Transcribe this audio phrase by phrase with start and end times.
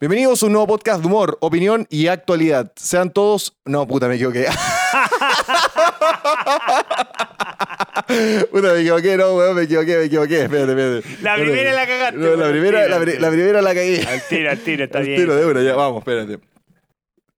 [0.00, 2.72] Bienvenidos a un nuevo podcast de humor, opinión y actualidad.
[2.74, 3.54] Sean todos.
[3.66, 4.46] No, puta, me equivoqué.
[8.50, 10.44] puta, me equivoqué, no, weón, me equivoqué, me equivoqué.
[10.44, 11.22] Espérate, espérate.
[11.22, 11.42] La Espérate.
[11.42, 14.02] primera la cagaste, No, la primera, la, pri- la primera la cagué.
[14.06, 15.20] Al tiro, al tiro, está Al bien.
[15.20, 16.38] tiro de una, ya, vamos, espérate.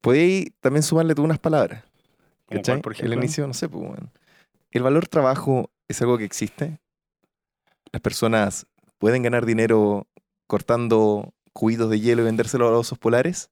[0.01, 1.83] Podéis también sumarle tú unas palabras.
[2.47, 2.81] ¿Cómo ¿Cachai?
[2.81, 4.13] cuál, por El inicio, no sé, pues, weón.
[4.71, 6.79] El valor trabajo es algo que existe.
[7.91, 8.67] Las personas
[8.99, 10.07] pueden ganar dinero
[10.47, 13.51] cortando cubitos de hielo y vendérselo a los osos polares.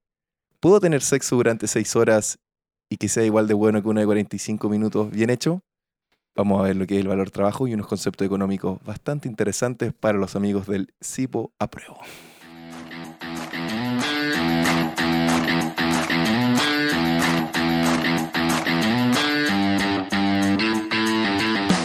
[0.61, 2.39] ¿Puedo tener sexo durante seis horas
[2.89, 5.63] y que sea igual de bueno que uno de 45 minutos bien hecho?
[6.37, 9.93] Vamos a ver lo que es el valor trabajo y unos conceptos económicos bastante interesantes
[9.93, 11.99] para los amigos del CIPO Apruebo.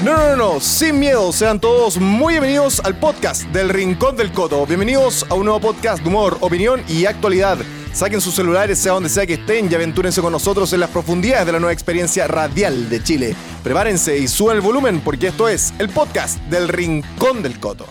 [0.06, 4.32] No, no, no, no, sin miedo, sean todos muy bienvenidos al podcast del Rincón del
[4.32, 4.64] Coto.
[4.68, 7.58] Bienvenidos a un nuevo podcast de humor, opinión y actualidad.
[7.92, 11.48] Saquen sus celulares, sea donde sea que estén, y aventúrense con nosotros en las profundidades
[11.48, 13.36] de la nueva experiencia radial de Chile.
[13.64, 17.88] Prepárense y suban el volumen porque esto es el podcast del Rincón del Coto.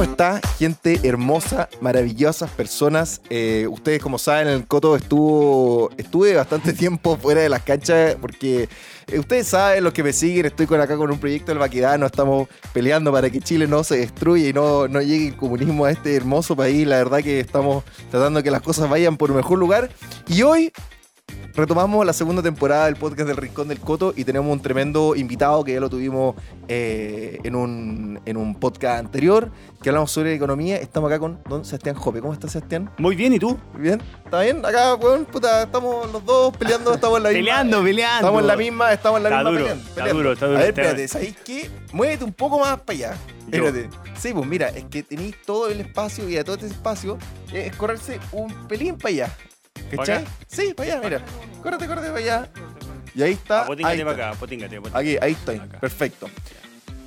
[0.00, 3.20] ¿Cómo está, gente hermosa, maravillosas personas?
[3.28, 8.66] Eh, ustedes, como saben, el Coto estuvo, estuve bastante tiempo fuera de las canchas porque
[9.08, 12.06] eh, ustedes saben, los que me siguen, estoy con acá con un proyecto del Baquedano,
[12.06, 15.90] estamos peleando para que Chile no se destruya y no, no llegue el comunismo a
[15.90, 16.86] este hermoso país.
[16.86, 19.90] La verdad que estamos tratando de que las cosas vayan por un mejor lugar.
[20.28, 20.72] Y hoy
[21.54, 25.64] retomamos la segunda temporada del podcast del Rincón del Coto y tenemos un tremendo invitado
[25.64, 26.36] que ya lo tuvimos
[26.68, 29.50] eh, en, un, en un podcast anterior,
[29.82, 30.76] que hablamos sobre economía.
[30.76, 32.20] Estamos acá con don Sebastián Jope.
[32.20, 32.90] ¿Cómo estás, Sebastián?
[32.98, 33.58] Muy bien, ¿y tú?
[33.76, 34.00] ¿Bien?
[34.24, 34.64] ¿Está bien?
[34.64, 37.40] Acá, weón, puta, estamos los dos peleando, estamos en la misma.
[37.40, 38.16] Peleando, peleando.
[38.16, 40.58] Estamos en la misma, estamos en la Está misma duro, peleando, está duro, está duro
[40.58, 41.70] A ver, espérate, ¿sabéis qué?
[41.92, 43.16] Muévete un poco más para allá.
[43.48, 43.66] Yo.
[43.66, 43.90] Espérate.
[44.18, 47.18] Sí, pues mira, es que tenéis todo el espacio y a todo este espacio
[47.52, 49.36] es correrse un pelín para allá.
[49.90, 50.24] ¿Cachai?
[50.46, 51.24] Sí, para allá, mira.
[51.62, 52.48] Córrete, córrete para allá.
[53.14, 53.62] Y ahí está.
[53.62, 54.98] Ah, potíngate ahí para acá, potíngate, potíngate.
[55.16, 55.56] Aquí, ahí estoy.
[55.56, 55.80] Acá.
[55.80, 56.28] Perfecto.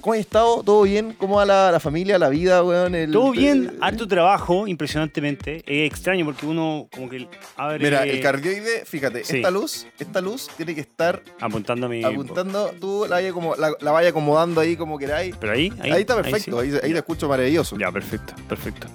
[0.02, 0.64] ¿Cómo has estado?
[0.64, 1.14] ¿Todo bien?
[1.18, 2.94] ¿Cómo va la, la familia, la vida, weón?
[2.94, 5.64] El- Todo bien, harto trabajo, impresionantemente.
[5.66, 7.80] Es extraño porque uno como que abre...
[7.80, 9.38] Mira, el cardioide, fíjate, Sí.
[9.38, 12.04] esta luz, esta luz tiene que estar Apuntando a mi...
[12.04, 15.38] apuntando, tú la como, la, la vaya acomodando ahí como queráis.
[15.40, 15.92] Pero ahí, ahí...
[15.92, 16.68] Ahí, está perfecto, sí.
[16.74, 17.78] ahí, ahí te escucho maravilloso.
[17.78, 18.88] Ya, perfecto, perfecto.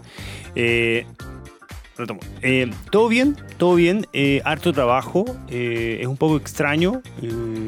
[0.55, 1.07] Eh,
[1.99, 2.21] retomo.
[2.43, 4.07] Eh, todo bien, todo bien.
[4.13, 5.25] eh, harto trabajo.
[5.51, 7.03] eh, es un poco extraño.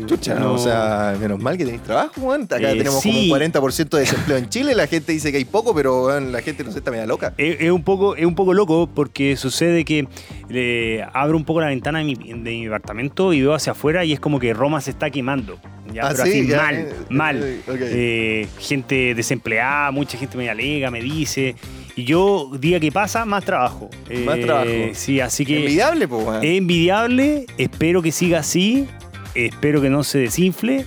[0.07, 2.43] Chucha, no- o sea, menos mal que tenéis trabajo, weón.
[2.45, 3.09] Acá tenemos sí.
[3.11, 4.75] como un 40% de desempleo en Chile.
[4.75, 7.35] La gente dice que hay poco, pero la gente no sé, está media loca.
[7.37, 10.07] Es, un poco, es un poco loco porque sucede que
[11.13, 14.13] abro un poco la ventana de mi, de mi departamento y veo hacia afuera y
[14.13, 15.59] es como que Roma se está quemando.
[15.93, 16.07] ¿ya?
[16.07, 17.43] Ah, Pero sí, así ya, mal, eh, mal.
[17.43, 17.61] eh.
[17.69, 21.57] Eh, gente desempleada, mucha gente me alega, me dice.
[22.01, 23.91] Y yo, día que pasa, más trabajo.
[24.25, 24.71] Más Eh, trabajo.
[24.95, 27.47] Sí, así que Envidiable, pues, es envidiable.
[27.59, 28.87] Espero que siga así.
[29.35, 30.87] Espero que no se desinfle.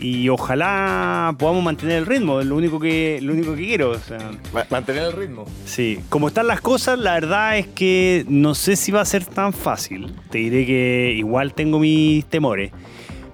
[0.00, 2.40] Y ojalá podamos mantener el ritmo.
[2.40, 3.90] Es lo único que, lo único que quiero.
[3.90, 4.18] o sea.
[4.52, 5.44] Ma- Mantener el ritmo.
[5.64, 9.24] Sí, como están las cosas, la verdad es que no sé si va a ser
[9.24, 10.12] tan fácil.
[10.30, 12.70] Te diré que igual tengo mis temores.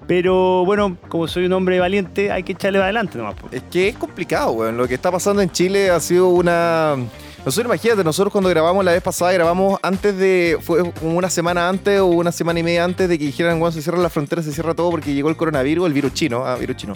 [0.06, 3.36] Pero bueno, como soy un hombre valiente, hay que echarle para adelante nomás.
[3.50, 4.76] Es que es complicado, weón.
[4.76, 6.96] Lo que está pasando en Chile ha sido una.
[7.44, 10.58] Nosotros, imagínate, nosotros cuando grabamos la vez pasada, grabamos antes de.
[10.60, 13.72] Fue como una semana antes o una semana y media antes de que dijeran, weón,
[13.72, 16.44] se cierran las fronteras, se cierra todo porque llegó el coronavirus, el virus chino.
[16.44, 16.94] Ah, virus chino.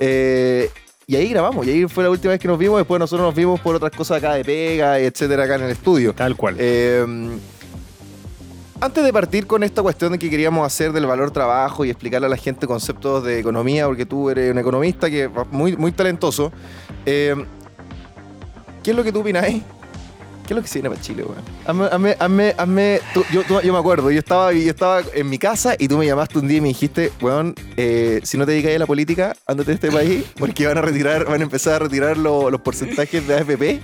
[0.00, 0.68] Eh,
[1.06, 2.78] y ahí grabamos, y ahí fue la última vez que nos vimos.
[2.78, 6.12] Después nosotros nos vimos por otras cosas acá de pega, etcétera, acá en el estudio.
[6.12, 6.56] Tal cual.
[6.58, 7.06] Eh,
[8.80, 12.26] antes de partir con esta cuestión de que queríamos hacer del valor trabajo y explicarle
[12.26, 16.52] a la gente conceptos de economía, porque tú eres un economista que muy, muy talentoso,
[17.04, 17.34] eh,
[18.82, 19.46] ¿qué es lo que tú opinas?
[20.48, 21.90] ¿Qué es lo que se viene para Chile, weón?
[21.92, 23.00] Hazme, hazme, hazme,
[23.30, 26.06] yo, tú- yo me acuerdo, yo estaba, yo estaba en mi casa y tú me
[26.06, 29.36] llamaste un día y me dijiste, weón, eh, si no te dedicas a la política,
[29.46, 32.62] ándate de este país, porque van a retirar, van a empezar a retirar lo- los
[32.62, 33.80] porcentajes de AFP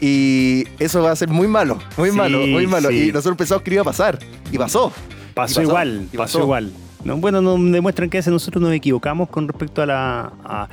[0.00, 2.88] y eso va a ser muy malo, muy Sí, malo, muy malo.
[2.88, 3.08] sí.
[3.08, 4.18] Y nosotros pensamos que iba a pasar,
[4.50, 4.90] y pasó.
[4.90, 4.92] pasó,
[5.30, 6.40] y pasó, igual, y pasó, pasó.
[6.40, 6.72] igual.
[7.04, 10.32] No, bueno, nos demuestran que a veces nosotros nos equivocamos con respecto a la.
[10.44, 10.68] a-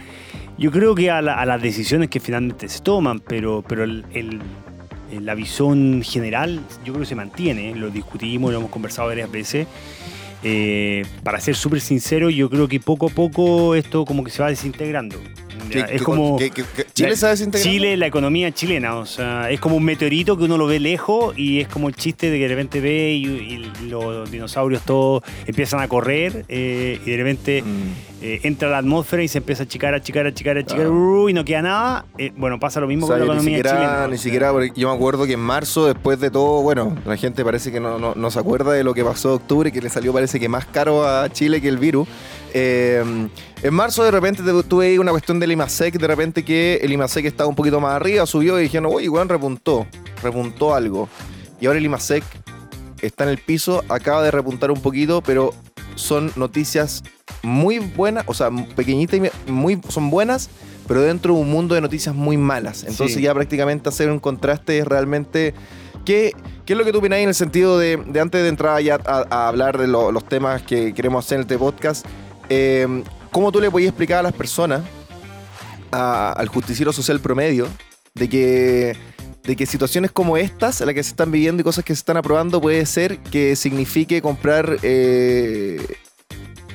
[0.57, 4.05] yo creo que a, la- a las decisiones que finalmente se toman, pero, pero el,
[4.13, 4.41] el-
[5.21, 7.75] la visión general yo creo que se mantiene.
[7.75, 9.67] Lo discutimos, lo hemos conversado varias veces.
[10.43, 14.43] Eh, para ser súper sincero, yo creo que poco a poco esto como que se
[14.43, 15.17] va desintegrando.
[15.71, 17.71] Que- es que- como Chile la- se desintegrando.
[17.73, 21.35] Chile, la economía chilena, o sea, es como un meteorito que uno lo ve lejos
[21.35, 25.23] y es como el chiste de que de repente ve y, y los dinosaurios todos
[25.47, 28.14] empiezan a correr eh, y de repente Mm.
[28.27, 30.61] Eh, entra a la atmósfera y se empieza a achicar, a achicar, a achicar, a
[30.61, 32.05] achicar y no queda nada.
[32.17, 33.97] Eh, bueno, pasa lo mismo O sea, con la ni economía siquiera, chilena.
[34.07, 36.97] ni o sea, siquiera, porque yo me acuerdo que en marzo, después de todo, bueno,
[37.05, 39.71] la gente parece que no, no, no se acuerda de lo que pasó en octubre,
[39.71, 42.07] que le salió parece que más caro a Chile que el virus.
[42.53, 43.03] Eh,
[43.61, 46.91] en marzo de repente te- tuve ahí una cuestión del IMASEC, de repente que el
[46.91, 49.85] IMASEC estaba un poquito más arriba, subió y dijeron, uy, igual repuntó,
[50.23, 51.07] repuntó algo.
[51.59, 52.23] Y ahora el IMASEC
[53.01, 55.53] está en el piso, acaba de repuntar un poquito, pero
[55.95, 57.03] son noticias
[57.45, 60.49] muy buenas, o sea, pequeñitas y muy, son buenas,
[60.87, 62.83] pero dentro de un mundo de noticias muy malas.
[62.83, 63.21] Entonces Sí.
[63.23, 65.53] ya prácticamente hacer un contraste es realmente...
[66.05, 66.33] ¿Qué,
[66.65, 68.99] qué es lo que tú opináis en el sentido de, de antes de entrar ya
[69.05, 72.05] a, a hablar de lo- los temas que queremos hacer en este podcast?
[72.49, 74.81] eh, ¿Cómo tú le podías explicar a las personas,
[75.91, 77.67] a- al justiciero social promedio,
[78.13, 78.95] de que,
[79.43, 81.99] de que situaciones como estas, en las que se están viviendo y cosas que se
[81.99, 84.77] están aprobando, puede ser que signifique comprar...
[84.83, 85.81] eh,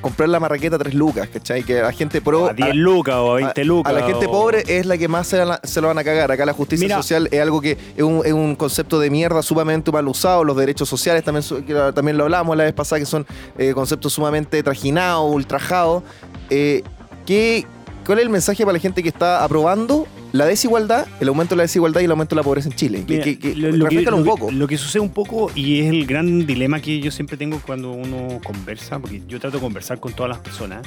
[0.01, 1.63] comprar la marraqueta a 3 lucas, ¿cachai?
[1.63, 2.47] Que la gente pro...
[2.47, 3.93] a 10 lucas o a 20 lucas.
[3.93, 6.03] A la gente o- pobre es la que más se, la- se lo van a
[6.03, 6.31] cagar.
[6.31, 6.97] Acá la justicia Mira.
[6.97, 10.43] social es algo que es un, es un concepto de mierda sumamente mal usado.
[10.43, 13.25] Los derechos sociales también, que también lo hablamos la vez pasada, que son
[13.57, 16.03] eh, conceptos sumamente trajinados, ultrajados.
[16.49, 16.83] Eh,
[17.25, 17.65] ¿qué-
[18.05, 21.57] ¿Cuál es el mensaje para la gente que está aprobando la desigualdad, el aumento de
[21.57, 23.03] la desigualdad y el aumento de la pobreza en Chile?
[23.07, 24.51] Mira, que- que- lo, lo que, un poco.
[24.51, 27.91] lo que sucede un poco y es el gran dilema que yo siempre tengo cuando
[27.91, 30.85] uno conversa, porque yo trato de conversar con todas las personas,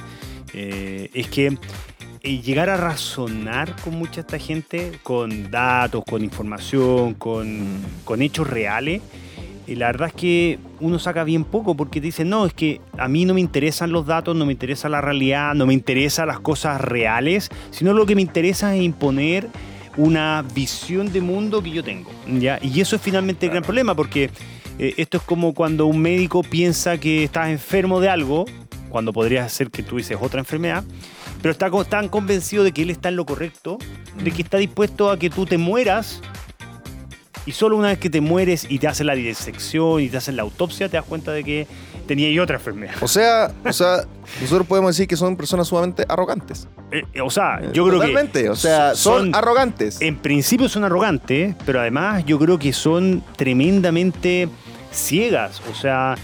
[0.55, 1.58] eh, es que
[2.23, 7.67] eh, llegar a razonar con mucha esta gente, con datos, con información, con,
[8.05, 9.02] con hechos reales,
[9.66, 12.81] y la verdad es que uno saca bien poco porque te dice, no, es que
[12.99, 16.28] a mí no me interesan los datos, no me interesa la realidad, no me interesan
[16.28, 19.49] las cosas reales, sino lo que me interesa es imponer
[19.96, 22.11] una visión de mundo que yo tengo.
[22.26, 22.58] ¿ya?
[22.61, 24.31] Y eso es finalmente el gran problema porque
[24.78, 28.44] eh, esto es como cuando un médico piensa que estás enfermo de algo,
[28.90, 30.84] cuando podría ser que dices otra enfermedad,
[31.40, 33.78] pero está tan convencido de que él está en lo correcto,
[34.22, 36.20] de que está dispuesto a que tú te mueras
[37.46, 40.36] y solo una vez que te mueres y te hacen la disección y te hacen
[40.36, 41.66] la autopsia, te das cuenta de que
[42.06, 42.94] tenía y otra enfermedad.
[43.00, 44.04] O sea, o sea,
[44.40, 46.69] nosotros podemos decir que son personas sumamente arrogantes.
[46.92, 48.42] Eh, eh, o sea, yo creo Totalmente.
[48.44, 48.50] que.
[48.50, 50.00] o sea, son, son- arrogantes.
[50.00, 54.48] En principio son arrogantes, pero además yo creo que son tremendamente
[54.92, 55.60] ciegas.
[55.70, 56.14] O sea,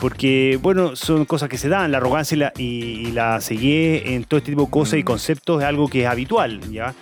[0.00, 1.90] porque, bueno, son cosas que se dan.
[1.92, 2.64] La arrogancia y la, y,
[3.08, 5.06] y la ceguez en todo este tipo de cosas y Mm.
[5.06, 6.94] conceptos es algo que es habitual, ¿ya?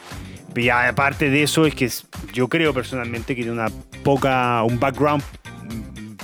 [0.57, 1.91] Y aparte de eso, es que
[2.33, 3.71] yo creo personalmente que tiene una
[4.03, 5.23] poca, un background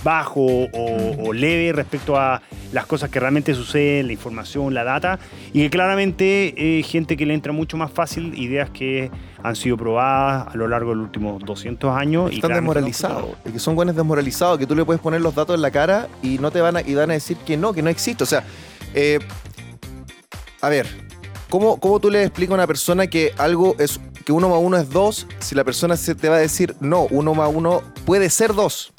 [0.03, 2.43] bajo o, o leve respecto a
[2.73, 5.19] las cosas que realmente suceden, la información, la data,
[5.53, 9.11] y que claramente es gente que le entra mucho más fácil ideas que
[9.43, 12.33] han sido probadas a lo largo de los últimos 200 años.
[12.33, 13.37] Están desmoralizados.
[13.45, 16.39] que son buenos desmoralizados, que tú le puedes poner los datos en la cara y
[16.39, 18.25] no te van a, y van a decir que no, que no existe.
[18.25, 18.45] O sea,
[18.95, 19.19] eh,
[20.61, 20.87] a ver,
[21.51, 24.77] ¿cómo, ¿cómo tú le explicas a una persona que algo es que uno más uno
[24.79, 28.31] es dos si la persona se te va a decir no, uno más uno puede
[28.31, 28.93] ser dos?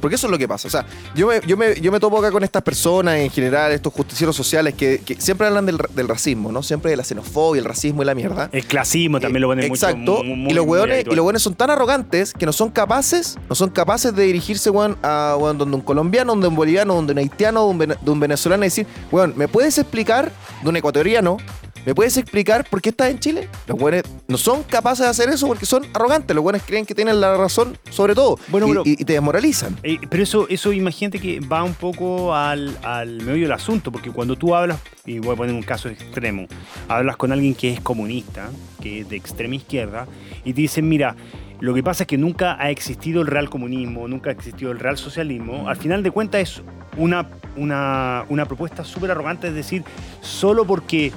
[0.00, 0.68] Porque eso es lo que pasa.
[0.68, 0.84] O sea,
[1.16, 4.36] yo me, yo me, yo me topo acá con estas personas en general, estos justicieros
[4.36, 6.62] sociales que, que siempre hablan del, del racismo, ¿no?
[6.62, 8.50] Siempre de la xenofobia, el racismo y la mierda.
[8.52, 9.96] El clasismo también lo ponen Exacto.
[9.96, 10.22] mucho.
[10.22, 13.36] mu- muy- y, los hueones, y los hueones son tan arrogantes que no son capaces,
[13.48, 17.12] no son capaces de dirigirse, weón, a weón, donde un colombiano, donde un boliviano, donde
[17.14, 20.30] un haitiano, donde un venezolano y decir, weón, ¿me puedes explicar,
[20.62, 21.38] de un ecuatoriano,
[21.86, 23.48] ¿me puedes explicar por qué estás en Chile?
[23.66, 26.34] Los hueones no son capaces de hacer eso porque son arrogantes.
[26.36, 28.38] Los hueones creen que tienen la razón sobre todo.
[28.48, 29.76] Bueno, y, pero- y- y te desmoralizan.
[29.82, 34.10] Eh, pero eso, eso imagínate que va un poco al, al meollo del asunto, porque
[34.10, 36.46] cuando tú hablas, y voy a poner un caso extremo,
[36.88, 38.50] hablas con alguien que es comunista,
[38.82, 40.06] que es de extrema izquierda,
[40.44, 41.14] y te dicen, mira,
[41.60, 44.78] lo que pasa es que nunca ha existido el real comunismo, nunca ha existido el
[44.78, 46.62] real socialismo, al final de cuentas es
[46.98, 49.82] una, una, una propuesta súper arrogante, es decir,
[50.20, 51.12] solo porque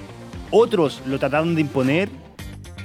[0.51, 2.09] otros lo trataron de imponer,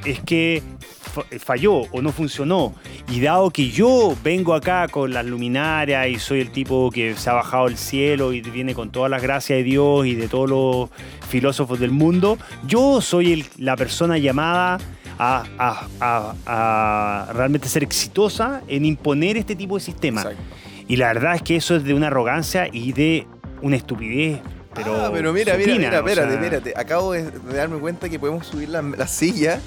[0.04, 0.62] es que
[1.00, 2.74] fa- falló o no funcionó.
[3.10, 7.28] Y dado que yo vengo acá con las luminarias y soy el tipo que se
[7.30, 10.48] ha bajado el cielo y viene con todas las gracias de Dios y de todos
[10.48, 10.90] los
[11.28, 14.78] filósofos del mundo, yo soy el- la persona llamada
[15.18, 20.22] a, a- a- a realmente ser exitosa en imponer este tipo de sistema.
[20.22, 20.42] Exacto.
[20.88, 23.26] Y la verdad es que eso es de una arrogancia y de
[23.62, 24.40] una estupidez.
[24.74, 26.74] Pero, ah, pero mira, mira, supina, mira, o espérate, sea, espérate.
[26.76, 29.60] Acabo de, de darme cuenta que podemos subir la, la silla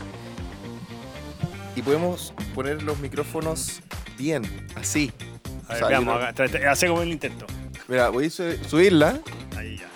[1.76, 3.82] y podemos poner los micrófonos
[4.18, 4.44] bien,
[4.76, 5.12] así.
[5.68, 7.46] A ver, O sea, veamos, trate- hace como el intento.
[7.88, 9.20] Mira, voy a su- subirla.
[9.56, 9.88] Ahí ya.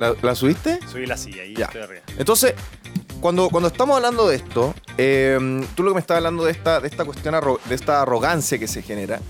[0.00, 0.78] ¿La, la subiste?
[0.90, 1.66] Subí la silla, ahí Ya.
[1.66, 2.02] estoy arriba.
[2.18, 2.54] Entonces,
[3.20, 5.38] cuando, cuando estamos hablando de esto, eh,
[5.74, 7.34] tú lo que me estás hablando de esta, de esta cuestión,
[7.64, 9.20] de esta arrogancia que se genera,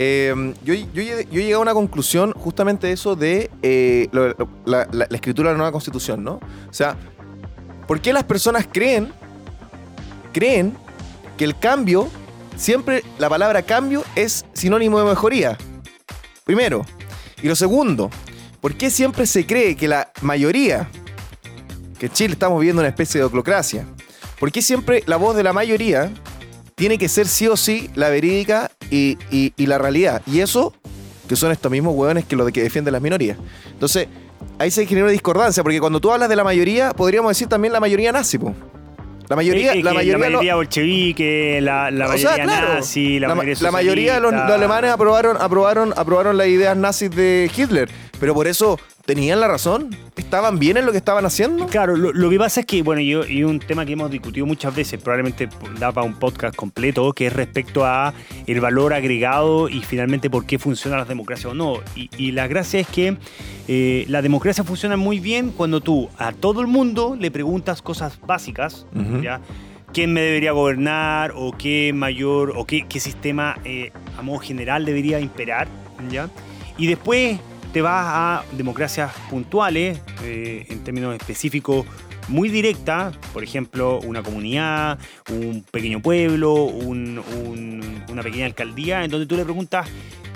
[0.00, 4.08] eh, yo, yo, yo llegué a una conclusión justamente eso de eh,
[4.64, 6.34] la escritura de la nueva constitución, ¿no?
[6.34, 6.96] O sea,
[7.88, 9.12] ¿por qué las personas creen,
[10.32, 10.76] creen
[11.36, 12.08] que el cambio,
[12.56, 15.58] siempre la palabra cambio es sinónimo de mejoría?
[16.44, 16.86] Primero.
[17.42, 18.08] Y lo segundo,
[18.60, 20.88] ¿por qué siempre se cree que la mayoría,
[21.98, 23.84] que en Chile estamos viviendo una especie de oclocracia,
[24.38, 26.12] ¿por qué siempre la voz de la mayoría
[26.78, 30.22] tiene que ser sí o sí la verídica y, y- y la realidad?
[30.26, 30.72] Y eso,
[31.28, 33.36] que son estos mismos hueones que los de que defienden las minorías.
[33.70, 34.08] Entonces,
[34.58, 37.72] ahí se genera una discordancia, porque cuando tú hablas de la mayoría, podríamos decir también
[37.74, 38.54] la mayoría nazi, po.
[39.28, 42.74] La mayoría, Es que la mayoría, la lo- mayoría bolchevique, la, la mayoría sea, claro,
[42.76, 46.46] nazi, la, la, ma- mayoría la mayoría de los, los alemanes aprobaron, aprobaron, aprobaron las
[46.46, 50.98] ideas nazis de Hitler, pero por eso tenían la razón, estaban bien en lo que
[50.98, 51.66] estaban haciendo.
[51.66, 54.44] Claro, lo, lo que pasa es que, bueno, yo- y un tema que hemos discutido
[54.44, 55.48] muchas veces, probablemente
[55.80, 58.12] da para un podcast completo, que es respecto a
[58.46, 61.78] el valor agregado y finalmente por qué funcionan las democracias o no.
[61.96, 63.16] Y, y la gracia es que
[63.66, 68.20] eh, la democracia funciona muy bien cuando tú a todo el mundo le preguntas cosas
[68.26, 68.84] básicas.
[69.22, 69.40] ¿ya?
[69.94, 71.32] ¿Quién me debería gobernar?
[71.34, 75.66] ¿O qué mayor, o qué, qué sistema eh, a modo general debería imperar?
[76.10, 76.28] ¿ya?
[76.76, 77.38] Y después
[77.72, 81.86] te vas a democracias puntuales, eh, en términos específicos,
[82.28, 84.98] muy directas, por ejemplo, una comunidad,
[85.30, 89.86] un pequeño pueblo, un- un- una pequeña alcaldía, en donde tú le preguntas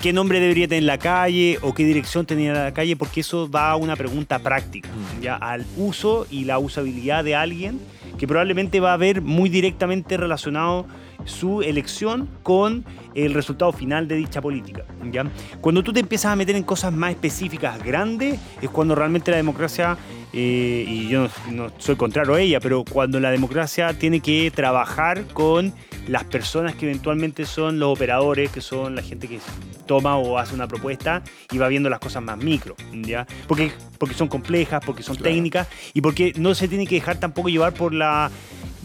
[0.01, 3.71] qué nombre debería tener la calle o qué dirección tenía la calle, porque eso va
[3.71, 4.89] a una pregunta práctica,
[5.21, 7.79] ya al uso y la usabilidad de alguien
[8.19, 10.87] que probablemente va a ver muy directamente relacionado
[11.25, 14.85] su elección con el resultado final de dicha política.
[15.11, 15.25] ¿ya?
[15.61, 19.37] Cuando tú te empiezas a meter en cosas más específicas, grandes, es cuando realmente la
[19.37, 19.97] democracia,
[20.33, 24.51] eh, y yo no, no soy contrario a ella, pero cuando la democracia tiene que
[24.51, 25.73] trabajar con
[26.09, 29.39] las personas que eventualmente son los operadores, que son la gente que
[29.87, 33.27] toma o hace una propuesta y va viendo las cosas más micro, ¿ya?
[33.47, 35.31] Porque, porque son complejas, porque son Claro.
[35.33, 38.31] técnicas y porque no se tiene que dejar tampoco llevar por la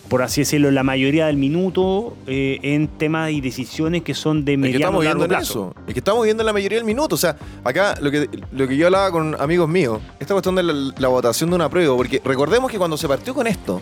[0.10, 4.54] por así decirlo, la mayoría del minuto eh, en temas y decisiones que son de
[4.54, 5.72] Es que mediano estamos largo viendo en plazo.
[5.76, 5.84] eso.
[5.88, 7.16] Es que estamos viendo en la mayoría del minuto.
[7.16, 10.64] O sea, acá lo que, lo que yo hablaba con amigos míos, esta cuestión de
[10.64, 13.82] la, la votación de una prueba, porque recordemos que cuando se partió con esto,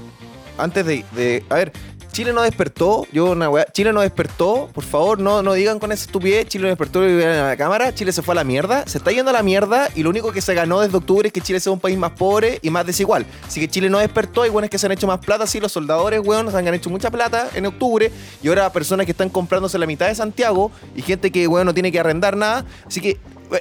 [0.58, 1.04] antes de.
[1.16, 1.72] de- a ver,
[2.16, 5.92] Chile no despertó, yo una weá, Chile no despertó, por favor, no, no digan con
[5.92, 8.88] esa estupidez, Chile no despertó y a la cámara, Chile se fue a la mierda,
[8.88, 11.34] se está yendo a la mierda y lo único que se ganó desde octubre es
[11.34, 13.26] que Chile sea un país más pobre y más desigual.
[13.46, 15.74] Así que Chile no despertó, hay buenos que se han hecho más plata, sí, los
[15.74, 18.10] soldadores, weón, se han hecho mucha plata en octubre
[18.42, 21.74] y ahora personas que están comprándose la mitad de Santiago y gente que, weón, no
[21.74, 22.64] tiene que arrendar nada.
[22.88, 23.18] Así que,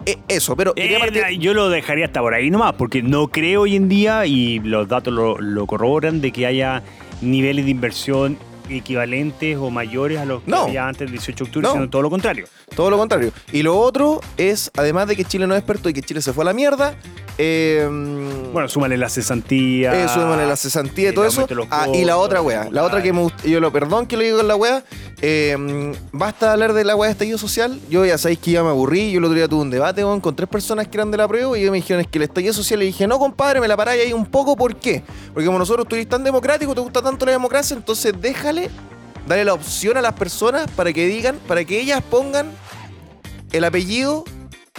[0.07, 0.75] eh, eso, pero...
[0.77, 4.25] Eh, partir- yo lo dejaría hasta por ahí nomás, porque no creo hoy en día,
[4.27, 6.83] y los datos lo, lo corroboran, de que haya
[7.21, 8.39] niveles de inversión
[8.71, 10.65] equivalentes o mayores a los que No.
[10.65, 11.73] había antes del 18 de octubre, No.
[11.75, 12.47] sino todo lo contrario.
[12.75, 13.33] Todo lo contrario.
[13.53, 16.43] Y lo otro es, además de que Chile no despertó y que Chile se fue
[16.45, 16.95] a la mierda,
[17.39, 17.87] eh,
[18.53, 20.05] Bueno, súmale la cesantía.
[20.05, 21.47] Eso, súmale la cesantía y todo eso.
[21.71, 22.69] Ah, y la otra wea.
[22.71, 24.85] La otra que me gust- Yo lo perdón que lo digo en la wea.
[25.27, 27.81] eh, basta hablar de la wea de estallido social.
[27.89, 29.11] Yo ya sabéis que ya me aburrí.
[29.11, 31.57] Yo el otro día tuve un debate con tres personas que eran de la prueba
[31.57, 32.79] y ellos me dijeron es que el estallido social.
[32.79, 34.55] Le dije, no, compadre, me la paráis ahí un poco.
[34.57, 35.03] ¿Por qué?
[35.33, 38.13] Porque como nosotros tú eres tan democrático, te gusta tanto la democracia, entonces
[38.55, 38.71] déjale,
[39.27, 42.51] dale la opción a las personas para que digan, para que ellas pongan
[43.53, 44.25] el apellido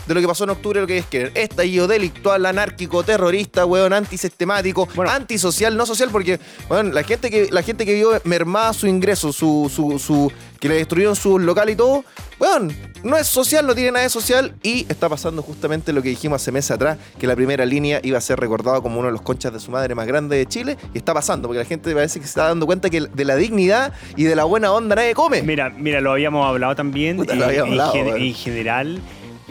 [0.07, 3.93] de lo que pasó en octubre, lo que es que estallido delictual, anárquico, terrorista, weón,
[3.93, 5.11] antisistemático, Bueno.
[5.11, 9.33] antisocial, no social, porque weón, la gente que la gente que vio mermada su ingreso,
[9.33, 12.03] su, su, su, que le destruyeron su local y todo,
[12.39, 16.09] weón, no es social, no tiene nada de social, y está pasando justamente lo que
[16.09, 19.11] dijimos hace meses atrás, que la primera línea iba a ser recordado como uno de
[19.13, 21.93] los conchas de su madre más grandes de Chile, y está pasando, porque la gente
[21.93, 24.95] parece que se está dando cuenta que de la dignidad y de la buena onda
[24.95, 25.41] nadie come.
[25.43, 27.17] Mira, mira, lo habíamos hablado también.
[27.17, 28.21] Puta, lo habíamos en, hablado, gen- weón.
[28.21, 28.99] en general,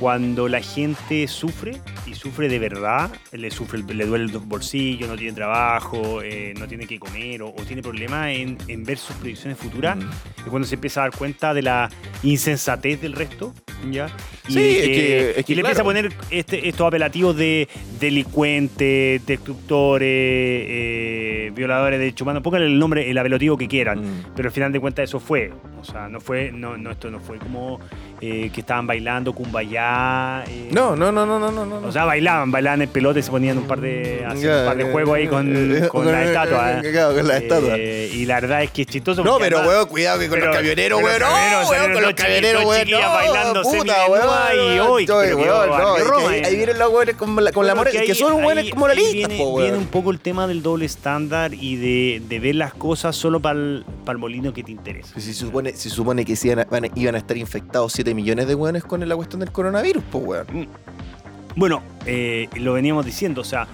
[0.05, 5.17] cuando la gente sufre y sufre de verdad, le sufre, le duele el bolsillo, no
[5.17, 9.17] tiene trabajo, eh, no tiene que comer o, o tiene problemas en, en ver sus
[9.17, 10.01] proyecciones futuras, Mm.
[10.41, 11.89] es cuando se empieza a dar cuenta de la
[12.23, 13.55] insensatez del resto,
[13.91, 14.09] ¿ya?
[14.47, 15.69] Y, Sí, de es que- es que y le claro.
[15.73, 17.67] empieza a poner este- estos apelativos de
[17.99, 24.01] delincuentes, destructores, eh, violadores de derechos humanos, pónganle el nombre, el apelativo que quieran.
[24.01, 24.25] Mm.
[24.37, 25.51] Pero al final de cuentas eso fue.
[25.89, 27.79] O sea, no fue, no, no esto no fue como
[28.21, 30.45] eh, que estaban bailando cumbayá.
[30.49, 31.87] eh, No, no, no, no, no, no, no.
[31.87, 34.77] O sea, bailaban, bailaban en pelota y se ponían un par de, hacían un par
[34.77, 36.73] de eh, juegos ahí con, eh, con eh, la eh, estatua.
[36.73, 36.93] eh, ¿eh?
[36.93, 37.75] claro, con la estatua.
[37.77, 39.23] Eh, y la verdad es que es chistoso.
[39.25, 41.21] No, pero weón, cuidado que con pero- los camioneros, weón.
[41.21, 42.91] No, weón, con los camioneros, weón.
[42.91, 46.57] No, bailando puta, semidesnuda weón, y hoy, ahí, eh.
[46.57, 49.63] vienen los weones con la, con porque que son weones ahí- moralistas, weón.
[49.63, 53.59] viene un poco el tema del doble estándar y de, ver las cosas solo para
[53.59, 53.85] el,
[54.19, 55.15] molino que te interesa.
[55.15, 58.47] Si se supone, si supone que iban, a, van iban a estar infectados 7 millones
[58.47, 60.69] de weones con la cuestión del coronavirus, pues weón.
[61.57, 63.67] Bueno, eh, lo veníamos diciendo, o sea,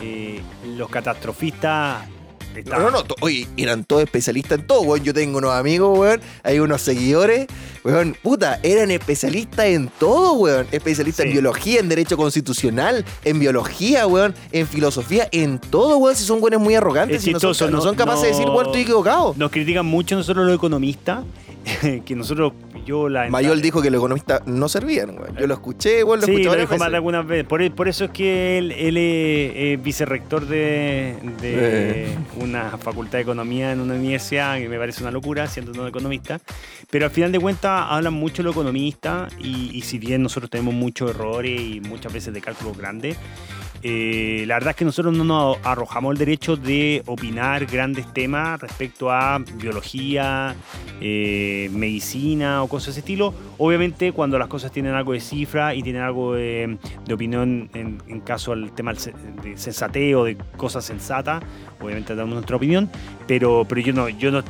[0.00, 0.40] eh,
[0.76, 2.06] los catastrofistas
[2.64, 5.04] No, no, no, oye, eran todos especialistas en todo, weón.
[5.04, 7.46] Yo tengo unos amigos, weón, hay unos seguidores,
[7.84, 10.66] weón, puta, eran especialistas en todo, weón.
[10.72, 16.16] Especialistas en biología, en derecho constitucional, en biología, weón, en filosofía, en todo, weón.
[16.16, 18.66] Si son weones muy arrogantes Es y no no no- son capaces de decir, weón,
[18.66, 19.34] estoy equivocado.
[19.36, 21.24] Nos critican mucho nosotros los economistas,
[22.04, 22.52] que nosotros,
[22.86, 23.28] yo la...
[23.28, 25.36] Mayol dijo que los economistas no servían, weón.
[25.36, 27.44] Yo lo escuché, weón, lo Sí, escuché lo dijo más de algunas veces.
[27.46, 32.16] Por, por eso es que él, él es, vicerrector de, de Eh.
[32.48, 36.40] Una facultad de economía en una universidad, que me parece una locura, siendo no economista.
[36.90, 40.74] Pero al final de cuentas hablan mucho los economistas y, y si bien nosotros tenemos
[40.74, 43.16] muchos errores y muchas veces de cálculos grandes,
[43.88, 48.60] eh, la verdad es que nosotros no nos arrojamos el derecho de opinar grandes temas
[48.60, 50.56] respecto a biología,
[51.00, 53.32] eh, medicina o cosas de ese estilo.
[53.58, 56.78] Obviamente cuando las cosas tienen algo de cifra y tienen algo de,
[57.12, 61.44] opinión en, caso al tema de sensateo, de cosas sensatas,
[61.80, 62.90] obviamente damos nuestra opinión,
[63.28, 64.42] pero, pero yo no, yo no,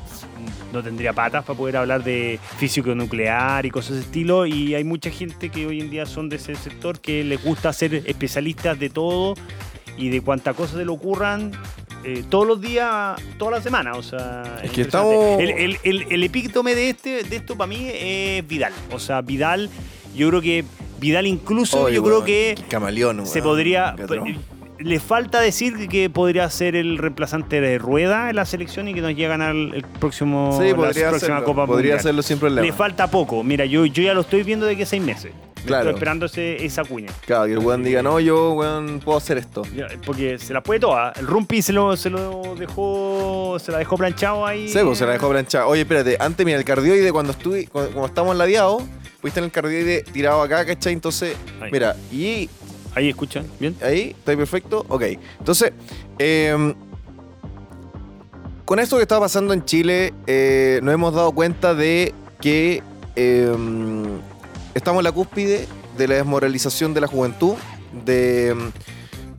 [0.76, 4.74] no tendría patas para poder hablar de físico nuclear y cosas de ese estilo y
[4.74, 7.94] hay mucha gente que hoy en día son de ese sector que les gusta ser
[8.06, 9.34] especialistas de todo
[9.98, 11.52] y de cuánta cosa se le ocurran
[12.04, 13.92] eh, todos los días, toda la semana.
[13.94, 17.66] O sea, Es que estamos- El, el, el, el epítome de, este, de esto para
[17.68, 18.72] mí es Vidal.
[18.92, 19.70] O sea, Vidal,
[20.14, 20.64] yo creo que
[21.00, 23.94] Vidal incluso, yo creo que Camaleón, se podría.
[23.96, 24.36] Catrón.
[24.78, 29.00] Le falta decir que podría ser el reemplazante de Rueda en la selección y que
[29.00, 31.98] nos llega a ganar el próximo Sí, la podría próxima hacerlo, Copa podría Mundial.
[31.98, 32.66] hacerlo sin problema.
[32.66, 33.42] Le falta poco.
[33.42, 35.32] Mira, yo, yo ya lo estoy viendo de que seis meses.
[35.64, 35.84] Claro.
[35.90, 37.08] Estoy esperando ese- esa cuña.
[37.26, 39.62] Claro, que el weón diga, no, yo, weón, puedo hacer esto.
[40.04, 41.12] Porque se la puede toda.
[41.18, 43.58] El Rumpi se lo, se lo dejó.
[43.58, 44.68] Se la dejó planchado ahí.
[44.68, 45.66] Sí, pues se la dejó planchada.
[45.66, 48.82] Oye, espérate, antes, mira, el cardioide, cuando estuve, cuando, cuando estábamos ladeados,
[49.20, 50.92] pudiste en el cardioide tirado acá, ¿cachai?
[50.92, 51.70] Entonces, Ahí.
[51.72, 52.48] mira, y
[52.96, 53.76] Ahí escuchan, ¿bien?
[53.82, 54.86] ahí, está perfecto.
[54.88, 55.02] Ok,
[55.38, 55.70] entonces,
[56.18, 56.74] eh,
[58.64, 62.82] con esto que está pasando en Chile, eh, nos hemos dado cuenta de que
[63.14, 63.54] eh,
[64.74, 67.56] estamos en la cúspide de la desmoralización de la juventud,
[68.06, 68.56] de,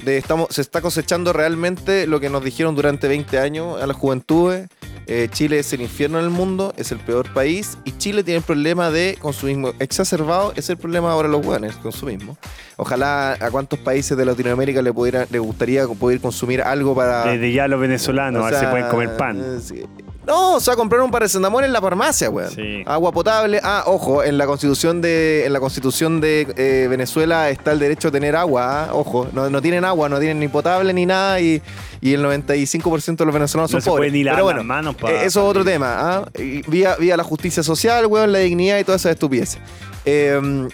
[0.08, 3.98] de estamos, se está cosechando realmente lo que nos dijeron durante 20 años a las
[3.98, 4.68] juventudes.
[5.10, 8.40] Eh, Chile es el infierno en el mundo, es el peor país y Chile tiene
[8.40, 12.38] el problema de consumismo exacerbado, es el problema ahora de los hueones, consumismo.
[12.76, 17.26] Ojalá a cuántos países de Latinoamérica le, pudiera, le gustaría poder consumir algo para...
[17.26, 19.40] Desde ya los venezolanos, o a ver si sea, pueden comer pan.
[19.40, 19.86] eh,
[20.28, 22.52] No, o sea, comprar un paracetamol en la farmacia, weón.
[22.52, 22.84] Sí.
[22.86, 23.62] Agua potable.
[23.64, 28.10] Ah, ojo, en la constitución de, en la constitución de eh, Venezuela está el derecho
[28.10, 29.30] a tener agua, ah, ojo.
[29.32, 31.62] No, no tienen agua, no tienen ni potable ni nada y,
[32.02, 34.12] y el 95% de los venezolanos No son se pobres.
[34.12, 36.30] puede ni Pero bueno, las manos pa- eh, eso es otro tema, ¿ah?
[36.68, 39.58] Vía, vía la justicia social, weón, la dignidad y toda esa estupidez.
[40.04, 40.68] Eh,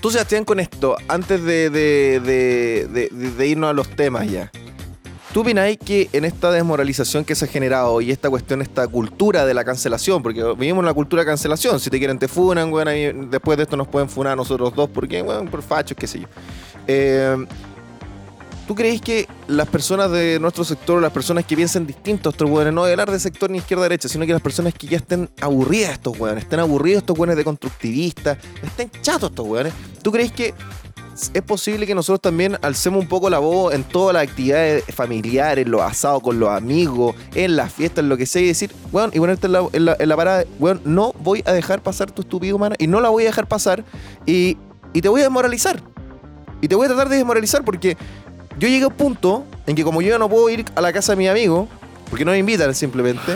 [0.00, 4.50] tú, Sebastián, con esto, antes de- de- de irnos a los temas ya,
[5.32, 9.46] ¿tú opináis que en esta desmoralización que se ha generado y esta cuestión, esta cultura
[9.46, 12.72] de la cancelación, porque vivimos en la cultura de cancelación, si te quieren te funan,
[12.86, 16.20] ahí después de esto nos pueden funar nosotros dos, porque, weón, por fachos, qué sé
[16.20, 16.26] yo.
[16.86, 17.46] Eh,
[18.66, 22.48] ¿Tú crees que las personas de nuestro sector, las personas que piensan distinto a estos
[22.48, 25.88] weones, no hablar de sector ni izquierda-derecha, sino que las personas que ya estén aburridas
[25.88, 30.30] de estos weones, estén aburridos estos weones de constructivistas, estén chatos estos weones, ¿tú crees
[30.30, 30.54] que
[31.34, 35.66] es posible que nosotros también alcemos un poco la voz en todas las actividades familiares,
[35.68, 39.10] los asados con los amigos, en las fiestas, en lo que sea, y decir, weón,
[39.12, 42.56] y ponerte en la, en la- parada, weón, no voy a dejar pasar tu estúpido
[42.56, 43.84] humana, y no la voy a dejar pasar,
[44.26, 44.56] y,
[44.92, 45.82] y te voy a desmoralizar.
[46.60, 47.96] Y te voy a tratar de desmoralizar porque
[48.58, 50.92] yo llegué a un punto en que como yo ya no puedo ir a la
[50.92, 51.66] casa de mi amigo,
[52.08, 53.32] porque no me invitan simplemente.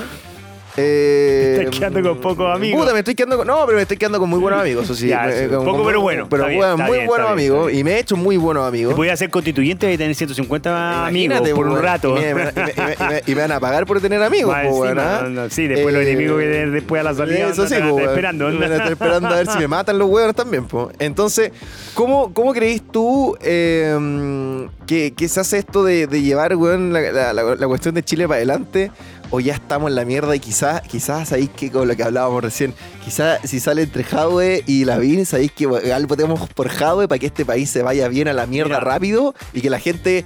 [0.76, 2.80] Eh, Estás quedando con pocos amigos.
[2.80, 4.94] Puta, me estoy quedando con, no, pero me estoy quedando con muy buenos amigos, eso
[4.94, 5.08] sí.
[5.08, 7.72] Ya, con- poco con- pero bueno, Pero bien, muy bien, buenos bien, amigos.
[7.72, 8.94] Y me he hecho muy buenos amigos.
[8.94, 12.16] Voy a ser constituyente y tener 150 amigos Imagínate, por un rato.
[12.16, 14.22] Y me, y me- y me- y me- y me van a pagar por tener
[14.22, 15.20] amigos, Más po, ¿ah?
[15.22, 17.68] no, no, sí, después los Eh, enemigos que de- después a la salida Eso no
[17.68, 18.48] sí, po, esperando.
[18.50, 20.90] Me van a estar esperando a ver si me matan los huevos también, po.
[20.98, 21.52] Entonces,
[21.94, 27.00] ¿cómo, cómo creís tú eh, que, que se hace esto de, de llevar, weón, la,
[27.12, 28.90] la- la- la cuestión de Chile para adelante?
[29.30, 32.42] O ya estamos en la mierda y quizás, quizás ahí que con lo que hablábamos
[32.44, 32.72] recién,
[33.04, 37.26] quizás si sale entre Jadwe y Lavín, sabéis que algo tenemos por Jadwe para que
[37.26, 38.80] este país se vaya bien a la mierda Mira.
[38.92, 40.24] rápido y que la gente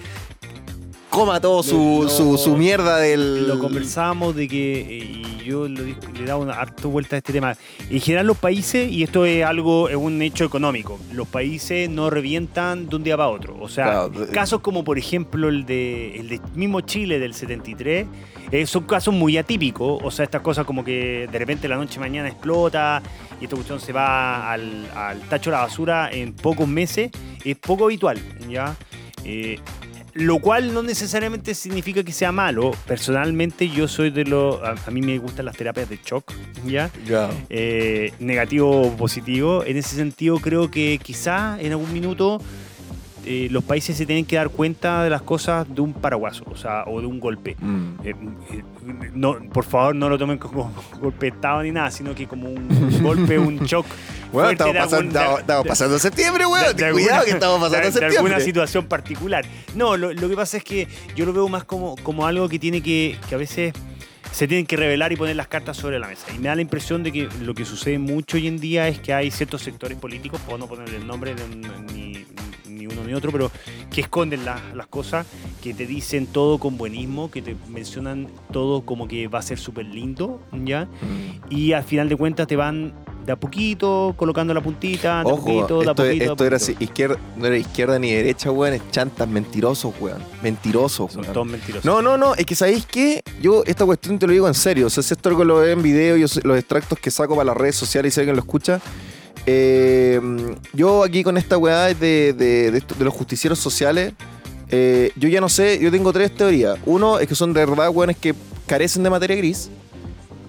[1.08, 3.48] coma todo su, Lo- su, su mierda del.
[3.48, 5.04] Lo conversábamos de que, eh,
[5.40, 7.56] y yo lo le he dado una harta vuelta a este tema.
[7.90, 12.10] En general los países, y esto es algo, es un hecho económico, los países no
[12.10, 13.56] revientan de un día para otro.
[13.60, 17.34] O sea, Claro, de- casos como por ejemplo el de, el de mismo Chile del
[17.34, 18.06] 73,
[18.50, 20.00] eh, son casos muy atípicos.
[20.02, 23.02] O sea, estas cosas como que de repente la noche mañana explota
[23.40, 27.10] y esta cuestión se va al, al tacho de la basura en pocos meses,
[27.44, 28.76] es poco habitual, ¿ya?
[29.24, 29.58] Eh,
[30.12, 32.72] lo cual no necesariamente significa que sea malo.
[32.86, 34.60] Personalmente yo soy de los...
[34.62, 36.32] A, a mí me gustan las terapias de shock,
[36.66, 36.90] ¿ya?
[37.06, 37.30] Ya.
[37.48, 39.64] Eh, negativo o positivo.
[39.64, 42.42] En ese sentido creo que quizá en algún minuto
[43.32, 46.56] eh, los países se tienen que dar cuenta de las cosas de un paraguaso, o
[46.56, 47.54] sea, o de un golpe.
[47.60, 47.88] Mm.
[48.02, 48.14] Eh,
[48.52, 48.62] eh,
[49.14, 52.48] no, por favor, no lo tomen como golpe de estado ni nada, sino que como
[52.50, 53.86] un golpe, un shock.
[54.32, 56.76] Bueno, estamos de pasando, estamos, de- estamos de- pasando septiembre, weón.
[56.76, 58.16] de- de cuidado alguna- que estamos pasando de- de septiembre.
[58.18, 59.44] alguna situación particular.
[59.76, 62.58] No, lo, lo que pasa es que yo lo veo más como, como algo que
[62.58, 63.72] tiene que, que a veces
[64.32, 66.26] se tienen que revelar y poner las cartas sobre la mesa.
[66.34, 69.00] Y me da la impresión de que lo que sucede mucho hoy en día es
[69.00, 71.42] que hay ciertos sectores políticos, puedo no ponerle el nombre de
[71.92, 72.24] ni,
[72.80, 73.50] ni uno ni otro, pero
[73.90, 75.26] que esconden las- las cosas,
[75.62, 79.58] que te dicen todo con buenismo, que te mencionan todo como que va a ser
[79.58, 80.88] súper lindo, ¿ya?
[81.50, 82.92] Y al final de cuentas te van
[83.26, 86.02] de a poquito colocando la puntita, de a Ojo, poquito, de a esto, poquito.
[86.04, 86.72] de a esto era poquito.
[86.78, 90.22] así, izquierda, no era izquierda ni derecha, weón, es chantas, mentirosos, weón.
[90.42, 91.34] Mentirosos, Son weón.
[91.34, 91.84] todos mentirosos.
[91.84, 93.22] No, no, no, es que ¿sabéis qué?
[93.42, 94.86] Yo esta cuestión te lo digo en serio.
[94.86, 97.44] O sea, si esto algo lo veo en video, yo los extractos que saco para
[97.44, 98.80] las redes sociales y si alguien lo escucha.
[99.46, 100.20] Eh,
[100.72, 104.14] yo aquí con esta weá de, de- los justicieros sociales,
[104.70, 106.79] eh, yo ya no sé, yo tengo tres teorías.
[106.87, 108.35] Uno es que son de verdad weones que
[108.66, 109.70] carecen de materia gris.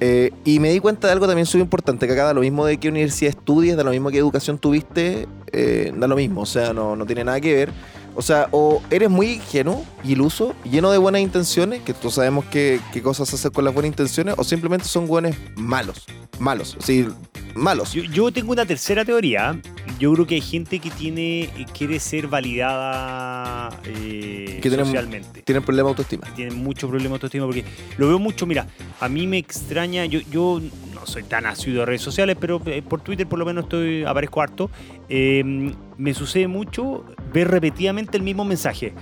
[0.03, 2.65] Eh, y me di cuenta de algo también súper importante, que acá da lo mismo
[2.65, 5.27] de qué universidad estudies, da lo mismo qué educación tuviste,
[5.95, 7.71] da lo mismo, o sea, no, no tiene nada que ver.
[8.15, 12.79] O sea, o eres muy ingenuo iluso, lleno de buenas intenciones, que todos sabemos qué,
[13.03, 16.05] cosas hacer con las buenas intenciones, o simplemente son buenos malos,
[16.39, 17.07] malos, sí,
[17.55, 17.93] malos.
[17.93, 19.59] Yo, yo tengo una tercera teoría.
[19.99, 25.41] Yo creo que hay gente que tiene quiere ser validada eh, Que tienen- socialmente.
[25.43, 26.27] Tienen problema de autoestima.
[26.35, 27.63] tienen mucho problema de autoestima porque
[27.97, 28.67] lo veo mucho, mira,
[28.99, 30.61] a mí me extraña, yo, yo
[30.93, 34.03] no soy tan asiduo de redes sociales, pero eh, por Twitter por lo menos estoy
[34.03, 34.69] aparezco harto,
[35.09, 35.43] eh,
[35.97, 38.93] me sucede mucho ver repetidamente el mismo mensaje.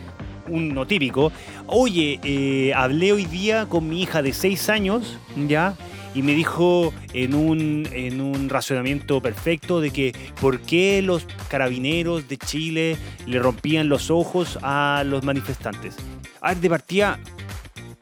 [0.47, 1.31] Uno típico,
[1.67, 5.75] oye, eh, hablé hoy día con mi hija de 6 años, ¿ya?
[6.15, 12.27] Y me dijo en un, en un razonamiento perfecto de que por qué los carabineros
[12.27, 15.95] de Chile le rompían los ojos a los manifestantes.
[16.41, 17.19] A ver, de partida,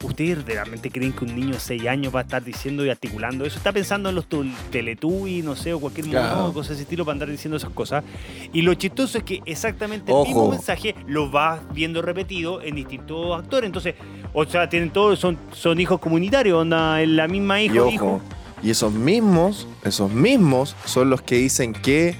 [0.02, 3.44] ¿ustedes realmente creen que un niño de 6 años va a estar diciendo y articulando
[3.44, 3.56] eso?
[3.58, 4.26] Está pensando en los
[4.70, 6.36] Teletubbies, no sé, o cualquier Claro.
[6.36, 8.04] mono, cosas de ese estilo para andar diciendo esas cosas.
[8.52, 10.22] Y lo chistoso es que exactamente Ojo.
[10.22, 13.66] el mismo mensaje lo vas viendo repetido en distintos actores.
[13.66, 13.94] Entonces,
[14.32, 17.90] o sea, tienen todos, son, son hijos comunitarios, onda, en la misma hija Y ojo,
[17.90, 18.20] hijo.
[18.62, 22.14] y esos mismos, esos mismos son los que dicen que,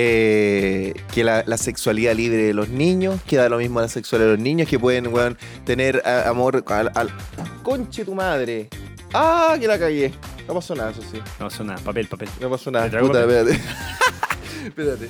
[0.00, 3.88] eh, que la, la sexualidad libre de los niños, que da lo mismo a la
[3.88, 7.10] sexualidad de los niños, que pueden weón, tener a- amor al, al-
[7.62, 8.68] Conche tu madre.
[9.12, 10.12] Ah, que la cagué.
[10.46, 11.18] No pasó nada, eso sí.
[11.40, 12.28] No, son nada, papel, papel.
[12.40, 12.84] No pasó nada.
[12.84, 13.60] ¿Te traigo Puta, espérate.
[14.66, 15.08] espérate.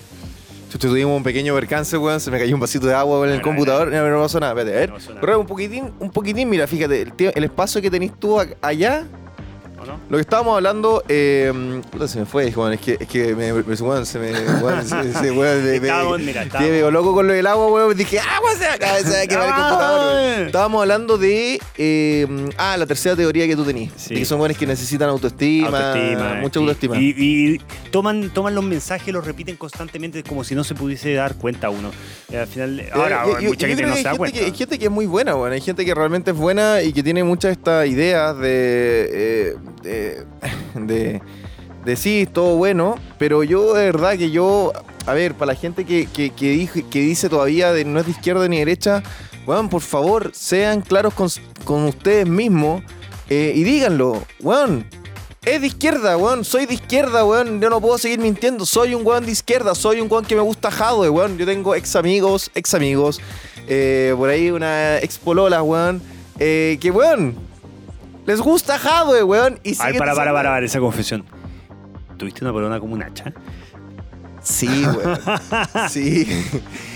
[0.78, 2.20] Tuvimos un pequeño percance, weón.
[2.20, 3.90] Se me cayó un vasito de agua en el computador.
[3.90, 4.52] No, no pasó nada.
[4.52, 4.90] Espérate, a ver.
[4.90, 6.48] No pasó un poquitín, un poquitín.
[6.48, 9.04] Mira, fíjate, el, espacio que tenés tú allá
[9.80, 10.00] ¿O no?
[10.08, 13.82] lo que estábamos hablando, eh, se me fue, es que, es que me, me- se
[13.84, 17.66] me, weón, se, me- Estábamos, mira, que estábamos- me quedó loco con lo del agua,
[17.68, 20.46] weón, dije, agua se acaba, se va a quemar el computador, weón.
[20.46, 24.14] Estábamos hablando de, eh, ah, la tercera teoría que tú tenías, Sí.
[24.14, 26.96] de que son weones que necesitan autoestima, Autoestima, mucha y- autoestima.
[26.98, 27.58] Y, y
[27.90, 31.90] toman, toman los mensajes los repiten constantemente como si no se pudiese dar cuenta uno.
[32.30, 34.38] Y al final, ahora Eh, hay yo- mucha yo gente no se da cuenta.
[34.38, 35.52] que, hay gente que es muy buena, weón.
[35.52, 40.24] Hay gente que realmente es buena y que tiene muchas de estas ideas de, de,
[40.74, 41.20] de,
[41.84, 44.72] de sí, todo bueno, pero yo de verdad que yo,
[45.06, 48.06] a ver, para la gente que, que, que, dije- que dice todavía de no es
[48.06, 49.02] de izquierda ni derecha,
[49.46, 51.28] weón, por favor, sean claros con,
[51.64, 52.82] con ustedes mismos
[53.30, 54.86] eh, y díganlo, weón.
[55.44, 56.44] Es de izquierda, weón.
[56.44, 57.58] Soy de izquierda, weón.
[57.60, 58.66] Yo no puedo seguir mintiendo.
[58.66, 59.74] Soy un weón de izquierda.
[59.74, 61.38] Soy un weón que me gusta Jadwe, weón.
[61.38, 63.18] Yo tengo ex amigos, ex amigos.
[63.66, 66.02] eh, por ahí una ex polola, weón.
[66.38, 67.34] eh, que, weón,
[68.28, 69.58] les gusta Jadwe, weón.
[69.64, 71.24] Y A ver, siguen para, para, para, para, esa confesión.
[72.18, 73.32] ¿Tuviste una polona como un hacha?
[74.42, 75.18] Sí, weón.
[75.88, 76.26] Sí,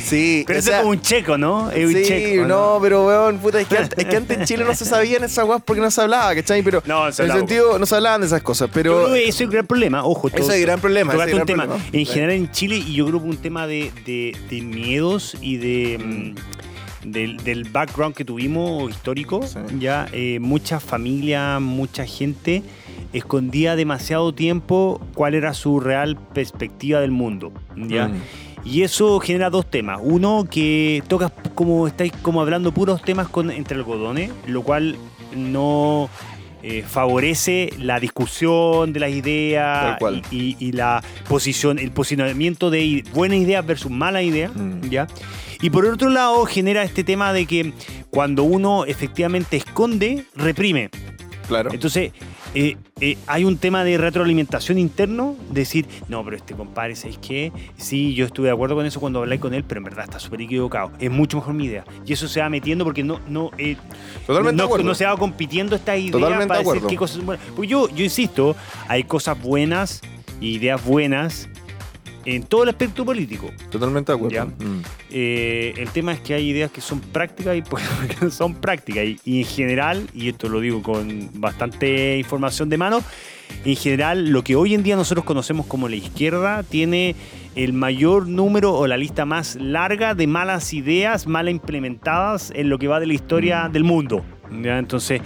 [0.04, 0.44] sí.
[0.46, 1.70] Pero o eso sea, es como un checo, ¿no?
[1.70, 2.42] Es un sí, checo.
[2.44, 4.84] ¿o no, pero weón, puta, es que, antes, es que antes en Chile no se
[4.84, 6.62] sabían esas weas porque no se hablaba, ¿cachai?
[6.62, 9.14] Pero No, se en el sentido, no se hablaban de esas cosas, pero...
[9.14, 10.28] es un gran problema, ojo.
[10.28, 11.66] Ese es el gran problema, ese es un tema.
[11.92, 15.56] En general en Chile, y yo creo que un tema de, de- de miedos y
[15.56, 16.34] de, mm,
[17.04, 19.58] del, del background que tuvimos histórico, Sí.
[19.78, 22.62] ya eh, mucha familia, mucha gente
[23.12, 28.08] escondía demasiado tiempo cuál era su real perspectiva del mundo, ya.
[28.08, 28.14] Mm.
[28.64, 29.98] Y eso genera dos temas.
[30.02, 34.96] Uno, que tocas como estáis como hablando puros temas con, entre algodones, lo cual
[35.36, 36.08] no
[36.62, 39.98] eh, favorece la discusión de las ideas
[40.30, 44.88] y, y- y la posición, el posicionamiento de buenas ideas versus malas ideas, Mm.
[44.88, 45.08] ¿ya?
[45.62, 47.72] Y por otro lado, genera este tema de que
[48.10, 50.90] cuando uno efectivamente esconde, reprime.
[51.46, 51.70] Claro.
[51.72, 52.12] Entonces,
[52.54, 57.52] eh, eh, hay un tema de retroalimentación interno, decir, no, pero este compadre, ¿sabes qué?
[57.76, 60.18] Sí, yo estuve de acuerdo con eso cuando hablé con él, pero en verdad está
[60.18, 60.90] súper equivocado.
[60.98, 61.84] Es mucho mejor mi idea.
[62.04, 63.76] Y eso se va metiendo porque no, no, eh,
[64.26, 66.88] Totalmente no, se va compitiendo esta idea Totalmente para de decir acuerdo.
[66.88, 67.46] qué cosas son buenas.
[67.54, 68.56] Porque yo, yo insisto,
[68.88, 70.02] hay cosas buenas
[70.40, 71.48] ideas buenas
[72.24, 73.50] en todo el aspecto político.
[73.70, 74.46] Totalmente de acuerdo.
[74.46, 74.82] Mm.
[75.10, 77.84] Eh, el tema es que hay ideas que son prácticas y pues,
[78.30, 79.04] son prácticas.
[79.04, 83.00] Y, y en general, y esto lo digo con bastante información de mano,
[83.64, 87.14] en general lo que hoy en día nosotros conocemos como la izquierda tiene
[87.54, 92.78] el mayor número o la lista más larga de malas ideas mal implementadas en lo
[92.78, 94.24] que va de la historia del mundo.
[94.62, 94.78] ¿ya?
[94.78, 95.20] Entonces,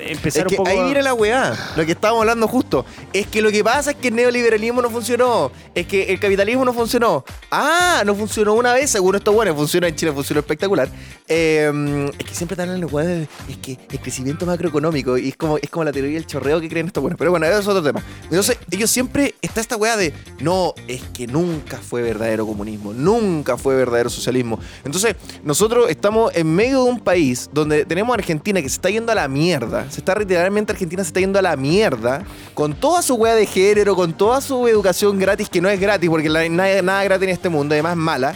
[0.00, 0.70] empezar Es que un poco...
[0.70, 2.84] ahí viene la weá, lo que estábamos hablando justo.
[3.12, 5.50] Es que lo que pasa es que el neoliberalismo no funcionó.
[5.74, 7.24] Es que el capitalismo no funcionó.
[7.50, 10.88] Ah, no funcionó una vez, según esto bueno, funciona en Chile, funcionó espectacular.
[11.26, 15.28] Eh, es que siempre están en los weá de- es que el crecimiento macroeconómico y
[15.28, 17.18] es como, es como la teoría del chorreo que creen estos buenos.
[17.18, 18.02] Pero bueno, eso es otro tema.
[18.24, 23.56] Entonces, ellos siempre está esta weá de no, es que nunca fue verdadero comunismo, nunca
[23.56, 24.58] fue verdadero socialismo.
[24.84, 28.90] Entonces, nosotros estamos en medio de un país donde tenemos a Argentina que se está
[28.90, 29.86] yendo a la mierda.
[29.90, 32.24] Se está literalmente Argentina se está yendo a la mierda
[32.54, 36.08] con toda su weá de género, con toda su educación gratis, que no es gratis
[36.10, 38.34] porque la- nada, nada gratis en este mundo, además mala.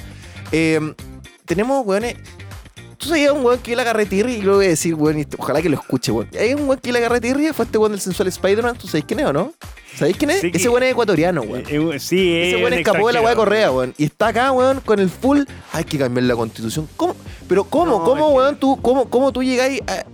[0.51, 0.81] Eh,
[1.45, 2.17] tenemos weones.
[2.99, 5.69] Tú sabías un weón que la carretirri y lo voy a decir, weón, ojalá que
[5.69, 6.29] lo escuche, weón.
[6.39, 8.79] Hay un weón que la carretirri fue este weón del sensual Spider-Man.
[8.79, 9.53] ¿Tú sabéis quién es o no?
[9.97, 10.41] ¿Sabéis quién es?
[10.41, 11.65] Sí Ese weón es ecuatoriano, weón.
[11.69, 13.37] Eh, eh, sí, Ese es weón escapó de la weá de.
[13.37, 13.93] Correa, weón.
[13.99, 15.41] Y está acá, weón, con el full.
[15.73, 16.89] Hay que cambiar la constitución.
[16.97, 17.17] ¿Cómo?
[17.49, 17.87] Pero ¿cómo?
[17.99, 18.57] No, ¿Cómo, que- weón?
[18.57, 20.05] Tú, cómo, ¿Cómo tú llegáis a.?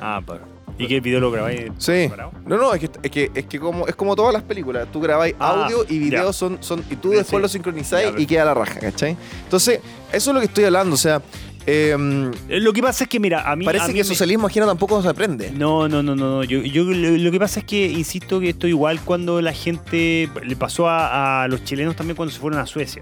[0.00, 0.40] Ah, pero.
[0.78, 1.70] ¿Y qué video lo grabáis?
[1.78, 2.08] Sí.
[2.44, 4.86] No, no, es que, es que, es que como, es como todas las películas.
[4.92, 6.32] Tú grabáis Ah, audio y video ya.
[6.34, 6.84] son, son.
[6.90, 7.42] Y tú Sí, después sí.
[7.42, 9.16] lo sincronizáis Ya, y queda la raja, ¿cachai?
[9.44, 9.80] Entonces,
[10.12, 10.94] eso es lo que estoy hablando.
[10.94, 11.22] O sea,
[11.64, 13.64] em, Eh, Lo que pasa es que, mira, a mí.
[13.64, 15.50] parece a mí que el socialismo ajeno tampoco se aprende.
[15.50, 16.26] No, no, no, no.
[16.36, 16.44] no.
[16.44, 20.28] Yo, yo lo, lo que pasa es que insisto que esto igual cuando la gente
[20.44, 23.00] le pasó a, a los chilenos también cuando se fueron a Suecia.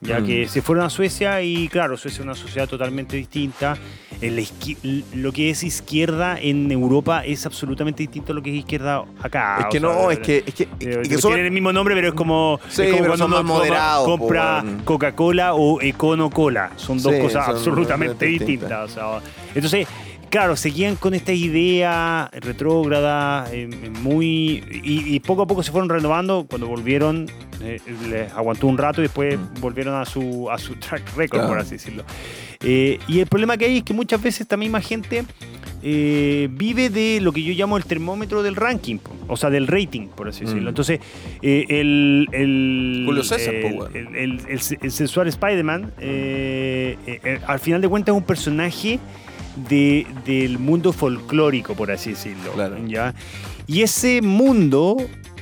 [0.00, 0.26] Ya Mm.
[0.26, 3.76] que se fueron a Suecia y claro, Suecia es una sociedad totalmente distinta.
[4.20, 8.50] En la izquier- lo que es izquierda en Europa es absolutamente distinto a lo que
[8.50, 9.56] es izquierda acá.
[9.60, 10.42] es que sea, no, es que.
[10.46, 12.82] Es que, eh, es que que son- tienen el mismo nombre, pero es como, Sí,
[12.82, 13.36] es como cuando uno
[14.04, 14.64] compra.
[14.84, 16.70] Coca-Cola o Econo Cola.
[16.76, 18.90] Son dos Sí, cosas son absolutamente distintas.
[18.90, 19.20] o sea,
[19.54, 19.86] entonces,
[20.30, 23.68] claro, seguían con esta idea retrógrada, eh,
[24.02, 24.62] muy.
[24.84, 26.46] Y, y poco a poco se fueron renovando.
[26.48, 27.26] Cuando volvieron,
[27.62, 29.60] eh, les aguantó un rato y después Mm.
[29.60, 31.48] volvieron a su, a su track record, Claro.
[31.48, 32.04] por así decirlo.
[32.62, 35.24] Eh, y el problema que hay es que muchas veces esta misma gente
[35.82, 40.08] eh, vive de lo que yo llamo el termómetro del ranking, o sea, del rating,
[40.08, 40.64] por así decirlo.
[40.64, 40.68] Mm.
[40.68, 41.00] Entonces,
[41.42, 43.94] eh, el, el, Julio César, el, weón.
[43.94, 48.26] el, el- el- el sensual Spider-Man, eh, eh, eh, al final de cuentas, es un
[48.26, 48.98] personaje
[49.68, 52.52] de- del mundo folclórico, por así decirlo.
[52.52, 52.76] Claro.
[52.86, 53.14] ¿ya?
[53.66, 54.96] Y ese mundo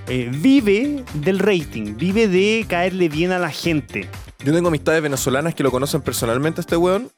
[0.09, 4.09] eh, vive del rating, vive de caerle bien a la gente.
[4.45, 7.11] Yo tengo amistades venezolanas que lo conocen personalmente a este weón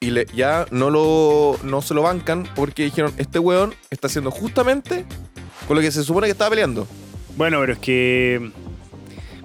[0.00, 4.30] y le, ya no, lo, no se lo bancan porque dijeron, este weón está haciendo
[4.30, 5.06] justamente
[5.66, 6.86] con lo que se supone que estaba peleando.
[7.36, 8.50] Bueno, pero es que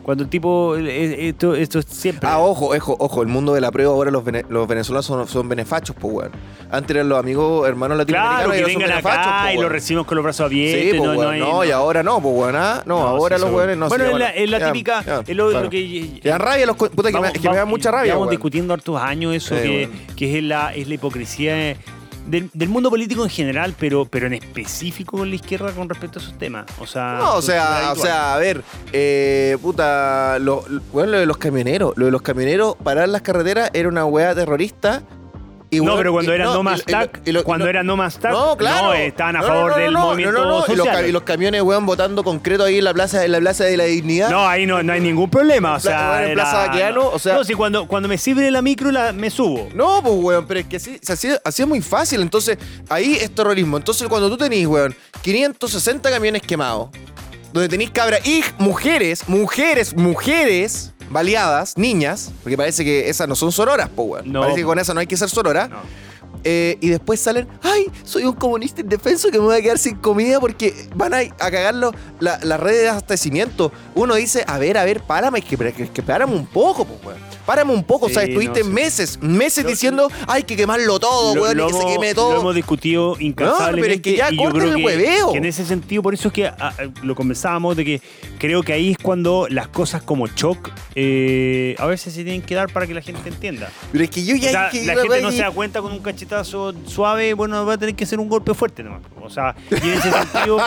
[0.03, 0.75] cuando el tipo.
[0.77, 2.27] eh, Esto, esto es siempre.
[2.29, 5.27] Ah, ojo, ojo, ojo, el mundo de la prueba ahora los, vene- los venezolanos son,
[5.27, 6.31] son benefachos, pues weón.
[6.71, 9.53] Antes eran los amigos hermanos latinoamericanos Claro, y que son vengan benefachos, acá po, y
[9.55, 9.71] lo weón.
[9.71, 10.97] recibimos con los brazos Sí, abiertos.
[10.97, 13.37] pues no, no weón, hay- no, y ahora no, pues weón, ah, no, No, ahora
[13.37, 15.03] sí, los weones no Bueno, sí, es la, es la ya, típica.
[15.05, 15.63] ya, es lo, claro.
[15.65, 16.21] lo que.
[16.37, 18.29] Rabia los puta, que, me, Vamos- que me da vamos- mucha rabia, weón.
[18.29, 21.75] discutiendo hartos años eso, Sí, que, que es, la, es la hipocresía
[22.27, 26.19] del, del mundo político en general, pero, pero en específico con la izquierda con respecto
[26.19, 26.65] a esos temas.
[26.79, 31.19] O sea, No, o sea, o sea, a ver, eh, puta, lo, lo- bueno, lo
[31.19, 35.03] de los camioneros, lo de los camioneros parar las carreteras era una weá terrorista.
[35.79, 38.31] No, pero cuando y- era no, no, más TAC, cuando lo- era no más TAC,
[38.33, 38.93] No, claro.
[38.93, 40.73] eh, estaban a No, favor no, no, del no, movimiento no, no, no.
[40.73, 41.09] Y los, ca- social.
[41.09, 43.85] y los camiones, weón, votando concreto ahí en la plaza, en la plaza de la
[43.85, 44.29] dignidad.
[44.29, 45.75] No, ahí no, no hay ningún problema.
[45.75, 46.69] O sea, en Plaza
[47.13, 49.69] o sea- No, si cuando, cuando me sirve la micro, la, me subo.
[49.73, 52.21] No, pues, weón, pero es que así, se hacía, así es muy fácil.
[52.21, 52.57] Entonces,
[52.89, 53.77] ahí es terrorismo.
[53.77, 56.89] Entonces, cuando tú tenés, weón, 560 camiones quemados,
[57.53, 63.51] donde tenéis cabras y mujeres, mujeres, mujeres, baleadas, niñas, porque parece que esas no son
[63.51, 64.31] sororas, po, weón.
[64.31, 64.41] No.
[64.41, 65.67] Parece que con esas no hay que ser sorora.
[65.67, 65.79] No.
[66.43, 69.95] Eh, y después salen, ay, soy un comunista indefenso que me voy a quedar sin
[69.95, 73.71] comida porque van a, a cagarlo la- las redes de abastecimiento.
[73.95, 77.31] Uno dice, a ver, a ver, párame, que, que, que párame un poco, pues, weón.
[77.45, 78.71] Párame un poco, o sea, estuviste no, sí.
[78.71, 82.09] meses, meses Lo- diciendo, hay que quemarlo todo, Lo- weón, lo y que se queme
[82.09, 82.39] Lo todo.
[82.39, 83.81] hemos discutido incansablemente.
[83.81, 85.31] pero es que ya corten el que, hueveo.
[85.31, 88.01] que en ese sentido, por eso es que ah, ah, lo conversábamos de que
[88.37, 92.53] creo que ahí es cuando las cosas como shock eh, a veces se tienen que
[92.55, 93.71] dar para que la gente entienda.
[93.91, 94.47] Pero es que yo ya...
[94.49, 95.99] O sea, que- la gente no se da cuenta con un
[96.43, 99.01] suave, bueno, va a tener que ser un golpe fuerte nomás.
[99.23, 100.57] O sea, y en ese sentido.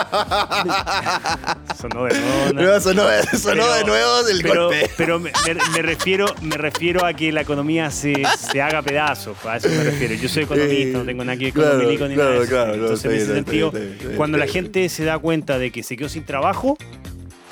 [1.80, 2.62] sonó de nuevo, ¿no?
[2.62, 3.02] No, sonó,
[3.38, 4.90] sonó Pero- de nuevo del pero, golpe.
[4.96, 5.32] Pero me,
[5.72, 9.36] me- refiero, me refiero a que la economía se, se haga pedazos.
[9.44, 10.14] A eso me refiero.
[10.14, 11.52] Yo soy economista, no tengo nada que ver
[11.98, 12.48] con ni claro, nada de eso.
[12.50, 15.70] claro, Entonces, en ese bien, sentido, bien, bien, cuando la gente se da cuenta de
[15.72, 16.76] que se quedó sin trabajo,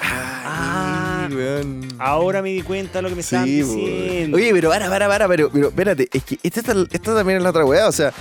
[0.04, 1.01] Ah.
[1.34, 1.88] Weón.
[1.98, 4.36] ahora me di cuenta de lo que me estaban Sí, diciendo.
[4.36, 7.64] Oye, pero para, para, para, pero, pero espérate, es que esta, también es la otra
[7.64, 8.12] weá, o sea,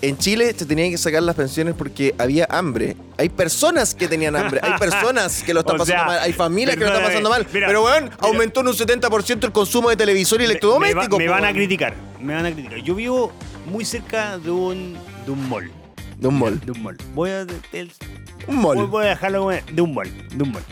[0.00, 2.96] en Chile se tenían que sacar las pensiones porque había hambre.
[3.18, 6.32] Hay personas que tenían hambre, hay personas que lo están O pasando sea, mal, hay
[6.32, 7.46] familias que lo están pasando mal.
[7.52, 8.16] mira, pero weón, mira.
[8.20, 11.18] aumentó en un 70% el consumo de televisor y Me- electrodoméstico.
[11.18, 12.78] Me, van a criticar, me van a criticar.
[12.78, 13.32] Yo vivo
[13.66, 15.70] muy cerca de un, de un mall.
[16.18, 16.60] De un mall.
[16.60, 16.96] De un mall.
[17.14, 17.92] Voy a, el-
[18.48, 18.86] Un mall.
[18.88, 20.64] Voy, a dejarlo de un mall, de un mall.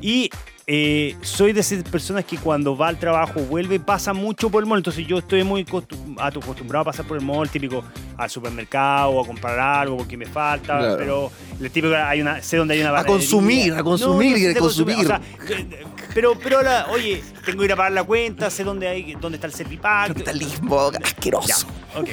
[0.00, 0.30] Y
[0.70, 4.68] eh, soy de esas personas que cuando va al trabajo, vuelve, pasa mucho por el
[4.68, 4.78] mall.
[4.80, 7.82] Entonces yo estoy muy costum- acostumbrado a pasar por el mall, típico
[8.18, 10.78] al supermercado o a comprar algo porque me falta.
[10.78, 10.96] Claro.
[10.98, 14.54] Pero el típico hay una, sé dónde hay una A consumir, a consumir, sé a
[14.54, 14.96] de consumir.
[14.98, 15.20] O sea,
[16.12, 19.36] pero, pero ahora, oye, tengo que ir a pagar la cuenta, sé dónde, hay, dónde
[19.36, 20.08] está el Servipack.
[20.08, 21.66] Capitalismo Ya, asqueroso.
[21.96, 22.08] Ok.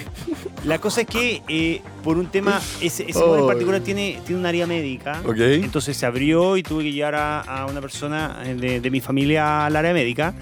[0.66, 4.40] La cosa es que eh, por un tema, ese, ese mall en particular tiene, tiene
[4.40, 5.22] un área médica.
[5.26, 5.38] Ok.
[5.40, 9.00] Entonces se abrió y tuve que llevar a, a una persona eh, de, de mi
[9.02, 10.34] familia al área médica.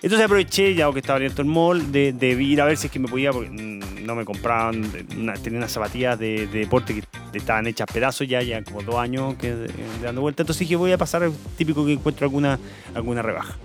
[0.00, 2.92] Entonces aproveché, ya que estaba abierto el mall, de, de ir a ver si es
[2.92, 6.60] que me podía, porque mm, no me compraban, eh, una- tenía unas zapatillas de, de
[6.60, 7.02] deporte que
[7.36, 9.54] estaban hechas pedazos ya, ya como dos años que,
[10.00, 10.44] dando vuelta.
[10.44, 12.60] Entonces dije, voy a pasar, típico que encuentro alguna,
[12.94, 13.56] alguna rebaja.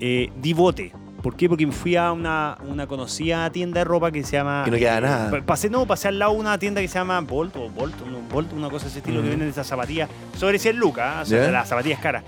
[0.00, 0.92] Eh, di bote.
[1.24, 1.48] ¿Por qué?
[1.48, 4.64] Porque me fui a una, una conocida tienda de ropa que se llama...
[4.66, 5.30] Y no queda eh, nada.
[5.30, 7.94] pa- Pasé, no, pasé al lado de una tienda que se llama Bolt o Bolt,
[8.06, 9.30] no, Bolt una cosa de ese estilo, que Ujú.
[9.30, 11.22] venden esas zapatillas sobre 100 lucas, ¿ah?
[11.22, 11.50] o sea, Ya.
[11.50, 12.24] las zapatillas caras.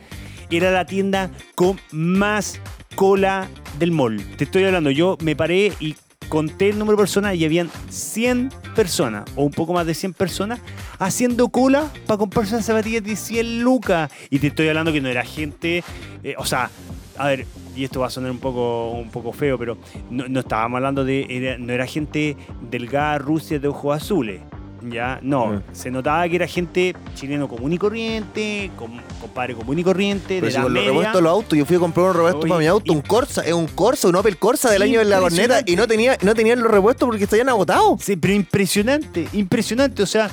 [0.50, 2.58] Era la tienda con más
[2.94, 4.16] cola del mall.
[4.38, 5.94] Te estoy hablando, yo me paré y
[6.30, 10.14] conté el número de personas y habían 100 personas, o un poco más de 100
[10.14, 10.58] personas,
[10.98, 14.10] haciendo cola para comprarse unas zapatillas de 100 lucas.
[14.30, 15.84] Y te estoy hablando que no era gente,
[16.24, 16.70] eh, o sea,
[17.18, 19.76] a ver, y esto va a sonar un poco, un poco feo, pero
[20.10, 22.36] no, no estábamos hablando de, era- no era gente
[22.70, 24.40] delgada, rusia de ojos azules.
[24.88, 25.62] Ya, no, Mm.
[25.72, 30.46] se notaba que era gente chileno común y corriente, com- compadre común y corriente, Pero
[30.46, 30.92] de si la con los media.
[30.96, 33.00] repuestos los autos, yo fui a comprar un repuesto Oye, para mi auto, y- un
[33.02, 36.16] Corsa, es un Corsa, un Opel Corsa del año de la corneta y no tenía,
[36.22, 38.00] no tenían los repuestos porque estaban agotados.
[38.02, 40.02] Sí, pero impresionante, impresionante.
[40.02, 40.30] O sea,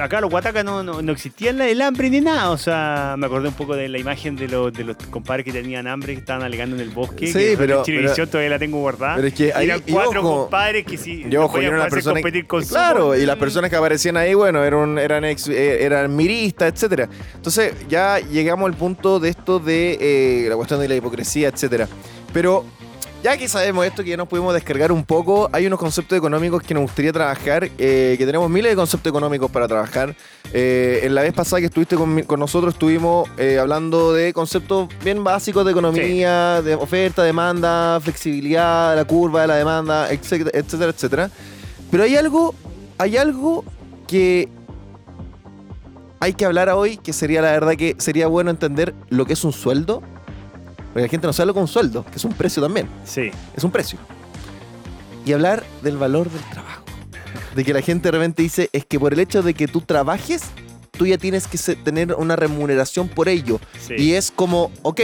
[0.00, 2.50] acá los Guatacas no, no, no existían la- el hambre ni nada.
[2.50, 5.52] O sea, me acordé un poco de la imagen de los, de los compadres que
[5.52, 7.26] tenían hambre, que estaban alegando en el bosque.
[7.26, 9.16] Sí, que pero- pero- todavía la tengo guardada.
[9.16, 11.24] pero es que ahí- Eran cuatro ojo, compadres que sí.
[11.28, 14.34] Yo, no podían una persona competir con su- Claro, y las personas que aparecían ahí,
[14.34, 17.08] bueno, eran, eran, ex- eh, eran miristas, etcétera.
[17.34, 21.88] Entonces, ya llegamos al punto de esto de eh, la cuestión de la hipocresía, etcétera.
[22.32, 22.64] Pero
[23.22, 26.62] ya que sabemos esto, que ya nos pudimos descargar un poco, hay unos conceptos económicos
[26.62, 30.14] que nos gustaría trabajar, eh, que tenemos miles de conceptos económicos para trabajar.
[30.52, 35.24] Eh, en la vez pasada que estuviste con, nosotros, estuvimos eh, hablando de conceptos bien
[35.24, 41.30] básicos de economía, de oferta, demanda, flexibilidad, la curva de la demanda, etcétera, etcétera, etcétera.
[41.90, 42.54] Pero hay algo,
[42.98, 43.64] hay algo
[44.06, 44.48] que
[46.20, 49.44] hay que hablar hoy, que sería la verdad que sería bueno entender lo que es
[49.44, 50.02] un sueldo.
[50.88, 53.30] Porque la gente no sabe lo es un sueldo, que es un precio también Sí.
[53.56, 53.98] es un precio.
[55.24, 56.84] Y hablar del valor del trabajo.
[57.54, 59.80] De que la gente de repente dice, es que por el hecho de que tú
[59.82, 60.42] trabajes,
[60.92, 63.60] tú ya tienes que tener una remuneración por ello.
[63.86, 63.94] sí.
[63.98, 65.00] Y es como, ok,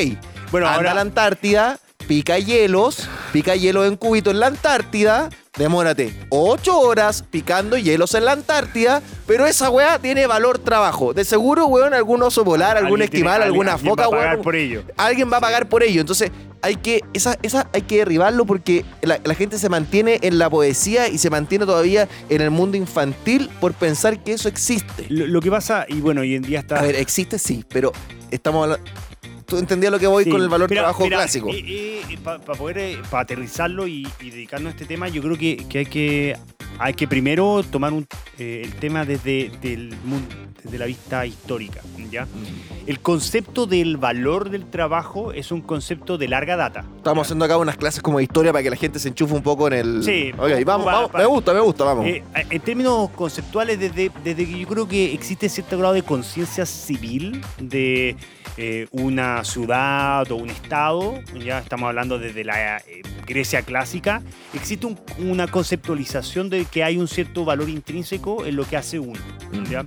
[0.51, 0.91] bueno, anda ahora.
[0.93, 7.25] a la Antártida, pica hielos, pica hielos en cubito en la Antártida, demórate ocho horas
[7.31, 11.15] picando hielos en la Antártida, pero esa weá tiene valor trabajo.
[11.15, 14.07] De seguro, weón, algún oso polar, algún alguien tiene- esquimal, alguien- alguna alguien foca, va
[14.09, 14.83] a pagar weón, por ello.
[14.97, 16.01] alguien va a pagar por ello.
[16.01, 16.31] Entonces,
[16.63, 20.49] hay que, esa, esa hay que derribarlo porque la, la gente se mantiene en la
[20.51, 25.07] poesía y se mantiene todavía en el mundo infantil por pensar que eso existe.
[25.11, 26.79] Lo, lo que pasa, y bueno, hoy en día está.
[26.81, 27.93] A ver, existe sí, pero
[28.31, 28.85] estamos hablando.
[29.47, 31.51] Tú entendías lo que voy Sí, con el valor mira, trabajo mira, clásico.
[32.23, 35.79] Para poder eh, pa aterrizarlo y, y dedicarnos a este tema, yo creo que, que
[35.81, 36.37] hay que
[36.79, 38.07] hay que primero tomar un
[38.39, 40.27] eh, el tema desde, del mun-
[40.65, 41.81] desde la vista histórica.
[42.11, 42.25] ¿ya?
[42.25, 42.29] Mm.
[42.89, 46.85] El concepto del valor del trabajo es un concepto de larga data.
[46.97, 49.43] Estamos haciendo acá unas clases como de historia para que la gente se enchufe un
[49.43, 50.03] poco en el.
[50.03, 51.11] Sí, Ok, vamos, va- vamos.
[51.15, 52.07] va- Me gusta, me gusta, vamos.
[52.07, 56.67] Eh, en términos conceptuales, desde, desde que yo creo que existe cierto grado de conciencia
[56.67, 58.17] civil de
[58.57, 64.87] eh, una ciudad o un estado, ya estamos hablando desde la eh, Grecia clásica, existe
[64.87, 69.19] un- una conceptualización de que hay un cierto valor intrínseco en lo que hace uno.
[69.53, 69.65] Mm.
[69.71, 69.87] ¿ya?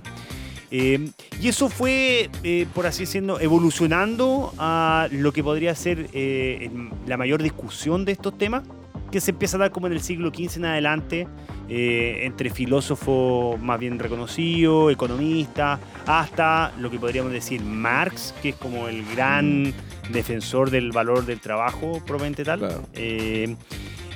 [0.70, 1.10] Eh,
[1.40, 6.70] y eso fue, eh, por así decirlo, evolucionando a lo que podría ser eh,
[7.06, 8.64] la mayor discusión de estos temas,
[9.10, 11.28] que se empieza a dar como en el siglo XV en adelante,
[11.68, 18.56] eh, entre filósofos más bien reconocidos, economistas, hasta lo que podríamos decir Marx, que es
[18.56, 19.72] como el gran
[20.10, 22.58] defensor del valor del trabajo, probablemente tal.
[22.58, 22.82] Claro.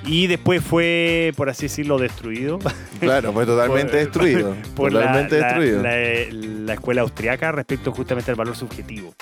[0.05, 2.59] Y después fue, por así decirlo, destruido
[2.98, 4.57] Claro, fue totalmente por- destruido.
[4.74, 5.82] por totalmente la- destruido.
[5.82, 6.26] la-
[6.66, 9.14] la escuela austriaca respecto justamente al valor subjetivo.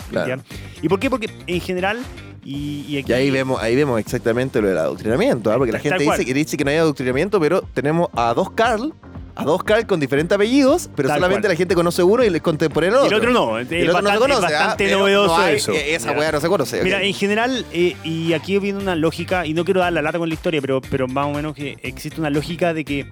[0.82, 1.08] ¿Y por qué?
[1.10, 1.98] Porque en general,
[2.44, 3.12] y, y aquí...
[3.12, 5.56] Y ahí vemos, ahí vemos exactamente lo del adoctrinamiento, ¿ah?
[5.58, 8.92] porque la gente dice que dice que no hay adoctrinamiento, pero tenemos a dos Carl,
[9.40, 11.52] a dos Carl con diferentes apellidos, pero Tal solamente cual.
[11.54, 14.12] la gente conoce uno y les contemporáneo y el otro no, el otro no bastante,
[14.12, 14.58] se conoce, es ¿ah?
[14.66, 15.72] bastante novedoso no hay- eso.
[15.72, 16.82] eh, Esa weá no se conoce.
[16.82, 20.18] Mira, en general, eh, y aquí viene una lógica, y no quiero dar la lata
[20.18, 23.06] con la historia, pero, pero más o menos que existe una lógica de que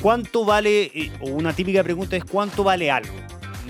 [0.00, 3.12] cuánto vale, eh, o una típica pregunta es cuánto vale algo,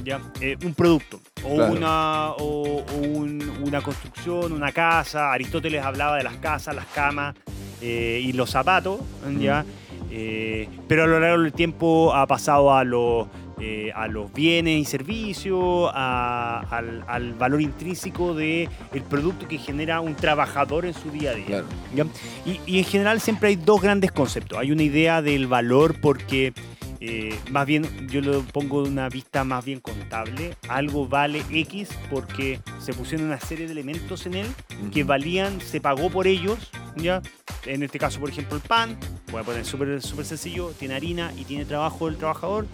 [0.04, 0.20] ¿ya?
[0.40, 1.72] Eh, un producto, o, Claro.
[1.72, 5.32] una, o, o un- una construcción, una casa.
[5.32, 7.34] Aristóteles hablaba de las casas, las camas
[7.82, 9.00] y los zapatos,
[9.38, 9.64] ¿ya?
[10.10, 13.28] Eh, pero a lo largo del tiempo ha pasado a los,
[13.60, 19.58] eh, a los bienes y servicios, a- al, al valor intrínseco del el producto que
[19.58, 21.46] genera un trabajador en su día a día.
[21.46, 21.66] Claro.
[21.94, 22.06] ¿ya?
[22.44, 24.58] Y, y en general siempre hay dos grandes conceptos.
[24.58, 26.52] Hay una idea del valor porque
[27.00, 30.54] eh, más bien yo lo pongo de una vista más bien contable.
[30.68, 34.46] Algo vale X porque se pusieron una serie de elementos en él
[34.92, 37.22] que valían, se pagó por ellos, ¿ya?
[37.66, 38.98] En este caso, por ejemplo, el pan,
[39.32, 42.66] voy a poner súper súper sencillo, tiene harina y tiene trabajo del trabajador.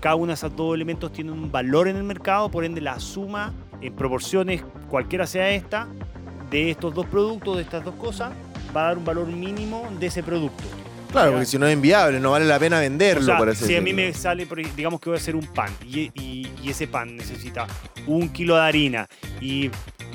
[0.00, 2.98] Cada uno de esos dos elementos tiene un valor en el mercado, por ende la
[3.00, 5.88] suma en proporciones, cualquiera sea esta,
[6.50, 8.32] de estos dos productos, de estas dos cosas,
[8.76, 10.64] va a dar un valor mínimo de ese producto.
[11.12, 13.64] Claro, porque si no es inviable, no vale la pena venderlo, O sea, por así
[13.66, 14.46] si a mí me sale,
[14.76, 17.66] digamos que voy a hacer un pan y, y- y ese pan necesita
[18.06, 19.08] un kilo de harina
[19.40, 19.70] y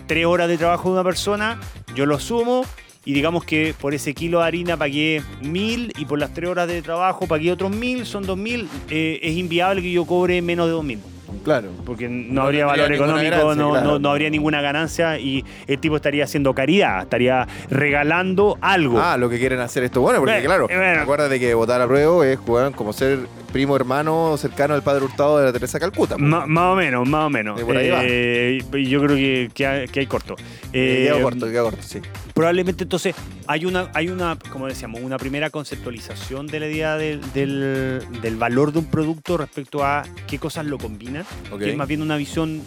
[0.07, 1.59] tres horas de trabajo de una persona,
[1.95, 2.65] yo lo sumo
[3.05, 6.67] y digamos que por ese kilo de harina pagué mil y por las tres horas
[6.67, 10.65] de trabajo pagué otros mil, son dos mil, eh, es inviable que yo cobre menos
[10.67, 10.99] de dos mil.
[11.43, 11.69] Claro.
[11.85, 13.87] Porque no, No habría valor económico, ganancia, no, claro.
[13.87, 18.99] no- no habría ninguna ganancia y el tipo estaría haciendo caridad, estaría regalando algo.
[19.01, 21.01] Ah, lo que quieren hacer esto bueno, porque Bueno, claro, bueno.
[21.01, 23.19] acuérdate que votar a prueba es jugar como ser
[23.57, 26.15] primo hermano cercano al padre Hurtado de la Teresa Calcuta.
[26.15, 27.59] Ma- más o menos, más o menos.
[27.59, 28.01] Por ahí va.
[28.03, 30.35] Eh, yo creo que, que hay, que hay corto.
[30.71, 31.99] Eh, Eh, queda corto, queda corto, sí.
[32.35, 33.15] Probablemente entonces
[33.47, 38.35] hay una, hay una, como decíamos, una primera conceptualización de la idea del, del- del
[38.35, 41.57] valor de un producto respecto a qué cosas lo combinan, Ok.
[41.57, 42.57] que es más bien una visión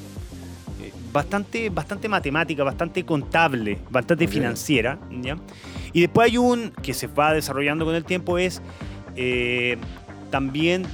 [0.83, 4.99] eh, bastante, bastante matemática, bastante contable, bastante financiera.
[5.23, 5.37] ¿ya?
[5.93, 8.61] Y después hay un que se va desarrollando con el tiempo, es
[9.17, 9.77] eh,
[10.31, 10.85] también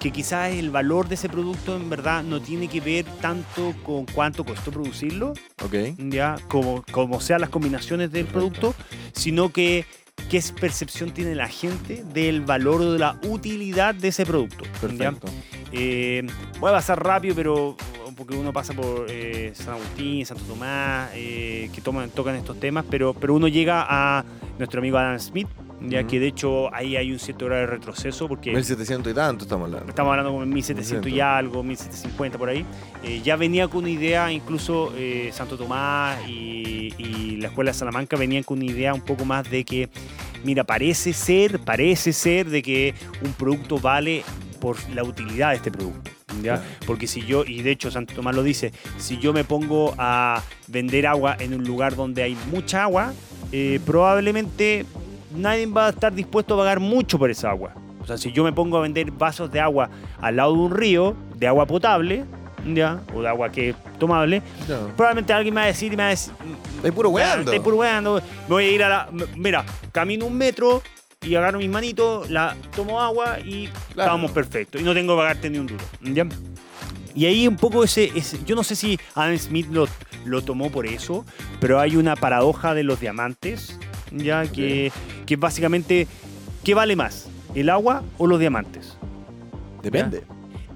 [0.00, 4.04] que quizás el valor de ese producto en verdad no tiene que ver tanto con
[4.06, 5.32] cuánto costó producirlo,
[5.64, 5.74] Ok.
[5.98, 8.74] ya como, como sean las combinaciones del producto,
[9.12, 9.84] sino que
[10.30, 14.64] qué percepción tiene la gente del valor o de la utilidad de ese producto.
[14.80, 15.28] Perfecto.
[15.72, 16.26] Eh,
[16.60, 17.76] voy a pasar rápido, pero
[18.16, 22.84] porque uno pasa por eh, San Agustín, Santo Tomás, eh, que toman, tocan estos temas,
[22.90, 24.24] pero, pero uno llega a
[24.58, 25.48] nuestro amigo Adam Smith,
[25.80, 29.44] ya que de hecho ahí hay un cierto grado de retroceso, porque 1700 y tanto
[29.44, 29.88] estamos hablando.
[29.88, 32.64] estamos hablando como en 1700 y algo, 1750 por ahí,
[33.02, 37.78] eh, ya venía con una idea, incluso eh, Santo Tomás y, y la Escuela de
[37.78, 39.88] Salamanca venían con una idea un poco más de que,
[40.44, 44.24] mira, parece ser, parece ser de que un producto vale
[44.60, 46.10] por la utilidad de este producto.
[46.42, 46.56] ¿ya?
[46.56, 46.62] Claro.
[46.86, 50.42] Porque si yo, y de hecho Santo Tomás lo dice, si yo me pongo a
[50.68, 53.12] vender agua en un lugar donde hay mucha agua,
[53.52, 54.84] eh, probablemente
[55.34, 57.72] nadie va a estar dispuesto a pagar mucho por esa agua.
[58.02, 59.88] O sea, si yo me pongo a vender vasos de agua
[60.20, 62.24] al lado de un río, de agua potable,
[62.66, 63.00] ¿ya?
[63.14, 64.88] O de agua que es tomable, No.
[64.96, 66.32] probablemente alguien me va a decir y me va a decir...
[66.76, 67.50] Estoy puro "Ah, weando.
[67.52, 68.14] Estoy puro weando.
[68.16, 69.08] Me voy a ir a la...
[69.36, 70.82] Mira, camino un metro
[71.22, 74.10] y agarro mis manitos, la tomo agua y Claro.
[74.12, 74.80] estamos perfectos.
[74.80, 75.84] Y no tengo que pagarte ni un duro.
[76.02, 76.26] ¿ya?
[77.14, 79.88] Y ahí un poco ese, ese- yo no sé si Adam Smith lo,
[80.26, 81.24] lo tomó por eso,
[81.58, 83.78] pero hay una paradoja de los diamantes,
[84.10, 84.92] ya que,
[85.26, 86.06] que básicamente,
[86.64, 87.28] ¿qué vale más?
[87.54, 88.96] ¿El agua o los diamantes?
[89.82, 90.24] Depende.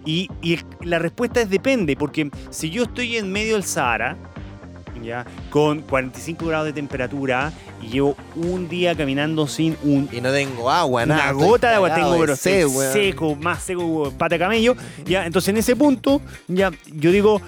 [0.04, 4.16] Y, y la respuesta es depende, porque si yo estoy en medio del Sahara,
[5.02, 5.24] ¿ya?
[5.50, 7.52] con 45 grados de temperatura
[7.82, 11.32] y llevo un día caminando sin un, Y no tengo agua, una nada.
[11.32, 15.58] gota de agua, tengo pero seco, más seco que pata de camello, ya, entonces en
[15.58, 17.40] ese punto, ya, yo digo,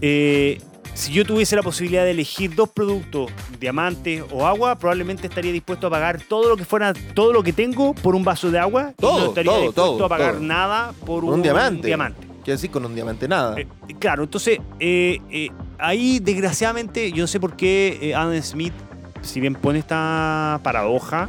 [0.00, 0.60] eh,
[0.94, 5.86] si yo tuviese la posibilidad de elegir dos productos, diamantes o agua, probablemente estaría dispuesto
[5.86, 8.92] a pagar todo lo que fuera, todo lo que tengo por un vaso de agua.
[8.96, 10.42] y Todo, no estaría todo, dispuesto todo, a pagar todo.
[10.42, 11.86] nada por Un un, diamante.
[11.86, 12.26] diamante.
[12.44, 13.58] Quiero decir, con un diamante nada.
[13.58, 13.66] Eh,
[13.98, 18.74] claro, entonces eh, eh, ahí desgraciadamente yo no sé por qué Adam Smith,
[19.22, 21.28] si bien pone esta paradoja,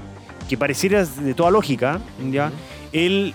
[0.50, 2.00] que pareciera de toda lógica,
[2.32, 2.52] ¿ya?
[2.92, 3.34] él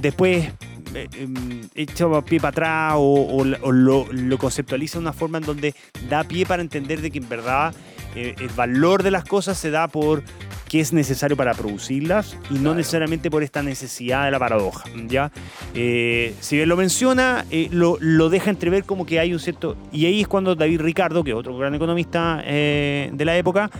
[0.00, 0.48] después
[0.94, 5.44] eh, em, echa pie para atrás o, o lo, lo conceptualiza de una forma en
[5.44, 5.74] donde
[6.08, 7.74] da pie para entender de que en verdad
[8.14, 10.22] eh, el valor de las cosas se da por
[10.68, 14.84] qué es necesario para producirlas y no necesariamente por esta necesidad de la paradoja.
[15.06, 15.30] ¿ya?
[15.74, 19.76] Eh, si bien lo menciona, eh, lo, lo deja entrever como que hay un cierto...
[19.92, 23.70] Y ahí es cuando David Ricardo, que es otro gran economista de la época,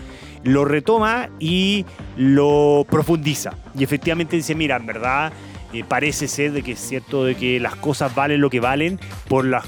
[0.43, 1.85] lo retoma y
[2.17, 3.53] lo profundiza.
[3.75, 5.33] Y efectivamente dice, mira, en verdad
[5.73, 8.99] eh, parece ser de que es cierto de que las cosas valen lo que valen
[9.27, 9.65] por las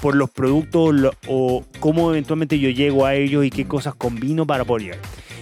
[0.00, 4.44] por los productos lo- o cómo eventualmente yo llego a ellos y qué cosas combino
[4.46, 4.98] para poder llegar.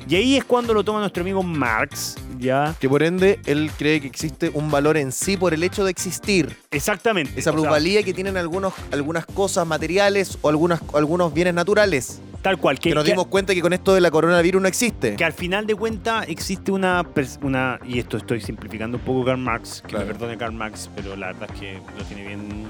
[0.08, 2.74] Y ahí es cuando lo toma nuestro amigo Marx, ¿ya?
[2.80, 5.90] Que por ende, él cree que existe un valor en sí por el hecho de
[5.92, 6.56] existir.
[6.70, 7.30] Exactamente.
[7.32, 12.20] Esa O sea, plusvalía que tienen algunos, algunas cosas materiales o algunas, algunos bienes naturales.
[12.42, 12.78] Tal cual.
[12.78, 15.16] Que, Que nos que- dimos cuenta que con esto de la coronavirus no existe.
[15.16, 17.04] que al final de cuentas existe una,
[17.42, 20.06] una y esto estoy simplificando un poco Karl Marx, que Claro.
[20.06, 22.66] me perdone Karl Marx, pero la verdad es que lo tiene bien,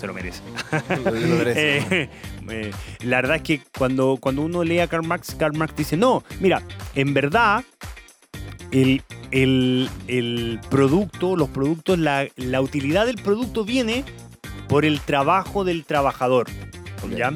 [0.00, 0.40] se lo merece.
[1.04, 2.08] Lo merece.
[2.50, 2.70] Eh, eh,
[3.04, 6.24] la verdad es que cuando, cuando uno lee a Karl Marx, Karl Marx dice, no,
[6.40, 6.62] mira,
[6.94, 7.62] en verdad
[8.72, 14.04] el, el- el producto, los productos, la, la utilidad del producto viene
[14.68, 16.46] por el trabajo del trabajador.
[17.16, 17.32] ¿ya?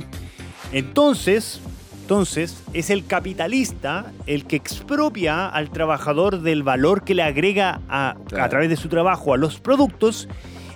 [0.73, 1.61] Entonces,
[2.03, 8.17] entonces, es el capitalista el que expropia al trabajador del valor que le agrega a,
[8.29, 8.45] Claro.
[8.45, 10.29] a través de su trabajo a los productos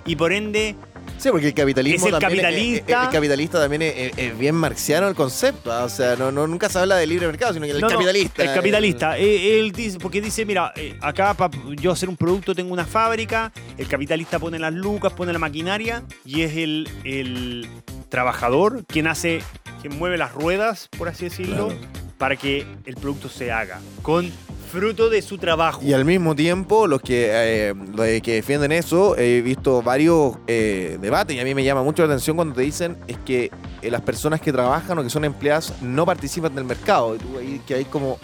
[0.05, 0.75] y por ende
[1.17, 3.03] Sí, porque el capitalismo Es el también capitalista.
[3.03, 5.69] el capitalista también es, es- es bien marxiano el concepto.
[5.71, 5.83] ¿ah?
[5.83, 7.93] O sea, no, no- nunca se habla de libre mercado, sino que el No, no,
[7.95, 8.43] capitalista.
[8.43, 9.17] el capitalista.
[9.19, 12.85] Eh, Él dice, porque dice, mira, eh, acá para yo hacer un producto tengo una
[12.85, 17.67] fábrica, el capitalista pone las lucas, pone la maquinaria y es el, el
[18.09, 19.41] trabajador quien hace,
[19.81, 21.81] quien mueve las ruedas, por así decirlo, Claro.
[22.17, 24.31] para que el producto se haga con
[24.71, 25.81] fruto de su trabajo.
[25.83, 30.97] Y al mismo tiempo, los que, eh, los que defienden eso, he visto varios eh,
[31.01, 33.49] debates y a mí me llama mucho la atención cuando te dicen es que
[33.81, 37.15] eh, las personas que trabajan o que son empleadas no participan del mercado.
[37.15, 38.19] Y tú ahí que hay como...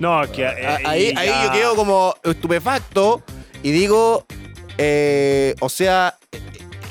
[0.00, 3.22] No, que ahí yo quedo como estupefacto
[3.62, 4.24] y digo,
[5.60, 6.16] o sea,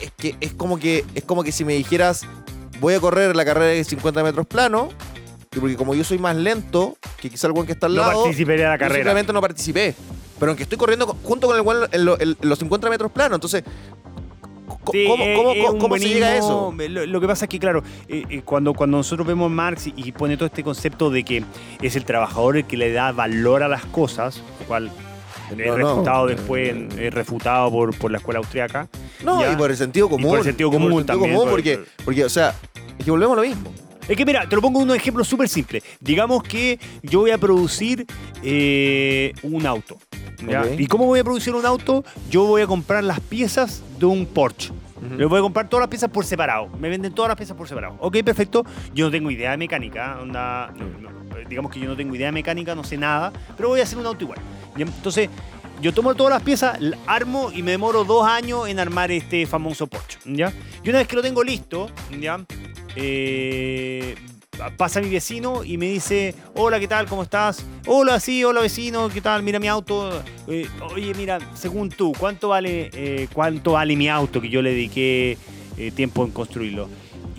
[0.02, 2.26] es que es como que es como que si me dijeras
[2.80, 4.90] voy a correr la carrera de 50 metros plano,
[5.60, 8.24] porque como yo soy más lento que quizá el buen que está al no lado,
[8.24, 8.96] participaría de la carrera.
[8.96, 9.96] simplemente no participé.
[10.40, 13.12] Pero aunque estoy corriendo co- junto con el buen en, lo- en los 50 metros
[13.12, 13.64] plano, entonces
[14.92, 16.74] Sí, ¿cómo, cómo- es cómo se llega a eso?
[16.78, 19.94] Lo, lo que pasa es que, claro, eh, eh, cuando, cuando nosotros vemos Marx y,
[19.98, 21.44] y pone todo este concepto de que
[21.82, 24.90] es el trabajador el que le da valor a las cosas, lo cual
[25.56, 28.88] No, refutado después, en- es refutado por, por la escuela austriaca.
[29.24, 29.52] No, ya.
[29.54, 30.30] y por el sentido común.
[30.30, 32.54] por el sentido y por común también, por- porque, porque, o sea,
[32.98, 33.74] es que volvemos a lo mismo.
[34.08, 35.84] Es que mira, te lo pongo un ejemplo súper simple.
[36.00, 38.06] Digamos que yo voy a producir
[38.44, 39.98] eh, un auto.
[40.78, 42.04] ¿Y cómo voy a producir un auto?
[42.32, 44.72] Yo voy a comprar las piezas de un Porsche.
[45.18, 46.68] Le voy a comprar todas las piezas por separado.
[46.80, 47.96] Me venden todas las piezas por separado.
[48.00, 48.66] Ok, perfecto.
[48.94, 50.18] Yo no tengo idea de mecánica.
[50.22, 53.32] onda, no, no, digamos que yo no tengo idea de mecánica, no sé nada.
[53.56, 54.40] Pero voy a hacer un auto igual.
[54.76, 54.86] ¿ya?
[54.86, 55.30] Entonces,
[55.82, 56.78] yo tomo todas las piezas,
[57.08, 60.20] armo y me demoro dos años en armar este famoso Porsche.
[60.26, 60.52] ¿ya?
[60.84, 62.44] Y una vez que lo tengo listo, ¿ya?
[62.96, 64.16] Eh,
[64.76, 67.06] pasa mi vecino y me dice, hola, ¿qué tal?
[67.06, 67.66] ¿Cómo estás?
[67.88, 69.42] Hola, sí, hola vecino, ¿qué tal?
[69.42, 70.22] Mira mi auto.
[70.48, 74.72] Eh, oye, mira, según tú, ¿cuánto vale, eh, ¿cuánto vale mi auto que yo le
[74.72, 75.38] dediqué
[75.96, 76.90] tiempo en construirlo?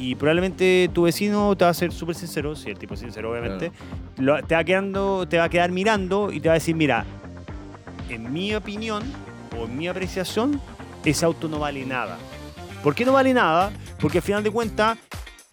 [0.03, 3.30] Y probablemente tu vecino te va a ser súper sincero, si el tipo es sincero,
[3.32, 3.70] obviamente,
[4.16, 7.05] lo- te, va quedando, te va a quedar mirando y te va a decir, mira,
[8.09, 9.03] en mi opinión
[9.59, 10.59] o en mi apreciación,
[11.05, 12.16] ese auto no vale nada.
[12.82, 13.70] ¿Por qué no vale nada?
[14.01, 14.96] Porque al final de cuentas,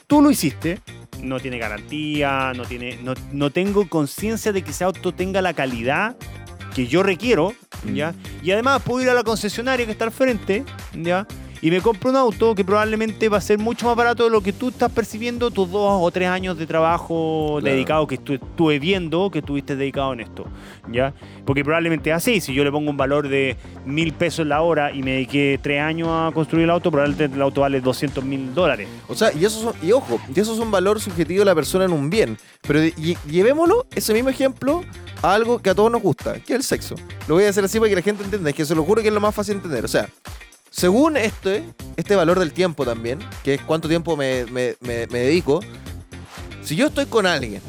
[0.07, 0.79] tú lo hiciste,
[1.21, 5.53] no tiene garantía, no, tiene, no, no tengo conciencia de que ese auto tenga la
[5.53, 6.15] calidad
[6.73, 7.53] que yo requiero,
[7.93, 8.13] ¿ya?
[8.41, 11.27] Y además puedo ir a la concesionaria que está al frente, ¿ya?
[11.61, 14.41] Y me compro un auto que probablemente va a ser mucho más barato de lo
[14.41, 17.73] que tú estás percibiendo tus dos o tres años de trabajo Claro.
[17.75, 20.45] dedicado que estu- estuve viendo que estuviste dedicado en esto,
[20.91, 21.13] ¿ya?
[21.45, 23.55] Porque probablemente así, si yo le pongo un valor de
[23.85, 27.41] mil pesos la hora y me dediqué tres años a construir el auto, probablemente el
[27.41, 28.87] auto vale 200 mil dólares.
[29.07, 31.55] O sea, y eso, son- y ojo, y eso es un valor subjetivo de la
[31.55, 32.37] persona en un bien.
[32.67, 32.81] Pero
[33.27, 34.83] llevémoslo, ese mismo ejemplo,
[35.21, 36.95] a algo que a todos nos gusta, que es el sexo.
[37.27, 39.01] Lo voy a hacer así para que la gente entienda, es que se lo juro
[39.01, 39.85] que es lo más fácil de entender.
[39.85, 40.07] O sea,
[40.69, 41.63] según este,
[41.95, 45.61] este valor del tiempo también, que es cuánto tiempo me, me- me- me dedico,
[46.61, 47.61] si yo estoy con alguien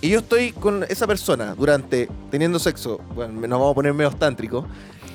[0.00, 4.10] y yo estoy con esa persona durante teniendo sexo, bueno, nos vamos a poner medio
[4.12, 4.66] tántrico,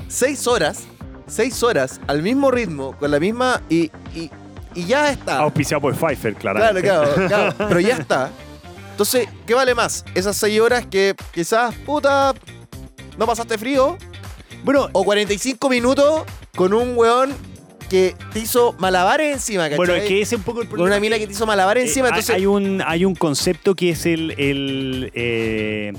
[0.07, 0.83] seis horas,
[1.27, 4.29] seis horas al mismo ritmo, con la misma y, y,
[4.75, 5.39] y ya está.
[5.39, 6.87] Auspiciado por Pfeiffer, Claro, claramente.
[6.87, 8.29] claro, claro, pero ya está.
[8.91, 10.05] Entonces, ¿qué vale más?
[10.15, 12.33] Esas seis horas que quizás, puta,
[13.17, 13.97] no pasaste frío,
[14.63, 16.23] Bueno, o 45 minutos
[16.55, 17.33] con un weón
[17.89, 19.77] que te hizo malabares encima, ¿cachai?
[19.77, 20.95] bueno, es que ese es un poco el Con problema.
[20.97, 22.35] una mina que te hizo malabares Eh, encima, hay- entonces...
[22.35, 25.93] hay, un, hay un concepto que es el, el, eh,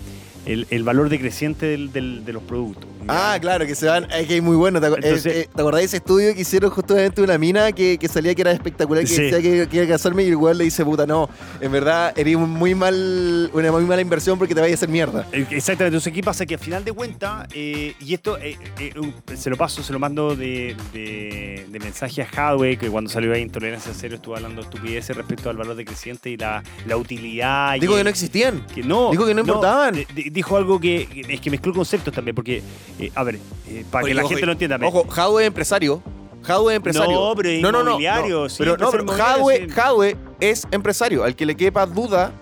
[0.45, 2.85] el, el valor decreciente del- del- de los productos.
[3.09, 4.11] Ah, claro, que se van.
[4.11, 4.81] Es que es muy bueno.
[4.81, 7.73] ¿Te, acu- Entonces- eh, eh, ¿te acordás de ese estudio que hicieron justamente una mina
[7.73, 9.23] que, que salía que era espectacular, que Sí.
[9.23, 11.29] decía que quería casarme y el weón le dice, puta, no,
[11.61, 15.27] en verdad eres muy mal, una muy mala inversión porque te vayas a hacer mierda.
[15.33, 16.45] Eh, Exactamente, entonces ¿qué pasa?
[16.47, 18.93] Que al final de cuentas, eh, y esto eh, eh,
[19.37, 23.33] se lo paso, se lo mando de, de- de mensaje a Hadwe, que cuando salió
[23.33, 27.75] ahí Intolerancia Cero estuvo hablando estupideces respecto al valor decreciente y la, la utilidad.
[27.77, 28.67] y Digo que no existían.
[28.75, 29.95] que no, Dijo que no importaban.
[29.95, 32.63] di- di- dijo algo que, que- es que mezcló conceptos también, porque,
[32.99, 33.39] eh, a ver,
[33.69, 34.79] eh, para Oye, que la ojo, gente lo entienda.
[34.83, 36.03] Ojo, Hadwe es empresario.
[36.47, 37.13] Hadwe es empresario.
[37.13, 38.49] No, pero es inmobiliario, no.
[38.49, 39.13] sí, Pero no.
[39.13, 41.25] Hadwe es empresario.
[41.25, 42.33] Al que le quepa duda,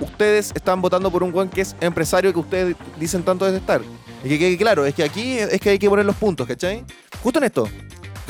[0.00, 3.82] ustedes están votando por un weón que es empresario que ustedes dicen tanto detestar.
[4.24, 6.84] Y que quede claro, es que aquí es que hay que poner los puntos, ¿cachai?
[7.22, 7.68] Justo en esto.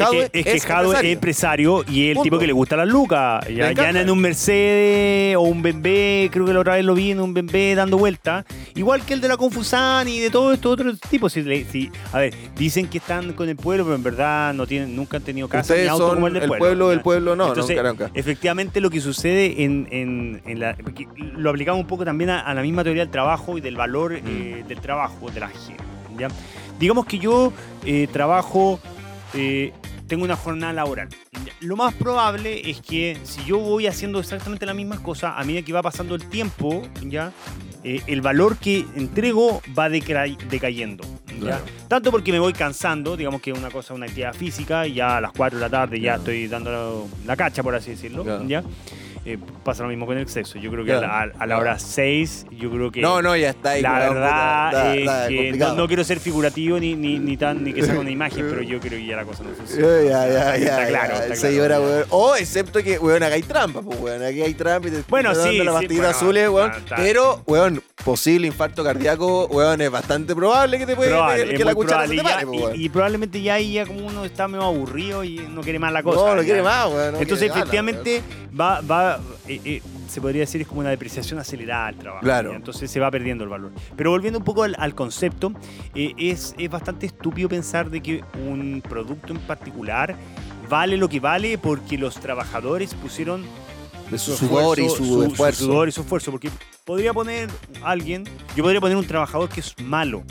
[0.01, 2.23] Es que, es que Jadwe es empresario y es el Punto.
[2.25, 3.47] tipo que le gusta las lucas.
[3.49, 6.95] Ya, ya anda en un Mercedes o un BMW, creo que la otra vez lo
[6.95, 8.45] vi en un BMW dando vuelta.
[8.75, 11.33] Igual que el de la Confusan y de todos estos otros tipos.
[11.33, 15.19] Si, a ver, dicen que están con el pueblo, pero en verdad no tienen, nunca
[15.19, 16.65] han tenido casa ni auto son como el del el pueblo.
[16.67, 16.95] pueblo, ¿ya?
[16.95, 18.11] el pueblo no, Entonces, nunca, nunca.
[18.15, 20.77] Efectivamente, lo que sucede en, en- en la.
[21.37, 24.13] Lo aplicamos un poco también a, a la misma teoría del trabajo y del valor
[24.13, 24.27] Mm.
[24.27, 25.83] eh, del trabajo, de la gente.
[26.79, 27.53] Digamos que yo
[27.85, 28.81] eh, trabajo,
[29.35, 29.73] eh,
[30.11, 31.09] tengo una jornada laboral.
[31.61, 35.63] Lo más probable es que si yo voy haciendo exactamente las mismas cosas, a medida
[35.63, 37.31] que va pasando el tiempo, ¿ya?
[37.85, 41.05] Eh, el valor que entrego va decayendo.
[41.29, 41.39] ¿ya?
[41.39, 41.65] Claro.
[41.87, 45.21] Tanto porque me voy cansando, digamos que una cosa, una actividad física, y ya a
[45.21, 46.19] las 4 de la tarde ya Claro.
[46.19, 48.25] estoy dando la cacha, por así decirlo.
[48.25, 48.45] Claro.
[48.49, 48.65] ¿ya?
[49.27, 50.59] Eh, pasa lo mismo con el sexo.
[50.59, 51.07] Yo creo que Claro.
[51.13, 53.03] a, la, a la hora 6, yo creo que...
[53.03, 53.83] No, no, ya está ahí.
[53.83, 57.99] La verdad es que no, quiero ser figurativo ni, ni, ni tan ni que sea
[58.01, 59.87] una imagen, pero yo creo que ya la cosa no funciona.
[60.03, 61.83] Ya, ya, ya, Está ya, claro, ya, está claro.
[61.85, 62.05] weón.
[62.09, 64.23] O excepto que, weón, acá hay trampa, pues, weón.
[64.23, 66.71] Aquí hay trampa y te Bueno, sí, las sí, bueno, azules, weón.
[66.71, 66.97] está- está.
[66.97, 71.75] Pero, weón, posible infarto cardíaco, weón, es bastante probable que te puede Probable, que, la
[71.75, 74.49] cuchara se te Y pare, pues, y, y probablemente ya ahí ya como uno está
[74.49, 76.21] medio aburrido y no quiere más la cosa.
[76.31, 77.17] No, no quiere más, weón.
[77.17, 78.23] Entonces, efectivamente,
[78.59, 78.81] va,
[79.19, 82.23] va eh, eh, se podría decir es como una depreciación acelerada al trabajo.
[82.25, 82.55] Claro.
[82.55, 83.73] Entonces se va perdiendo el valor.
[83.97, 85.53] Pero volviendo un poco al, al concepto,
[85.95, 90.17] eh, es, es bastante estúpido pensar de que un producto en particular
[90.69, 93.45] vale lo que vale porque los trabajadores pusieron
[94.11, 95.65] De su sudor y esfuerzo, su esfuerzo.
[95.65, 96.31] sudor y su esfuerzo.
[96.31, 96.51] Porque
[96.85, 97.49] podría poner
[97.83, 98.25] alguien,
[98.57, 100.23] yo podría poner un trabajador que es malo,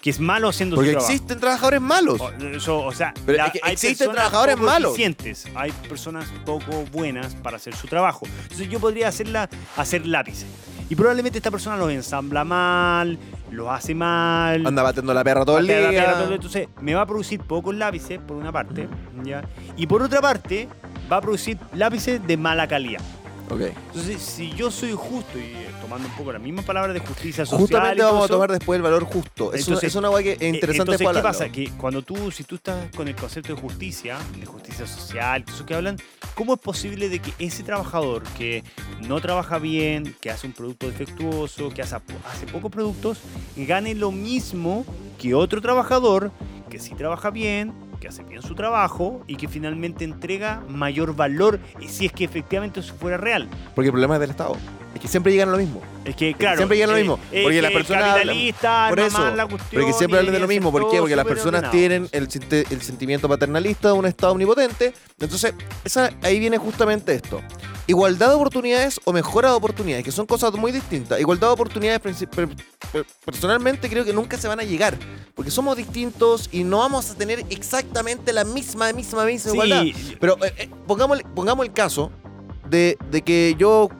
[0.00, 1.12] que es malo haciendo Porque su trabajo.
[1.12, 2.20] existen trabajadores malos.
[2.20, 4.92] O, eso, o sea, Pero es que hay existen personas trabajadores poco malos.
[4.92, 8.26] eficientes, hay personas poco buenas para hacer su trabajo.
[8.42, 10.46] Entonces yo podría hacerla, hacer lápices.
[10.88, 13.18] Y probablemente esta persona los ensambla mal,
[13.50, 14.64] los hace mal.
[14.64, 15.98] Anda batiendo la perra todo el patea la día.
[16.00, 16.36] piedra todo el día.
[16.36, 18.88] Entonces me va a producir pocos lápices, por una parte,
[19.24, 19.42] ¿ya?
[19.76, 20.68] y por otra parte
[21.10, 23.00] va a producir lápices de mala calidad.
[23.50, 23.60] Ok.
[23.60, 27.46] Entonces, si yo soy justo, y eh, tomando un poco las mismas palabras de justicia
[27.46, 27.60] social.
[27.60, 29.52] Justamente vamos a tomar después el valor justo.
[29.52, 31.48] Es, Entonces, una, es una que es eh, interesante Entonces, ¿qué pasa?
[31.48, 35.64] Que cuando tú, si tú estás con el concepto de justicia, de justicia social, eso
[35.64, 35.96] que hablan,
[36.34, 38.64] ¿cómo es posible de que ese trabajador que
[39.00, 43.18] no trabaja bien, que hace un producto defectuoso, que hace, hace pocos productos,
[43.56, 44.84] gane lo mismo
[45.18, 46.32] que otro trabajador
[46.68, 51.60] que sí trabaja bien, que hace bien su trabajo y que finalmente entrega mayor valor
[51.86, 53.48] si es que efectivamente eso fuera real?
[53.74, 54.56] Porque el problema es del Estado.
[54.96, 55.82] Es que siempre llegan a lo mismo.
[56.06, 56.56] Es que, claro.
[56.56, 58.18] siempre llega lo eh, mismo, eh, porque que las personas
[58.88, 60.72] Por eso, la cuestión porque siempre hablan de lo mismo.
[60.72, 60.88] ¿Por qué?
[60.88, 61.72] todo Porque las personas ordenado.
[61.72, 64.94] tienen el, sentimiento paternalista de un Estado omnipotente.
[65.20, 65.52] Entonces,
[65.84, 67.42] esa, ahí viene justamente esto.
[67.86, 71.20] igualdad de oportunidades o mejora de oportunidades, que son cosas muy distintas.
[71.20, 72.00] Igualdad de oportunidades,
[73.22, 74.96] personalmente creo que nunca se van a llegar,
[75.34, 79.84] porque somos distintos y no vamos a tener exactamente la misma, misma, misma igualdad.
[80.18, 82.10] Pero eh, eh, pongamos, pongamos el caso
[82.70, 83.90] de, de que yo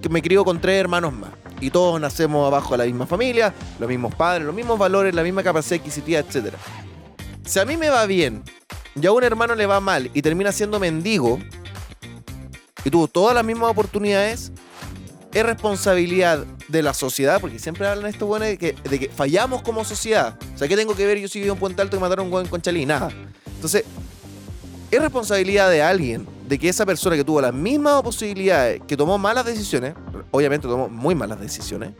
[0.00, 1.30] que me crío con tres hermanos más
[1.60, 5.22] y todos nacemos abajo de la misma familia, los mismos padres, los mismos valores, la
[5.22, 6.54] misma capacidad adquisitiva, etc.
[7.44, 8.42] Si a mí me va bien
[9.00, 11.38] y a un hermano le va mal y termina siendo mendigo
[12.84, 14.52] y tuvo todas las mismas oportunidades,
[15.32, 19.62] es responsabilidad de la sociedad, porque siempre hablan estos buenos de que, de que fallamos
[19.62, 20.38] como sociedad.
[20.54, 21.18] O sea, ¿qué tengo que ver?
[21.18, 23.10] Yo si vivo en Puente Alto y mataron a un buen con Chalí, nada.
[23.46, 23.84] Entonces,
[24.90, 29.18] es responsabilidad de alguien de que esa persona que tuvo las mismas posibilidades, que tomó
[29.18, 29.94] malas decisiones,
[30.30, 31.90] obviamente tomó muy malas decisiones,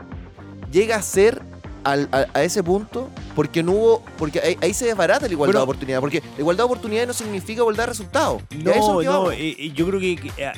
[0.71, 1.41] llega a ser
[1.83, 5.59] al- a, a ese punto porque no hubo, porque ahí, ahí se desbarata la igualdad
[5.59, 8.41] de oportunidades, porque la igualdad de oportunidades no significa igualdad de resultados.
[8.63, 8.71] No,
[9.03, 10.51] no, yo creo que, que, eh,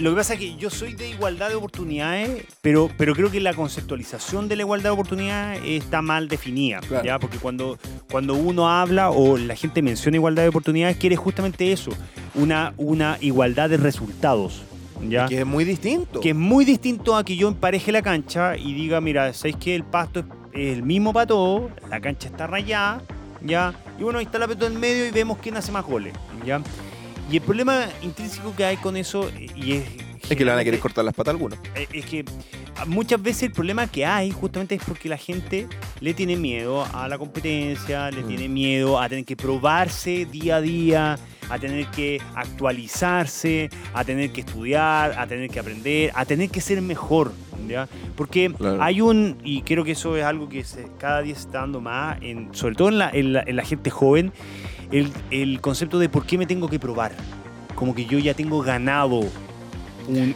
[0.00, 3.40] lo que pasa es que yo soy de igualdad de oportunidades, pero, pero creo que
[3.40, 7.04] la conceptualización de la igualdad de oportunidades está mal definida, Claro.
[7.04, 7.18] ¿ya?
[7.18, 7.78] Porque cuando,
[8.10, 11.90] cuando uno habla o la gente menciona igualdad de oportunidades, quiere justamente eso,
[12.34, 14.62] una, una igualdad de resultados,
[15.08, 15.26] ¿ya?
[15.26, 16.20] Que es muy distinto.
[16.20, 19.74] que es muy distinto a que yo empareje la cancha y diga, mira, ¿sabéis que
[19.74, 21.70] el pasto es es el mismo para todos?
[21.88, 23.00] La cancha está rayada,
[23.40, 23.72] ¿ya?
[24.00, 26.12] Y bueno, ahí está la pelota en medio y vemos quién hace más goles,
[26.44, 26.60] ¿ya?
[27.30, 29.84] Y el problema intrínseco que hay con eso, y es...
[30.28, 31.58] Es que le van a querer cortar las patas a algunos.
[31.74, 32.24] eh, es que
[32.86, 35.66] muchas veces el problema que hay justamente es porque la gente
[36.00, 38.28] le tiene miedo a la competencia, le Mm.
[38.28, 41.18] tiene miedo a tener que probarse día a día,
[41.48, 46.60] a tener que actualizarse, a tener que estudiar, a tener que aprender, a tener que
[46.60, 47.32] ser mejor.
[47.68, 47.88] ¿ya?
[48.16, 48.82] Porque Claro.
[48.82, 51.80] hay un, y creo que eso es algo que se- cada día se está dando
[51.80, 54.32] más, en, sobre todo en la, en la- en la gente joven,
[54.92, 57.12] el, el concepto de por qué me tengo que probar.
[57.74, 59.20] Como que yo ya tengo ganado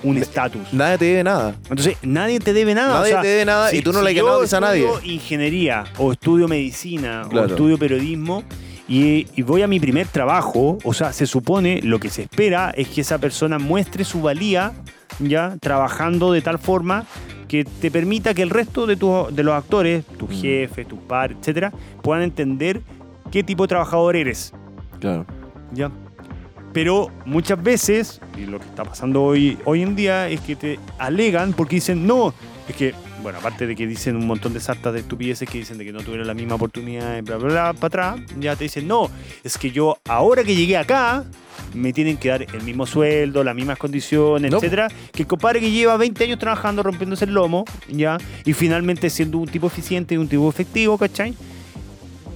[0.04, 0.72] un- estatus.
[0.72, 1.54] Nadie te debe nada.
[1.68, 2.94] Entonces, nadie te debe nada.
[3.00, 4.60] Nadie o sea, te debe nada si- y tú no si le yo quizá a
[4.60, 4.84] nadie.
[4.86, 8.44] estudio ingeniería o estudio medicina o estudio periodismo
[8.88, 12.70] y, y voy a mi primer trabajo, o sea, se supone, lo que se espera
[12.76, 14.72] es que esa persona muestre su valía,
[15.18, 17.04] ya, trabajando de tal forma
[17.48, 20.40] que te permita que el resto de, tu- de los actores, tus Mm.
[20.40, 22.80] jefes, tus padres, etcétera, puedan entender
[23.34, 24.52] qué tipo de trabajador eres.
[25.00, 25.26] Claro.
[25.72, 25.90] ¿ya?
[26.72, 30.78] Pero muchas veces, y lo que está pasando hoy, hoy en día, es que te
[30.98, 32.32] alegan porque dicen, no,
[32.68, 35.78] es que, bueno, aparte de que dicen un montón de sartas de estupideces que dicen
[35.78, 38.86] de que no tuvieron la misma oportunidad, bla, bla, bla, para atrás, ya te dicen,
[38.86, 39.10] no,
[39.42, 41.24] es que yo ahora que llegué acá,
[41.74, 45.58] me tienen que dar el mismo sueldo, las mismas condiciones, No, etcétera, que el compadre
[45.58, 50.14] que lleva 20 años trabajando, rompiéndose el lomo, ya, y finalmente siendo un tipo eficiente
[50.14, 51.34] y un tipo efectivo, ¿cachai?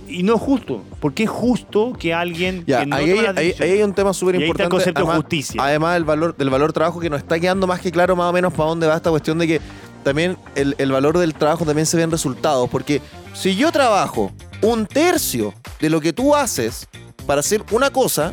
[0.08, 3.54] Y no es justo, porque es justo que alguien Ya, que no ahí, toma hay,
[3.60, 4.70] ahí- un tema súper está el importante.
[4.70, 5.62] concepto de además, justicia.
[5.62, 8.32] además del valor, del valor trabajo que nos está quedando más que claro más o
[8.32, 9.60] menos para dónde va esta cuestión de que
[10.04, 12.68] también el, el valor del trabajo también se ve en resultados.
[12.70, 13.02] Porque
[13.34, 14.32] si yo trabajo
[14.62, 16.88] un tercio de lo que tú haces
[17.26, 18.32] para hacer una cosa,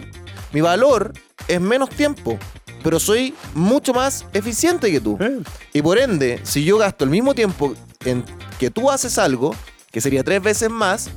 [0.53, 1.11] mi valor
[1.47, 2.37] es menos tiempo.
[2.83, 5.17] Pero soy mucho más eficiente que tú.
[5.19, 5.39] Eh,
[5.73, 7.73] Y por ende, si yo gasto el mismo tiempo
[8.05, 8.23] en
[8.59, 9.55] que tú haces algo,
[9.91, 11.09] que sería tres veces más,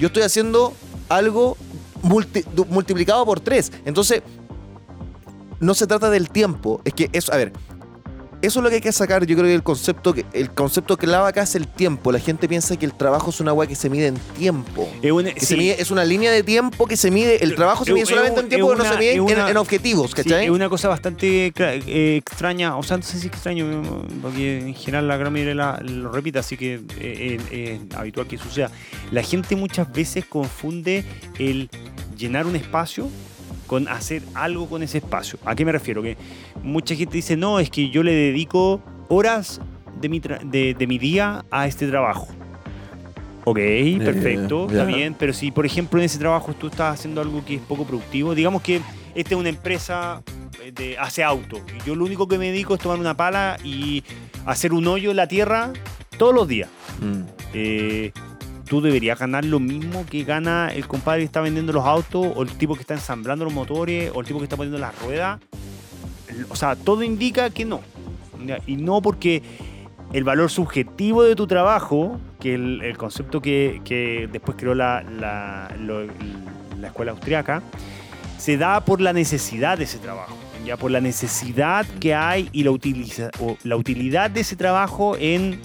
[0.00, 0.72] yo estoy haciendo
[1.08, 1.56] algo
[2.02, 3.70] multi- multiplicado por tres.
[3.84, 4.22] Entonces,
[5.60, 6.80] no se trata del tiempo.
[6.84, 7.52] Es que eso, a ver,
[8.42, 9.24] eso es lo que hay que sacar.
[9.26, 12.10] Yo creo que el concepto, que el concepto clave acá es el tiempo.
[12.12, 14.88] La gente piensa que el trabajo es una agua que se mide en tiempo.
[15.02, 17.42] es una, Que sí, se mide- es una línea de tiempo que se mide.
[17.44, 19.56] El trabajo se mide solamente en tiempo, es no se una- mide en, una- en
[19.56, 20.44] objetivos, sí, ¿cachai?
[20.46, 23.82] es una cosa bastante eh, extraña, o sea, no sé si extraño,
[24.22, 28.26] porque en general la gran mayoría la- lo repite, así que eh, eh, es habitual
[28.26, 28.70] que suceda.
[29.10, 31.04] La gente muchas veces confunde
[31.38, 31.68] el
[32.16, 33.08] llenar un espacio
[33.70, 35.38] con hacer algo con ese espacio.
[35.44, 36.02] ¿A qué me refiero?
[36.02, 36.16] Que
[36.64, 39.60] mucha gente dice, no, es que yo le dedico horas
[40.00, 42.26] de mi, de, de mi día a este trabajo.
[43.44, 43.60] Ok,
[43.98, 44.72] perfecto, ya.
[44.72, 47.60] está bien, pero si por ejemplo en ese trabajo tú estás haciendo algo que es
[47.60, 48.80] poco productivo, digamos que
[49.14, 50.20] esta es una empresa
[50.64, 53.56] eh, de hace auto y yo lo único que me dedico es tomar una pala
[53.62, 54.02] y
[54.46, 55.72] hacer un hoyo en la tierra
[56.18, 56.68] todos los días.
[57.00, 57.22] Mm.
[57.54, 58.12] Eh,
[58.70, 62.42] tú deberías ganar lo mismo que gana el compadre que está vendiendo los autos o
[62.44, 65.40] el tipo que está ensamblando los motores o el tipo que está poniendo las ruedas.
[66.50, 67.80] O sea, todo indica que no.
[68.68, 69.42] Y no porque
[70.12, 75.74] el valor subjetivo de tu trabajo, que el, el concepto que, después creó la, la,
[76.78, 77.64] la escuela austriaca,
[78.38, 80.36] se da por la necesidad de ese trabajo.
[80.64, 85.16] Ya por la necesidad que hay y la, utiliza, o la utilidad de ese trabajo
[85.18, 85.58] en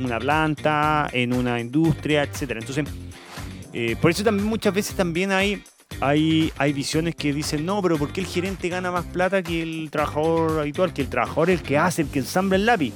[0.00, 2.60] una planta, en una industria, etcétera.
[2.60, 2.84] Entonces,
[3.72, 5.62] eh, por eso también muchas veces también hay
[6.00, 9.62] hay, hay visiones que dicen, no, pero ¿por qué el gerente gana más plata que
[9.62, 10.92] el trabajador habitual?
[10.92, 12.92] Que el trabajador es el que hace, el que ensambla el lápiz.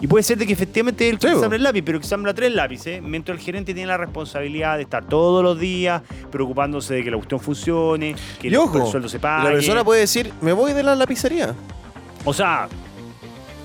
[0.00, 2.52] Y puede ser de que efectivamente él Sí, ensambla el lápiz, pero que ensambla tres
[2.52, 7.10] lápices, mientras el gerente tiene la responsabilidad de estar todos los días preocupándose de que
[7.10, 9.48] la cuestión funcione, que el, ojo, el sueldo se pague.
[9.48, 11.54] la persona puede decir, me voy de la lapicería.
[12.24, 12.68] O sea,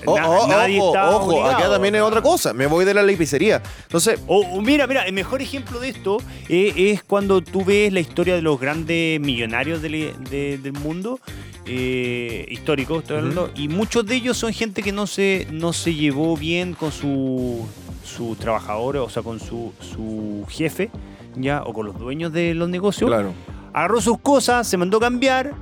[0.06, 2.52] O- na- o- nadie ojo, está ojo, acá también es otra cosa.
[2.52, 3.62] Me voy de la lapicería.
[3.84, 7.92] Entonces, O, o mira, mira, el mejor ejemplo de esto eh, es cuando tú ves
[7.92, 11.20] la historia de los grandes millonarios del, de- del mundo,
[11.66, 15.94] eh, históricos, estoy hablando, y muchos de ellos son gente que no se, no se
[15.94, 17.66] llevó bien con su,
[18.04, 20.90] sus trabajadores, o sea, con su, su jefe,
[21.36, 23.08] ya, o con los dueños de los negocios.
[23.08, 23.32] claro.
[23.72, 25.52] Agarró sus cosas, se mandó a cambiar,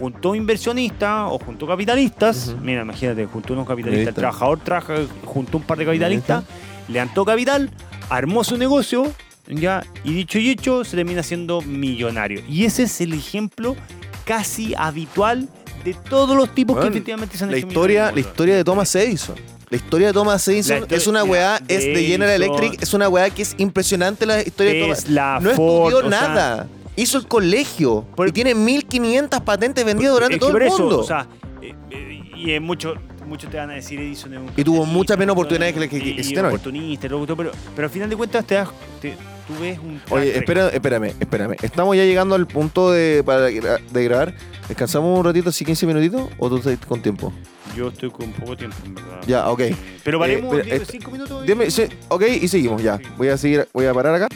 [0.00, 2.56] juntó inversionistas o juntó capitalistas.
[2.62, 4.08] Mira, imagínate, juntó unos capitalistas.
[4.08, 4.94] El trabajador trabaja,
[5.26, 6.42] juntó un par de capitalistas,
[6.88, 7.70] levantó capital,
[8.08, 9.12] armó su negocio,
[9.46, 12.40] ya, y dicho y hecho, se termina siendo millonario.
[12.48, 13.76] Y ese es el ejemplo
[14.24, 15.48] casi habitual
[15.84, 18.64] de todos los tipos Bueno, que efectivamente se han La hecho historia, la historia de
[18.64, 19.36] Thomas Edison.
[19.68, 23.08] La historia de Thomas Edison es una weá, es de General Edison, Electric, es una
[23.08, 25.04] weá que es impresionante la historia de Thomas.
[25.04, 26.68] Tesla, No estudió sea, nada.
[27.00, 28.04] Hizo el colegio.
[28.14, 30.98] Por- y tiene 1500 patentes vendidas durante todo el eso, mundo.
[31.00, 31.26] o sea,
[31.62, 32.94] eh, eh, y es mucho,
[33.26, 35.40] muchos te van a decir Edison es un Y tuvo muchas menos ¿no?
[35.40, 36.48] oportunidades que- que- que existen hoy.
[36.48, 38.68] oportunista, y todo, pero, pero al final de cuentas te das,
[39.00, 41.56] te- tú ves un Oye, espera, espérame, espérame.
[41.62, 44.34] Estamos ya llegando al punto de, para, de grabar.
[44.68, 46.28] ¿Descansamos un ratito, así 15 minutitos?
[46.38, 47.32] ¿O tú estás con tiempo?
[47.76, 49.20] Yo estoy con poco tiempo, en verdad.
[49.26, 49.60] Ya, ok.
[49.60, 51.44] Eh, Pero paremos Eh, pero, 5 minutos.
[51.44, 52.98] y- Dime, sí, ok, y seguimos ya.
[52.98, 53.04] Sí.
[53.16, 54.28] Voy a seguir, voy a parar acá.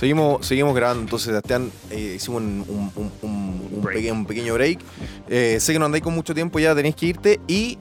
[0.00, 1.02] Seguimos, seguimos grabando.
[1.02, 3.98] Entonces, Sebastián, eh, hicimos un, un- un- un- Break.
[3.98, 4.78] peque- un pequeño break.
[5.28, 7.38] Eh, sé que no andáis con mucho tiempo, ya tenéis que irte.
[7.46, 7.78] Y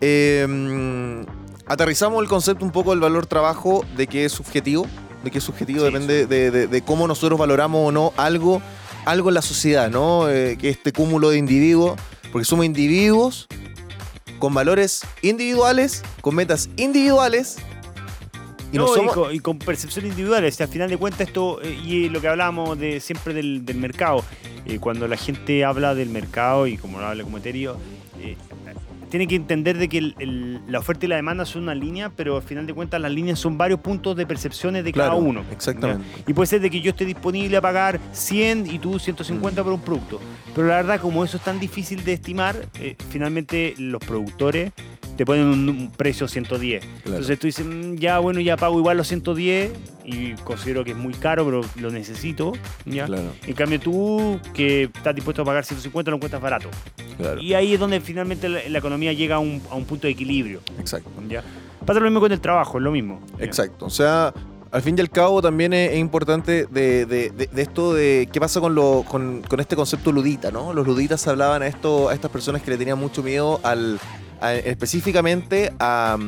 [0.00, 1.24] eh,
[1.66, 4.84] aterrizamos el concepto un poco del valor trabajo, de que es subjetivo.
[5.22, 8.60] De que es subjetivo, Sí, depende de, de- de cómo nosotros valoramos o no algo,
[9.04, 10.28] algo en la sociedad, ¿no?
[10.28, 12.00] Eh, que este cúmulo de individuos,
[12.32, 13.46] porque somos individuos
[14.40, 17.58] con valores individuales, con metas individuales.
[18.72, 19.14] Y no, No, y, somos.
[19.14, 20.54] con, y con percepciones individuales.
[20.54, 23.64] O sea, al final de cuentas, esto, eh, y lo que hablábamos de, siempre del,
[23.64, 24.24] del mercado,
[24.66, 27.76] eh, cuando la gente habla del mercado y como lo habla como etéreo,
[28.20, 28.36] eh,
[29.10, 32.10] tiene que entender de que el- el- la oferta y la demanda son una línea,
[32.10, 35.20] pero al final de cuentas las líneas son varios puntos de percepciones de Claro, cada
[35.20, 35.44] uno.
[35.50, 36.04] exactamente.
[36.16, 36.24] ¿ya?
[36.28, 39.72] Y puede ser de que yo esté disponible a pagar 100 y tú 150 por
[39.72, 40.20] un producto.
[40.54, 44.70] Pero la verdad, como eso es tan difícil de estimar, eh, finalmente los productores
[45.20, 46.82] te ponen un, un precio 110.
[47.04, 49.70] Entonces tú dices, "Mm, ya bueno, ya pago igual los 110
[50.02, 52.52] y considero que es muy caro, pero lo necesito.
[52.86, 53.04] ¿ya?
[53.04, 56.70] Claro, En cambio tú, que estás dispuesto a pagar 150, lo encuentras barato.
[57.18, 57.38] claro.
[57.38, 60.14] Y ahí es donde finalmente la, la economía llega a un, a un punto de
[60.14, 60.62] equilibrio.
[60.78, 61.10] Exacto.
[61.28, 61.44] ¿ya?
[61.84, 63.20] Pasa lo mismo con el trabajo, es lo mismo.
[63.38, 63.44] ¿ya?
[63.44, 63.84] Exacto.
[63.84, 64.32] O sea,
[64.70, 68.26] al fin y al cabo también es, es importante de, de- de- de esto de
[68.32, 70.72] qué pasa con, lo, con, con este concepto ludita, ¿no?
[70.72, 73.98] Los luditas hablaban a, esto, a estas personas que le tenían mucho miedo al,
[74.40, 76.18] a- específicamente a,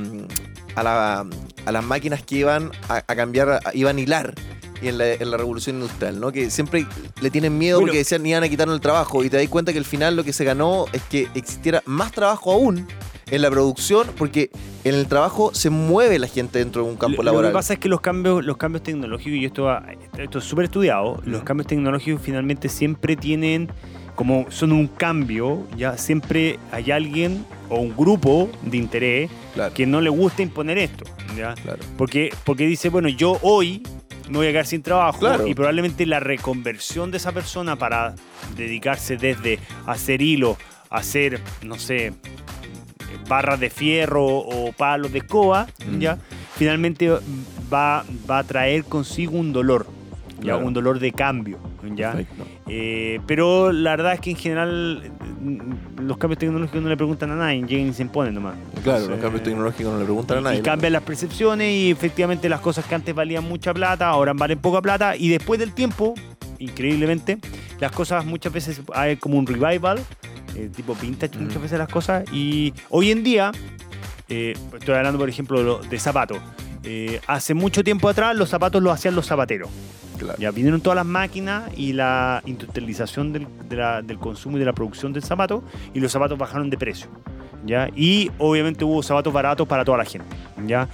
[0.75, 1.27] a, la-
[1.67, 4.35] a las máquinas que iban a, cambiar, a- iban a hilar.
[4.83, 6.33] En la, en la revolución industrial, ¿no?
[6.33, 6.85] Que siempre
[7.21, 7.87] le tienen miedo Bueno.
[7.93, 10.25] porque decían iban a quitarnos el trabajo y te das cuenta que al final lo
[10.25, 12.89] que se ganó es que existiera más trabajo aún
[13.31, 14.51] en la producción porque
[14.83, 17.53] en el trabajo se mueve la gente dentro de un campo Lo- Lo laboral.
[17.53, 19.69] que pasa es que los cambios, los cambios tecnológicos, y esto,
[20.19, 23.71] esto es súper estudiado, los cambios tecnológicos finalmente siempre tienen,
[24.23, 29.85] como son un cambio, ya siempre hay alguien o un grupo de interés Claro, que
[29.85, 31.05] no le gusta imponer esto.
[31.37, 31.55] ¿ya?
[31.55, 31.81] claro.
[31.99, 33.83] Porque, porque dice, bueno, yo hoy
[34.31, 35.49] me voy a quedar sin trabajo Claro.
[35.49, 38.15] y probablemente la reconversión de esa persona para
[38.57, 40.57] dedicarse desde hacer hilo,
[40.89, 42.13] hacer, no sé,
[43.29, 45.99] barras de fierro o palos de escoba, Mm.
[45.99, 46.19] ¿ya?
[46.55, 47.11] Finalmente
[47.73, 49.89] va, va a traer consigo un dolor,
[50.41, 50.57] ¿ya?
[50.59, 51.59] Un dolor de cambio,
[51.95, 52.17] ¿ya?
[52.69, 57.31] Eh, pero la verdad es que en general mm, los cambios tecnológicos no le preguntan
[57.33, 58.55] a nadie, llegan y se imponen nomás.
[58.55, 60.59] Claro, Entonces, los cambios tecnológicos no le preguntan a nadie.
[60.59, 64.59] Y cambian las percepciones y efectivamente las cosas que antes valían mucha plata, ahora valen
[64.59, 66.15] poca plata y después del tiempo,
[66.59, 67.39] increíblemente,
[67.81, 69.99] las cosas muchas veces hay como un revival,
[70.55, 71.43] eh, tipo vintage Mm.
[71.45, 73.51] muchas veces las cosas y hoy en día,
[74.29, 76.39] eh, estoy hablando por ejemplo de, lo- de zapatos,
[76.85, 79.69] eh, hace mucho tiempo atrás los zapatos los hacían los zapateros.
[80.19, 80.39] Claro.
[80.39, 84.67] Ya vinieron todas las máquinas y la industrialización del, de la- del consumo y de
[84.67, 85.65] la producción del zapato
[85.95, 87.09] y los zapatos bajaron de precio.
[87.65, 87.89] ¿ya?
[87.97, 90.27] Y obviamente hubo zapatos baratos para toda la gente.
[90.67, 90.89] ¿ya?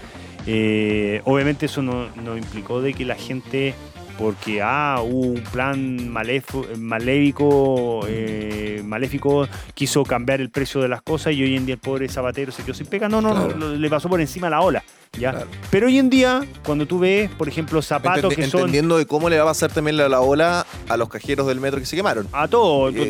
[0.46, 3.74] Eh, obviamente eso no, no implicó de que la gente
[4.18, 11.02] porque ah, hubo un plan malefo- malévico, eh, maléfico, quiso cambiar el precio de las
[11.02, 13.08] cosas y hoy en día el pobre zapatero se quedó sin pega.
[13.08, 13.76] No, no, no, Claro.
[13.76, 14.82] le pasó por encima la ola.
[15.18, 15.30] ¿ya?
[15.30, 15.46] Claro.
[15.70, 19.30] Pero hoy en día, cuando tú ves, por ejemplo, zapatos que son Entendiendo de cómo
[19.30, 21.96] le va a pasar también la, la ola a los cajeros del metro que se
[21.96, 22.28] quemaron.
[22.32, 23.08] a todo, Eh,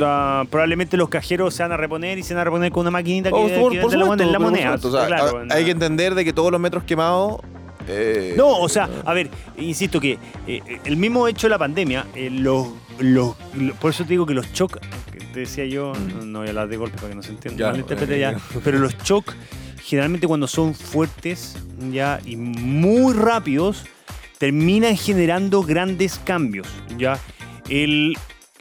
[0.49, 3.31] probablemente los cajeros se van a reponer y se van a reponer con una maquinita
[3.31, 4.65] que, Oh, por- que por vende la, supuesto, la por moneda.
[4.79, 4.89] supuesto.
[4.89, 7.41] O sea, claro, hay que entender de que todos los metros quemados.
[7.89, 12.07] Eh, No, o sea, a ver, insisto que eh, el mismo hecho de la pandemia,
[12.15, 12.69] eh, los,
[12.99, 14.79] los, lo- por eso te digo que los shock,
[15.13, 17.31] que te decía yo, no, no voy a hablar de golpe para que no se
[17.31, 19.35] entienda, Ya, malinterprete ya, pero los shock
[19.83, 21.57] generalmente cuando son fuertes
[21.91, 23.85] ya y muy rápidos
[24.39, 26.67] terminan generando grandes cambios,
[26.97, 27.19] ya.
[27.69, 28.17] El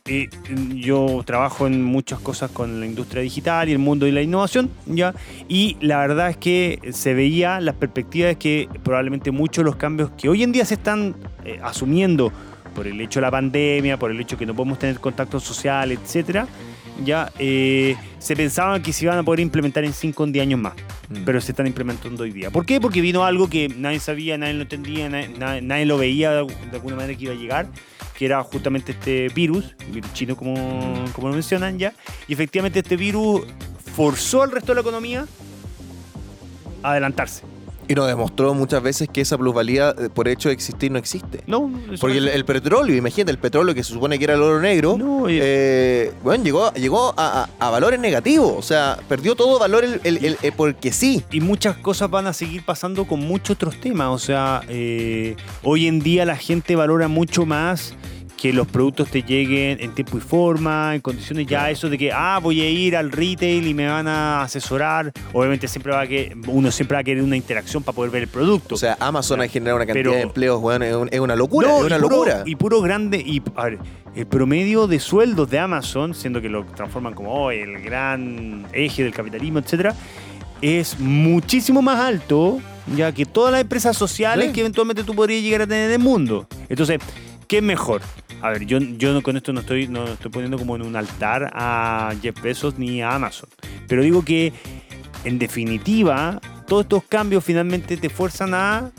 [0.08, 0.30] eh,
[0.76, 4.70] yo trabajo en muchas cosas con la industria digital y el mundo de la innovación,
[4.86, 5.14] ¿ya?
[5.48, 9.76] Y la verdad es que se veía las perspectivas de que probablemente muchos de los
[9.76, 12.32] cambios que hoy en día se están eh, asumiendo
[12.76, 15.40] por el hecho de la pandemia, por el hecho de que no podemos tener contacto
[15.40, 16.48] social, etcétera,
[17.04, 20.60] ya eh, se pensaban que se iban a poder implementar en 5 o 10 años
[20.60, 20.74] más,
[21.10, 21.24] Mm.
[21.26, 22.50] pero se están implementando hoy día.
[22.52, 22.82] ¿Por qué?
[22.82, 26.40] Porque vino algo que nadie sabía, nadie lo entendía, nadie, nadie- nadie lo veía de
[26.74, 27.68] alguna manera que iba a llegar,
[28.18, 30.56] que era justamente este virus, virus chino como,
[31.14, 31.94] como lo mencionan ya,
[32.28, 33.42] y efectivamente este virus
[33.96, 35.26] forzó al resto de la economía
[36.84, 37.44] a adelantarse.
[37.90, 41.42] Y nos demostró muchas veces que esa plusvalía eh, por hecho de existir no existe.
[41.48, 44.98] No, Porque el, petróleo, imagínate, el petróleo que se supone que era el oro negro,
[44.98, 48.52] No, eh, bueno, llegó, llegó a, a- a valores negativos.
[48.58, 51.24] O sea, perdió todo valor el, el- el- el- porque sí.
[51.32, 54.10] y muchas cosas van a seguir pasando con muchos otros temas.
[54.10, 57.94] O sea, eh, hoy en día la gente valora mucho más
[58.38, 62.12] que los productos te lleguen en tiempo y forma, en condiciones ya eso de que,
[62.14, 65.12] ah, voy a ir al retail y me van a asesorar.
[65.34, 68.22] Obviamente siempre va a que uno siempre va a querer una interacción para poder ver
[68.24, 68.76] el producto.
[68.76, 71.36] O sea, Amazon ha generado una cantidad Pero- de empleos, weón, es, un- es una
[71.36, 72.44] locura, No, es una y puro- locura.
[72.46, 73.18] Y puro grande.
[73.18, 73.80] Y, a ver,
[74.16, 79.04] el promedio de sueldos de Amazon, siendo que lo transforman como oh, el gran eje
[79.04, 79.96] del capitalismo, etcétera,
[80.62, 82.60] es muchísimo más alto
[82.96, 84.54] ya que todas las empresas sociales Sí.
[84.54, 86.48] que eventualmente tú podrías llegar a tener en el mundo.
[86.70, 87.00] Entonces,
[87.48, 88.02] ¿qué mejor?
[88.42, 90.96] A ver, yo, yo no- con esto no estoy, no estoy poniendo como en un
[90.96, 93.50] altar a Jeff Bezos ni a Amazon.
[93.88, 94.54] Pero digo que,
[95.24, 98.92] en definitiva, todos estos cambios finalmente te fuerzan a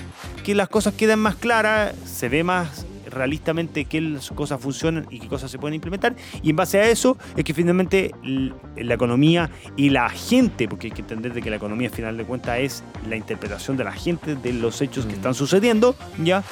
[0.44, 5.18] que las cosas queden más claras, se ve más realistamente qué las cosas funcionan y
[5.18, 6.14] qué cosas se pueden implementar.
[6.42, 8.12] Y en base a eso es que finalmente
[8.76, 12.16] la economía y la gente, porque hay que entender de que la economía al final
[12.16, 15.16] de cuentas es la interpretación de la gente de los hechos que Mm.
[15.16, 16.42] están sucediendo, ¿ya?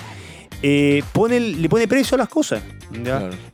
[0.63, 2.63] Eh, pone, le pone precio a las cosas.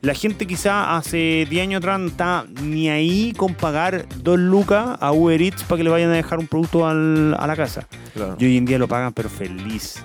[0.01, 4.97] La gente quizá hace 10 años atrás no está ni ahí con pagar dos lucas
[4.99, 7.87] a Uber Eats para que le vayan a dejar un producto al- a la casa.
[8.13, 8.37] Claro.
[8.39, 9.95] Y hoy en día lo pagan, pero feliz.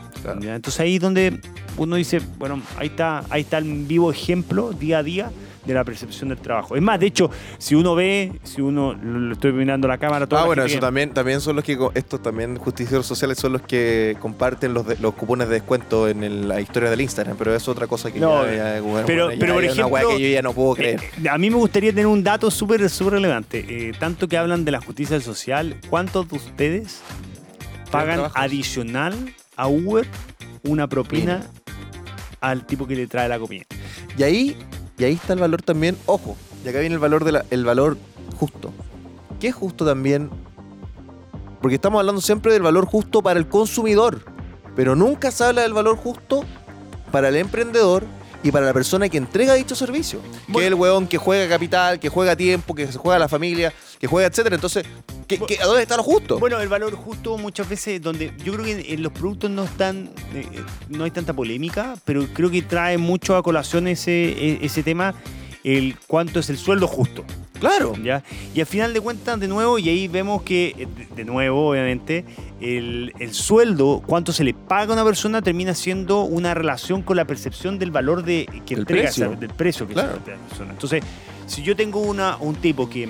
[0.56, 1.40] Entonces ahí es donde
[1.76, 5.30] uno dice, bueno, ahí está, ahí está el vivo ejemplo día a día
[5.68, 6.74] de la percepción del trabajo.
[6.74, 10.26] Es más, de hecho, si uno ve, si uno lo, estoy mirando a la cámara,
[10.26, 13.52] toda Ah, bueno, eso que- también, también son los que, estos también justicieros sociales son
[13.52, 17.36] los que comparten los, de- los cupones de descuento en el- la historia del Instagram,
[17.36, 19.74] pero es otra cosa que No, ya, ya, bueno, pero- bueno, ya pero por es
[19.74, 21.00] una weá ejemplo, que yo ya no puedo creer.
[21.22, 23.64] Eh, a mí me gustaría tener un dato súper súper relevante.
[23.68, 27.02] Eh, tanto que hablan de la justicia social, ¿cuántos de ustedes
[27.90, 29.14] pagan adicional
[29.56, 30.06] a Uber
[30.64, 31.42] una propina
[32.40, 33.64] al tipo que le trae la comida?
[34.16, 34.56] Y ahí,
[34.98, 37.64] y ahí está el valor también, ojo, y acá viene el valor, de la- el
[37.64, 37.96] valor
[38.38, 38.72] justo.
[39.40, 40.30] ¿Qué es justo también?
[41.60, 44.24] Porque estamos hablando siempre del valor justo para el consumidor,
[44.76, 46.44] pero nunca se habla del valor justo
[47.12, 48.04] para el emprendedor
[48.42, 50.20] y para la persona que entrega dicho servicio.
[50.52, 53.72] Que es el weón que juega capital, que juega tiempo, que se juega la familia,
[53.98, 54.54] que juega, etcétera.
[54.54, 54.84] Entonces,
[55.28, 56.38] ¿qué- qué- ¿a dónde está lo justo?
[56.38, 60.10] Bueno, el valor justo muchas veces donde yo creo que en, los productos no están
[60.34, 60.46] eh,
[60.88, 65.14] no hay tanta polémica, pero creo que trae mucho a colación ese, e- ese tema
[65.64, 67.24] el cuánto es el sueldo justo.
[67.58, 67.92] claro.
[68.02, 68.22] ¿ya?
[68.54, 72.24] Y al final de cuentas, de nuevo, y ahí vemos que, eh, de- nuevo, obviamente,
[72.60, 77.16] el, el sueldo, cuánto se le paga a una persona, termina siendo una relación con
[77.16, 79.26] la percepción del valor de, que Del entrega, precio.
[79.26, 80.20] esa- del precio que Claro.
[80.24, 80.70] se a la persona.
[80.72, 81.02] Entonces,
[81.46, 83.08] si yo tengo una, un tipo que,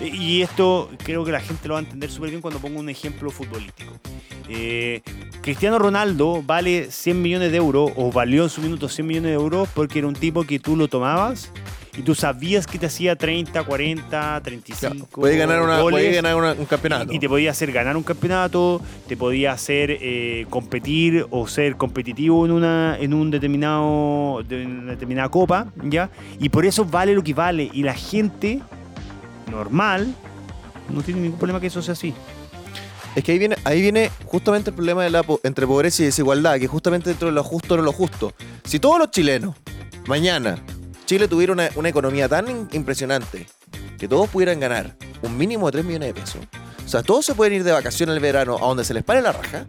[0.00, 2.88] y esto creo que la gente lo va a entender súper bien cuando pongo un
[2.88, 3.92] ejemplo futbolístico.
[4.48, 5.02] Eh,
[5.42, 9.34] Cristiano Ronaldo vale 100 millones de euros, o valió en su minuto 100 millones de
[9.34, 11.52] euros, porque era un tipo que tú lo tomabas
[11.96, 15.06] y tú sabías que te hacía 30, 40, 35.
[15.12, 17.12] Puede ganar, una, goles, puede ganar una- un campeonato.
[17.12, 21.76] y, y te podía hacer ganar un campeonato, te podía hacer eh, competir o ser
[21.76, 26.10] competitivo en una en un determinado una determinada copa, ¿ya?
[26.40, 28.60] Y por eso vale lo que vale y la gente
[29.50, 30.14] normal
[30.88, 32.14] no tiene ningún problema que eso sea así.
[33.14, 36.06] Es que ahí viene, ahí viene justamente el problema de la po- entre pobreza y
[36.06, 38.32] desigualdad, que justamente dentro de lo justo no lo justo.
[38.64, 39.56] Si todos los chilenos
[40.06, 40.56] mañana
[41.06, 43.46] Chile tuviera una, una economía tan impresionante
[43.98, 46.40] que todos pudieran ganar un mínimo de 3 millones de pesos.
[46.84, 49.20] O sea, todos se pueden ir de vacaciones el verano a donde se les pare
[49.20, 49.66] la raja.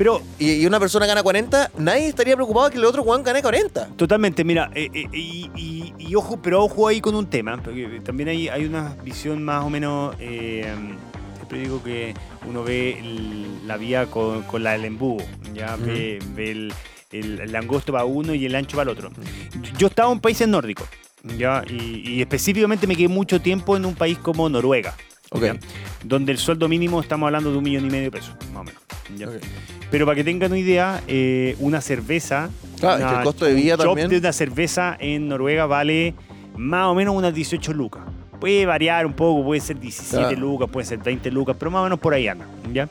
[0.00, 3.42] Pero Y, y una persona gana 40, nadie estaría preocupado que el otro Juan gane
[3.42, 3.88] 40.
[3.96, 8.00] Totalmente, mira, eh, eh, y, y- y ojo, pero ojo ahí con un tema, porque
[8.02, 10.72] también hay, hay una visión más o menos, eh,
[11.36, 12.14] siempre digo que
[12.48, 15.22] uno ve el- la vía con, con la del embudo,
[15.52, 16.72] ya ve, ve el,
[17.12, 19.10] el- el angosto para uno y el ancho para el otro.
[19.76, 20.88] Yo estaba en países nórdicos,
[21.36, 24.96] ya, y, específicamente me quedé mucho tiempo en un país como Noruega,
[25.30, 25.42] Ok.
[25.42, 25.56] ya,
[26.04, 28.64] donde el sueldo mínimo estamos hablando de un millón y medio de pesos, más o
[28.64, 28.80] menos.
[29.18, 29.26] ya.
[29.90, 32.48] Pero para que tengan una idea, eh, una cerveza.
[32.78, 35.66] Claro, es que una- el costo de vida un también- de una cerveza en Noruega
[35.66, 36.14] vale
[36.56, 38.02] más o menos unas 18 lucas.
[38.40, 40.40] Puede variar un poco, puede ser 17 Claro.
[40.40, 42.46] lucas, puede ser 20 lucas, pero más o menos por ahí anda.
[42.72, 42.88] ¿ya?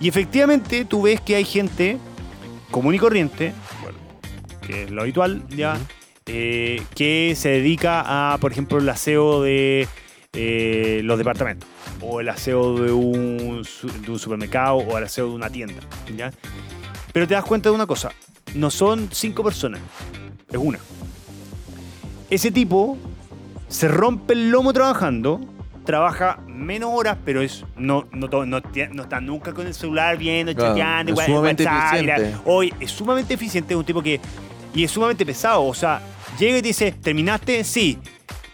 [0.00, 1.98] Y efectivamente tú ves que hay gente
[2.70, 3.98] común y corriente, bueno,
[4.66, 5.76] que es lo habitual, ¿ya?
[6.26, 9.88] Eh, que se dedica a, por ejemplo, el aseo de
[10.34, 11.66] eh, los departamentos,
[12.00, 15.80] o el aseo de un, su- de un supermercado, o el aseo de una tienda.
[16.16, 16.30] ¿ya?
[17.12, 18.12] Pero te das cuenta de una cosa,
[18.54, 19.80] no son cinco personas,
[20.50, 20.78] es una.
[22.30, 22.98] Ese tipo
[23.68, 25.40] se rompe el lomo trabajando,
[25.84, 30.54] trabaja menos horas, pero es no, no, no, no está nunca con el celular viendo,
[30.54, 32.40] Claro, chateando, igual- sumamente WhatsApp, mira.
[32.44, 34.20] Hoy es sumamente eficiente, es un tipo que.
[34.74, 35.64] Y es sumamente pesado.
[35.64, 36.00] O sea,
[36.38, 37.64] llega y te dice, ¿terminaste?
[37.64, 37.98] Sí.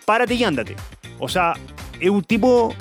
[0.07, 0.77] Párate y ándate.
[1.19, 1.55] O sea,
[2.01, 2.73] es un tipo.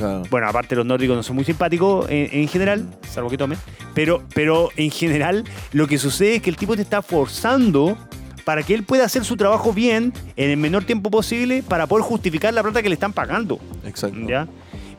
[0.00, 0.22] Claro.
[0.30, 3.58] Bueno, aparte los nórdicos no son muy simpáticos en, en general, salvo que tomen.
[3.94, 7.98] Pero, pero en general, lo que sucede es que el tipo te está forzando
[8.44, 12.04] para que él pueda hacer su trabajo bien en el menor tiempo posible para poder
[12.04, 13.60] justificar la plata que le están pagando.
[13.84, 14.18] Exacto.
[14.26, 14.48] ¿ya?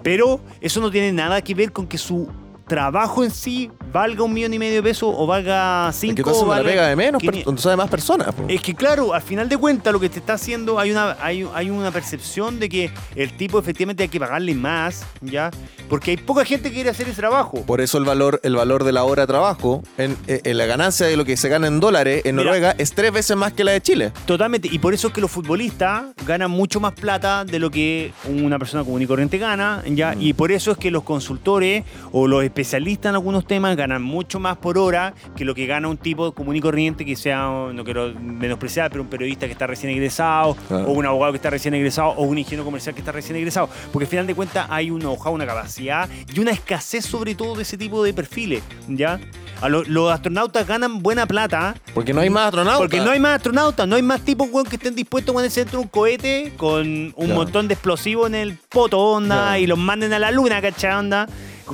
[0.04, 2.30] Pero eso no tiene nada que ver con que su
[2.68, 6.24] trabajo en sí valga un millón y medio de pesos o valga Es cinco que
[6.24, 7.40] tú valga pega de menos, 500.
[7.40, 8.34] entonces hay más personas.
[8.34, 8.46] po.
[8.48, 11.48] Es que claro, al final de cuentas lo que te está haciendo hay una, hay,
[11.54, 15.52] hay una percepción de que el tipo efectivamente hay que pagarle más, ¿ya?
[15.90, 17.64] Porque hay poca gente que quiere hacer ese trabajo.
[17.66, 21.06] Por eso el valor, el valor de la hora de trabajo, en, en la ganancia
[21.08, 22.46] de lo que se gana en dólares en Mira.
[22.46, 24.12] Noruega es tres veces más que la de Chile.
[24.26, 28.14] Totalmente, y por eso es que los futbolistas ganan mucho más plata de lo que
[28.28, 30.14] una persona común y corriente gana, ¿ya?
[30.16, 30.22] Mm.
[30.22, 34.40] Y por eso es que los consultores o los especialistas en algunos temas ganan mucho
[34.40, 37.84] más por hora que lo que gana un tipo común y corriente que sea, no
[37.84, 40.86] quiero menospreciar, pero un periodista que está recién egresado, Claro.
[40.88, 43.70] o un abogado que está recién egresado, o un ingeniero comercial que está recién egresado.
[43.92, 47.56] Porque al final de cuentas hay una hoja, una capacidad y una escasez sobre todo
[47.56, 49.20] de ese tipo de perfiles, ¿ya?
[49.62, 52.80] A lo- los astronautas ganan buena plata, Porque no hay más astronautas.
[52.80, 55.60] porque no hay más astronautas, no hay más tipos weón, que estén dispuestos a ponerse
[55.62, 57.34] dentro de un cohete con un Claro.
[57.36, 59.58] montón de explosivos en el poto, onda, Claro.
[59.60, 60.94] y los manden a la luna, ¿cachai?
[60.96, 61.28] Onda,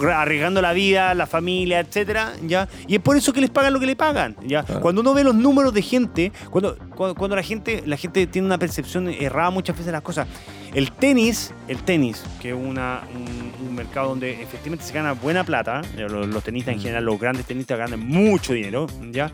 [0.06, 2.68] arriesgando la vida, la familia, etcétera, ¿ya?
[2.88, 4.64] Y es por eso que les pagan lo que le pagan, ¿ya?
[4.64, 8.46] Cuando uno ve los números de gente, cuando, cuando, cuando la gente la gente tiene
[8.46, 10.28] una percepción errada muchas veces de las cosas.
[10.74, 15.44] El tenis, el tenis, que es una, un, un mercado donde efectivamente se gana buena
[15.44, 16.84] plata, los tenistas en Mm.
[16.84, 19.32] general, los grandes tenistas ganan mucho dinero, ¿ya?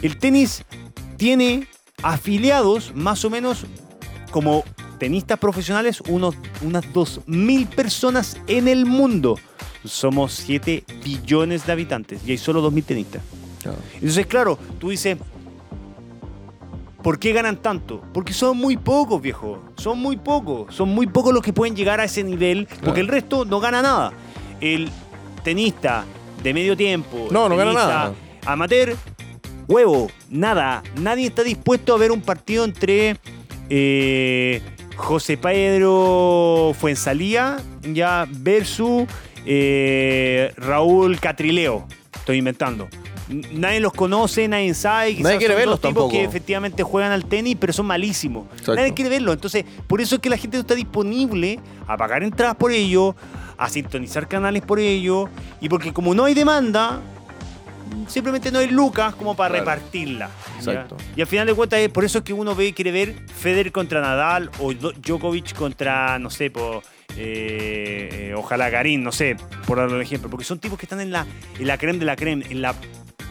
[0.00, 0.64] El tenis
[1.16, 1.66] tiene
[2.02, 3.64] afiliados más o menos
[4.30, 4.64] como
[4.98, 9.38] tenistas profesionales unos, unas 2.000 personas en el mundo.
[9.84, 13.22] Somos 7 billones de habitantes y hay solo 2.000 tenistas.
[13.62, 13.78] Claro.
[13.94, 15.18] Entonces, claro, tú dices,
[17.02, 18.02] ¿por qué ganan tanto?
[18.12, 19.62] Porque son muy pocos, viejo.
[19.76, 20.74] Son muy pocos.
[20.74, 23.82] Son muy pocos los que pueden llegar a ese nivel, porque el resto no gana
[23.82, 24.12] nada.
[24.60, 24.90] El
[25.42, 26.04] tenista
[26.42, 28.14] de medio tiempo, No, no gana nada.
[28.44, 28.96] Amateur,
[29.68, 30.82] huevo, nada.
[31.00, 33.16] Nadie está dispuesto a ver un partido entre
[33.70, 34.60] eh,
[34.96, 39.04] José Pedro Fuensalía ya versus
[39.46, 41.86] eh, Raúl Catrileo.
[42.14, 42.88] Estoy inventando.
[43.52, 45.10] Nadie los conoce, nadie sabe.
[45.10, 46.10] quizás Nadie quiere son verlos tipos tampoco.
[46.10, 48.46] que efectivamente juegan al tenis, pero son malísimos.
[48.52, 48.74] Exacto.
[48.76, 49.32] Nadie quiere verlo.
[49.32, 53.16] Entonces, por eso es que la gente no está disponible a pagar entradas por ello,
[53.56, 55.28] a sintonizar canales por ello,
[55.60, 57.00] y porque como no hay demanda,
[58.06, 59.64] simplemente no hay lucas como para Claro.
[59.64, 60.28] repartirla.
[60.60, 60.72] ¿ya?
[60.72, 60.96] Exacto.
[61.16, 63.72] Y al final de cuentas, es por eso es que uno ve quiere ver Federer
[63.72, 66.82] contra Nadal o Djokovic contra, no sé, po,
[67.16, 69.36] eh, eh, ojalá Garín, no sé,
[69.66, 70.30] por darle un ejemplo.
[70.30, 71.26] Porque son tipos que están en la,
[71.58, 72.74] en la creme de la creme, en la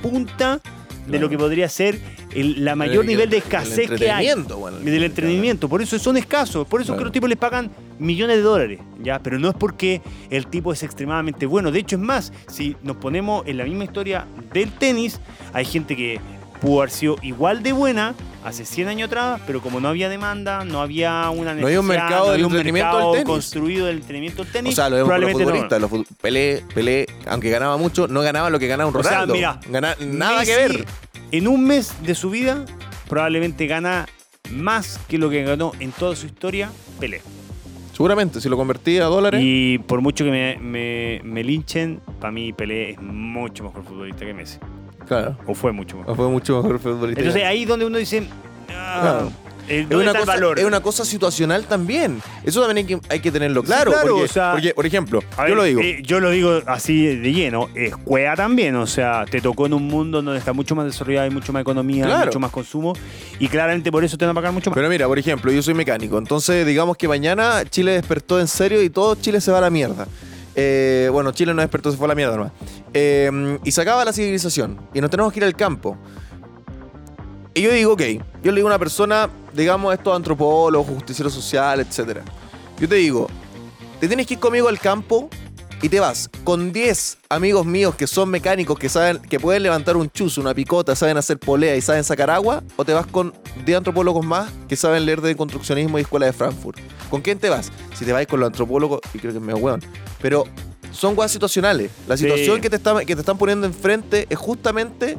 [0.01, 0.59] punta
[1.05, 1.21] de Claro.
[1.23, 1.99] lo que podría ser
[2.36, 4.29] el la mayor El- nivel de el escasez que hay.
[4.57, 5.67] bueno, del entretenimiento.
[5.67, 6.67] Por eso son escasos.
[6.67, 7.05] Por eso es que Claro.
[7.05, 8.79] los tipos les pagan millones de dólares.
[9.01, 9.17] ¿ya?
[9.19, 11.71] Pero no es porque el tipo es extremadamente bueno.
[11.71, 15.19] De hecho, es más, si nos ponemos en la misma historia del tenis,
[15.53, 16.19] hay gente que
[16.62, 20.64] pudo haber sido igual de buena hace 100 años atrás, pero como no había demanda,
[20.64, 23.26] no había una No había un necesidad, mercado no del había un del mercado tenis.
[23.26, 25.49] construido del entretenimiento del tenis, O sea, lo vemos los probablemente no.
[25.49, 25.81] futbolistas.
[25.81, 29.11] Los fut- Pelé, Pelé, aunque ganaba mucho, no ganaba lo que ganaba un O sea,
[29.11, 29.34] Ronaldo.
[29.34, 30.85] mira, Gana- nada Messi, que ver.
[31.31, 32.65] En un mes de su vida
[33.10, 34.07] probablemente gana
[34.52, 37.22] más que lo que ganó en toda su historia Pelé.
[37.94, 39.40] Seguramente, si lo convertí a dólares.
[39.44, 44.26] Y por mucho que me, me, me linchen, para mí Pelé es mucho mejor futbolista
[44.26, 44.57] que Messi.
[45.07, 45.38] Claro.
[45.48, 46.11] O fue mucho mejor.
[46.11, 47.19] O fue mucho mejor futbolista.
[47.22, 48.28] Entonces ahí donde uno dice,
[48.69, 49.32] ah, Claro.
[49.68, 50.60] eh, es ¿dónde una, cosa, valor?
[50.60, 52.22] es una cosa situacional también.
[52.44, 53.91] Eso también hay que, hay que tenerlo claro.
[53.91, 55.82] claro, porque, o sea- porque, por ejemplo, yo ver, lo digo.
[55.82, 57.69] eh, yo lo digo así de lleno.
[57.76, 58.76] Es cuea también.
[58.76, 61.61] O sea, te tocó en un mundo donde está mucho más desarrollado, hay mucho más
[61.61, 62.26] economía, Claro.
[62.28, 62.94] mucho más consumo.
[63.40, 64.76] Y claramente por eso te van a pagar mucho más.
[64.76, 66.18] Pero mira, por ejemplo, yo soy mecánico.
[66.18, 69.69] Entonces, digamos que mañana Chile despertó en serio y todo Chile se va a la
[69.69, 70.07] mierda.
[70.56, 72.52] Eh, bueno, Chile no despertó, se fue a la mierda nomás.
[72.94, 74.80] Eh, y se acaba la civilización.
[74.94, 75.98] Y nos tenemos que ir al campo.
[77.53, 78.02] Y yo digo, ok,
[78.44, 82.19] yo le digo a una persona, digamos, estos antropólogos, justicieros sociales, etc.
[82.80, 83.28] Yo te digo,
[83.99, 85.30] te tienes que ir conmigo al campo
[85.82, 89.98] y te vas con 10 amigos míos que son mecánicos, que saben, que pueden levantar
[89.98, 93.34] un chuzo, una picota, saben hacer polea y saben sacar agua, o te vas con
[93.66, 96.78] 10 antropólogos más que saben leer de construccionismo y escuela de Frankfurt.
[97.10, 97.72] ¿Con quién te vas?
[97.95, 99.82] Si te vas con los antropólogos, y creo que es medio hueón,
[100.22, 100.44] pero
[100.91, 101.90] son cosas situacionales.
[102.08, 102.24] La Sí.
[102.26, 105.18] situación que, te está- que te están poniendo enfrente es justamente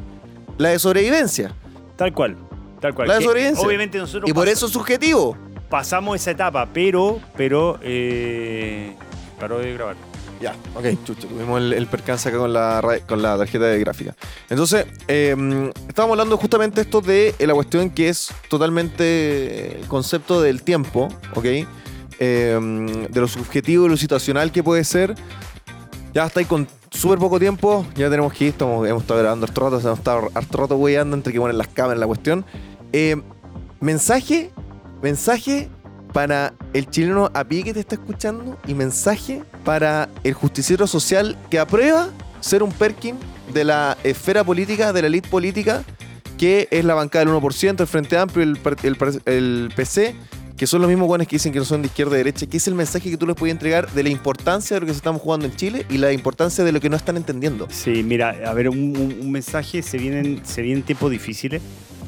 [0.57, 1.53] la de sobrevivencia.
[1.97, 2.37] Tal cual.
[2.79, 3.07] Tal cual.
[3.07, 3.65] La Que desobediencia.
[3.67, 5.35] obviamente nosotros Y por eso es subjetivo.
[5.69, 8.95] pasamos esa etapa, pero, pero, eh,
[9.39, 9.95] paró de grabar.
[10.43, 14.13] Ya, ok, chucho, tuvimos el, percance acá con la, tarjeta de gráfica.
[14.49, 20.41] Entonces, eh, estábamos hablando justamente esto de eh, la cuestión que es totalmente el concepto
[20.41, 21.45] del tiempo, ¿ok?
[22.19, 25.15] Eh, de lo subjetivo y lo situacional que puede ser.
[26.13, 29.61] Ya estáis con súper poco tiempo, ya tenemos que ir, estamos, hemos estado grabando harto
[29.61, 32.43] rato, hemos estado harto rato weyando entre que ponen las cámaras la cuestión.
[32.91, 33.15] Eh,
[33.79, 34.51] mensaje,
[35.01, 35.69] mensaje
[36.13, 41.37] para el chileno a pie que te está escuchando y mensaje para el justiciero social
[41.49, 42.09] que aprueba
[42.39, 43.15] ser un Perkin
[43.53, 45.83] de la esfera política, de la elite política,
[46.37, 50.15] que es la bancada del 1%, el Frente Amplio, el, el, el PC,
[50.57, 52.57] que son los mismos guanes que dicen que no son de izquierda y derecha, que
[52.57, 54.97] es el mensaje que tú les puedes entregar de la importancia de lo que se
[54.97, 57.67] estamos jugando en Chile y la importancia de lo que no están entendiendo.
[57.71, 61.61] Sí, mira, a ver, un- un mensaje, se vienen, se vienen tiempos difíciles.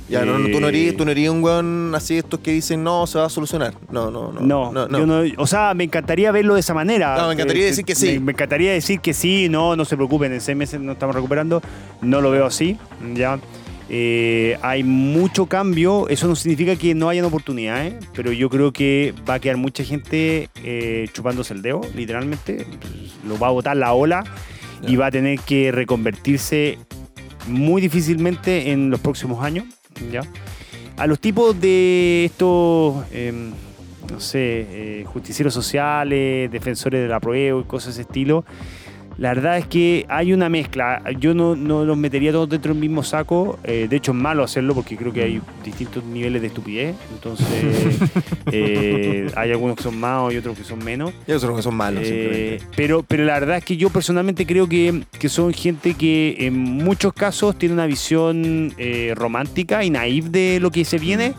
[0.08, 2.52] Ya, no, no, tú no Eh, eres, tú no eres un weón así estos que
[2.52, 3.74] dicen no, se va a solucionar.
[3.92, 4.72] No, no, no.
[4.72, 7.18] No, yo no, o sea, me encantaría verlo de esa manera.
[7.18, 8.14] No, me encantaría Eh, decir que sí.
[8.14, 11.16] Me, me encantaría decir que sí, no, no se preocupen, en seis meses nos estamos
[11.16, 11.62] recuperando.
[12.02, 12.78] No lo veo así,
[13.16, 13.40] ya.
[13.88, 19.14] Eh, hay mucho cambio, eso no significa que no hayan oportunidades, pero yo creo que
[19.30, 22.66] va a quedar mucha gente eh, chupándose el dedo, literalmente.
[23.28, 24.24] Lo va a botar la ola
[24.88, 26.80] y va a tener que reconvertirse
[27.48, 29.66] muy difícilmente en los próximos años,
[30.12, 30.22] ¿ya?
[30.98, 33.52] A los tipos de estos, em,
[34.12, 38.46] no sé, eh, justicieros sociales, defensores de la prueba y cosas de ese estilo,
[39.18, 41.02] la verdad es que hay una mezcla.
[41.20, 43.58] Yo no, no los metería todos dentro del mismo saco.
[43.64, 46.96] eh, de hecho, es malo hacerlo porque creo que hay distintos niveles de estupidez.
[47.14, 47.98] Entonces,
[48.52, 51.14] eh, hay algunos que son más y otros que son menos.
[51.28, 52.66] Y otros que son malos, Eh, simplemente.
[52.76, 56.58] pero, pero la verdad es que yo personalmente creo que, que son gente que en
[56.60, 61.34] muchos casos tiene una visión eh, romántica y naive de lo que se viene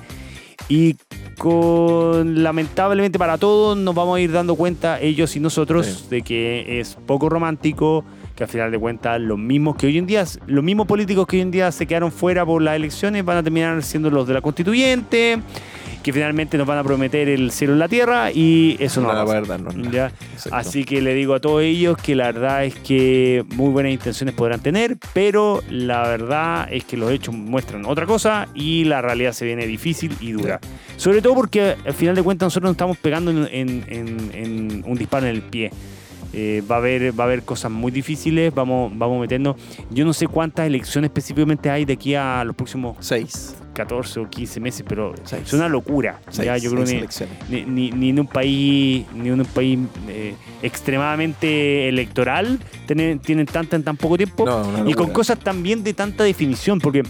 [0.69, 0.97] y
[1.39, 6.07] con lamentablemente para todos nos vamos a ir dando cuenta ellos y nosotros Sí.
[6.11, 8.05] de que es poco romántico
[8.35, 11.37] que al final de cuentas los mismos que hoy en día los mismos políticos que
[11.37, 14.35] hoy en día se quedaron fuera por las elecciones van a terminar siendo los de
[14.35, 15.39] la constituyente
[16.07, 19.15] que finalmente nos van a prometer el cielo en la tierra y eso no, No
[19.15, 19.43] va a pasar.
[19.91, 20.07] Ya.
[20.35, 20.55] Exacto.
[20.57, 24.33] Así que le digo a todos ellos que la verdad es que muy buenas intenciones
[24.37, 29.33] podrán tener, pero la verdad es que los hechos muestran otra cosa y la realidad
[29.33, 30.61] se viene difícil y dura.
[30.97, 34.85] Sobre todo porque al final de cuentas nosotros nos estamos pegando en, en- en- en
[34.87, 35.73] un disparo en el pie.
[36.33, 39.57] Eh, va, a haber, va a haber cosas muy difíciles, vamos, vamos a meternos.
[39.91, 43.57] Yo no sé cuántas elecciones específicamente hay de aquí a los próximos Seis.
[43.77, 45.43] 14 o 15 meses, pero Seis.
[45.47, 46.19] es una locura.
[46.31, 46.85] Seis, ya, yo creo
[47.49, 49.79] ni, ni- ni en un país, ni en un país
[50.09, 55.85] eh, extremadamente electoral tienen, tienen tanta en tan poco tiempo No, y con cosas también
[55.85, 57.03] de tanta definición, porque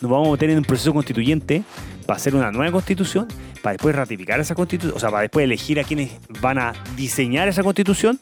[0.00, 1.62] nos vamos a meter en un proceso constituyente
[2.06, 3.26] para hacer una nueva constitución,
[3.62, 6.10] para después ratificar esa constitución, o sea, para después elegir a quienes
[6.40, 8.18] van a diseñar esa constitución,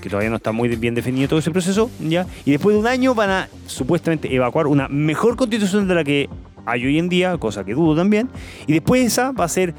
[0.00, 2.26] que todavía no está muy bien definido todo ese proceso, ¿ya?
[2.46, 6.28] Y después de un año van a supuestamente evacuar una mejor constitución de la que
[6.66, 8.28] hay hoy en día, cosa que dudo también,
[8.66, 9.74] y después esa va a ser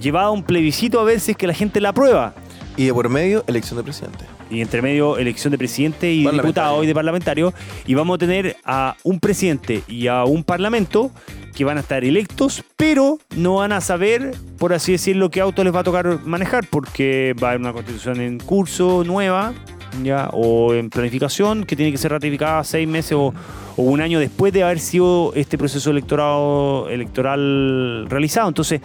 [0.00, 2.34] llevada a un plebiscito a ver si es que la gente la aprueba.
[2.76, 4.24] Y de por medio, elección de presidente.
[4.50, 7.54] Y entre medio, elección de presidente y diputado y de parlamentario.
[7.86, 11.10] Y vamos a tener a un presidente y a un parlamento
[11.54, 15.62] que van a estar electos, pero no van a saber, por así decirlo, qué auto
[15.62, 19.54] les va a tocar manejar, porque va a haber una constitución en curso nueva
[20.02, 23.32] ya o en planificación que tiene que ser ratificada seis meses o,
[23.76, 28.48] o un año después de haber sido este proceso electoral, electoral realizado.
[28.48, 28.80] Entonces,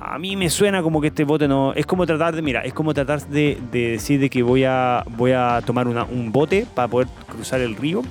[0.00, 1.72] a mí me suena como que este bote no.
[1.74, 2.42] Es como tratar de.
[2.42, 6.04] Mira, es como tratar de, de decir de que voy a, voy a tomar una-
[6.04, 8.02] un bote para poder cruzar el río,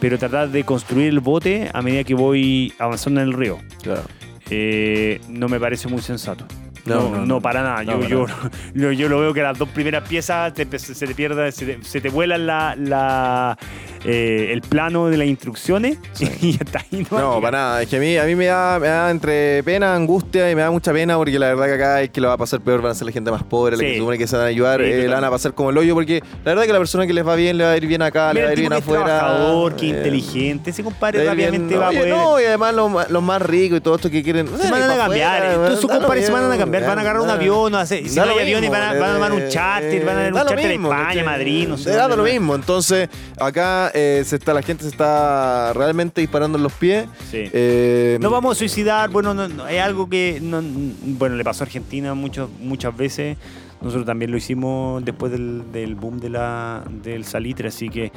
[0.00, 3.58] pero tratar de construir el bote a medida que voy avanzando en el río.
[3.82, 4.02] Claro.
[4.50, 6.44] Eh, no me parece muy sensato.
[6.86, 7.84] No, No, para nada.
[7.84, 11.06] No, yo, para yo, yo, yo lo veo que las dos primeras piezas te- se
[11.06, 13.58] te pierde, se te, se te vuelan la, la,
[14.04, 15.98] eh, el plano de las instrucciones
[16.40, 17.82] y hasta ahí no, No, para nada.
[17.82, 20.62] Es que a mí, a mí me, da, me da entre pena, angustia y me
[20.62, 22.80] da mucha pena porque la verdad que acá es que lo va a pasar peor,
[22.82, 23.94] van a ser la gente más pobre, la que Sí.
[23.94, 25.78] se supone que se van a ayudar, Sí, eh, la van a pasar como el
[25.78, 27.86] hoyo porque la verdad que la persona que les va bien le va a ir
[27.86, 29.04] bien acá, le va a ir bien que afuera.
[29.04, 32.08] trabajador, que eh, inteligente, ese compadre bien- rápidamente va a poder...
[32.08, 34.48] No, y además los, los más ricos y todo esto que quieren.
[34.58, 37.30] Se van a cambiar, todos sus compadres se van a cambiar, van a agarrar un
[37.30, 40.20] avión, o si no hay aviones van a, van a tomar un charter, van a
[40.22, 41.90] dar un charter a España, Madrid, no sé.
[41.90, 42.54] Da lo mismo.
[42.54, 47.06] Entonces, acá eh, se está, la gente se está realmente disparando en los pies.
[47.30, 47.48] Sí.
[47.52, 51.64] Eh, No vamos a suicidar, bueno, no, no, es algo que no- bueno, le pasó
[51.64, 53.36] a Argentina muchas veces.
[53.82, 58.12] Nosotros también lo hicimos después del, del boom de la, del salitre, así que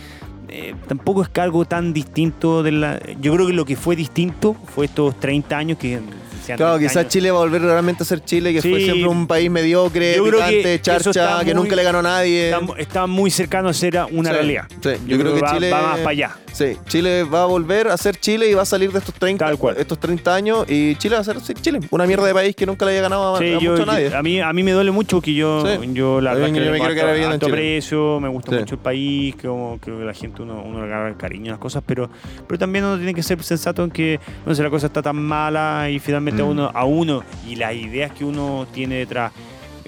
[0.49, 2.99] eh, tampoco es que algo tan distinto de la.
[3.21, 6.01] Yo creo que lo que fue distinto fue estos 30 años que.
[6.43, 7.11] Sean Claro, 30 quizás años.
[7.13, 8.83] Chile va a volver realmente a ser Chile, que fue Sí.
[8.85, 12.49] siempre un país mediocre, picante, que charcha, que muy- nunca le ganó a nadie.
[12.51, 14.65] Está, está muy cercano a ser una Sí, realidad.
[14.69, 14.89] sí.
[15.07, 16.35] Yo, creo, que, Chile va más para allá.
[16.53, 19.43] Sí, Chile va a volver a ser Chile y va a salir de estos 30,
[19.43, 19.75] Tal cual.
[19.77, 22.67] estos 30 años y Chile va a ser sí, Chile, una mierda de país que
[22.67, 24.11] nunca le haya ganado a, Sí, a yo- mucho a nadie.
[24.11, 25.89] yo- a, mí, a mí me duele mucho que yo, Sí.
[25.93, 27.51] yo la verdad yo que me quiero quedar viviendo en Chile.
[27.53, 31.09] precio, me gusta mucho el país, que, como, que la gente uno, uno le agarra
[31.09, 32.07] el cariño a las cosas, pero,
[32.47, 35.15] pero también uno tiene que ser sensato en que no sé, la cosa está tan
[35.15, 36.49] mala y finalmente a Mm.
[36.49, 39.31] uno, a uno y las ideas que uno tiene detrás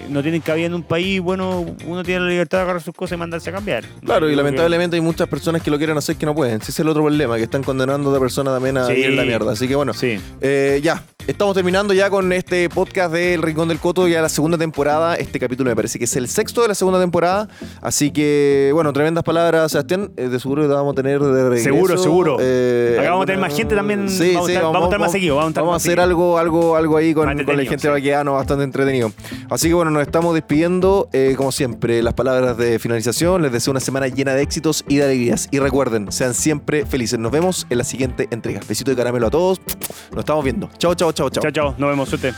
[0.09, 3.15] no tienen cabida en un país, bueno, uno tiene la libertad de agarrar sus cosas
[3.15, 3.83] y mandarse a cambiar.
[4.03, 6.61] Claro, y que- lamentablemente hay muchas personas que lo quieren hacer que no pueden.
[6.61, 9.03] Ese es el otro problema, que están condenando a otra persona también a Sí.
[9.09, 9.51] la mierda.
[9.51, 10.19] Así que bueno, Sí.
[10.41, 14.57] Eh, ya, estamos terminando ya con este podcast del Rincón del Coto, ya la segunda
[14.57, 15.15] temporada.
[15.15, 17.47] Este capítulo me parece que es el sexto de la segunda temporada.
[17.81, 20.11] Así que, bueno, tremendas palabras, Sebastián.
[20.17, 21.63] Eh, de seguro que te vamos a tener de regreso.
[21.63, 22.37] Seguro, seguro.
[22.39, 24.09] Eh, Acá vamos a tener más gente también.
[24.09, 25.35] Sí, vamos, a estar, vamos a estar más seguido.
[25.35, 26.03] Vamos a, estar Vamos a más hacer seguido.
[26.03, 29.11] algo, algo, algo ahí con, con la gente Baqueano, bastante entretenido.
[29.49, 33.41] Así que bueno, nos estamos despidiendo, eh, como siempre, las palabras de finalización.
[33.41, 35.47] Les deseo una semana llena de éxitos y de alegrías.
[35.51, 37.17] Y recuerden, sean siempre felices.
[37.17, 38.59] Nos vemos en la siguiente entrega.
[38.67, 39.61] Besito de caramelo a todos.
[40.11, 40.69] Nos estamos viendo.
[40.77, 41.43] Chao, chao, chao, chao.
[41.43, 41.75] Chao, chao.
[41.77, 42.09] Nos vemos.
[42.09, 42.33] Suerte.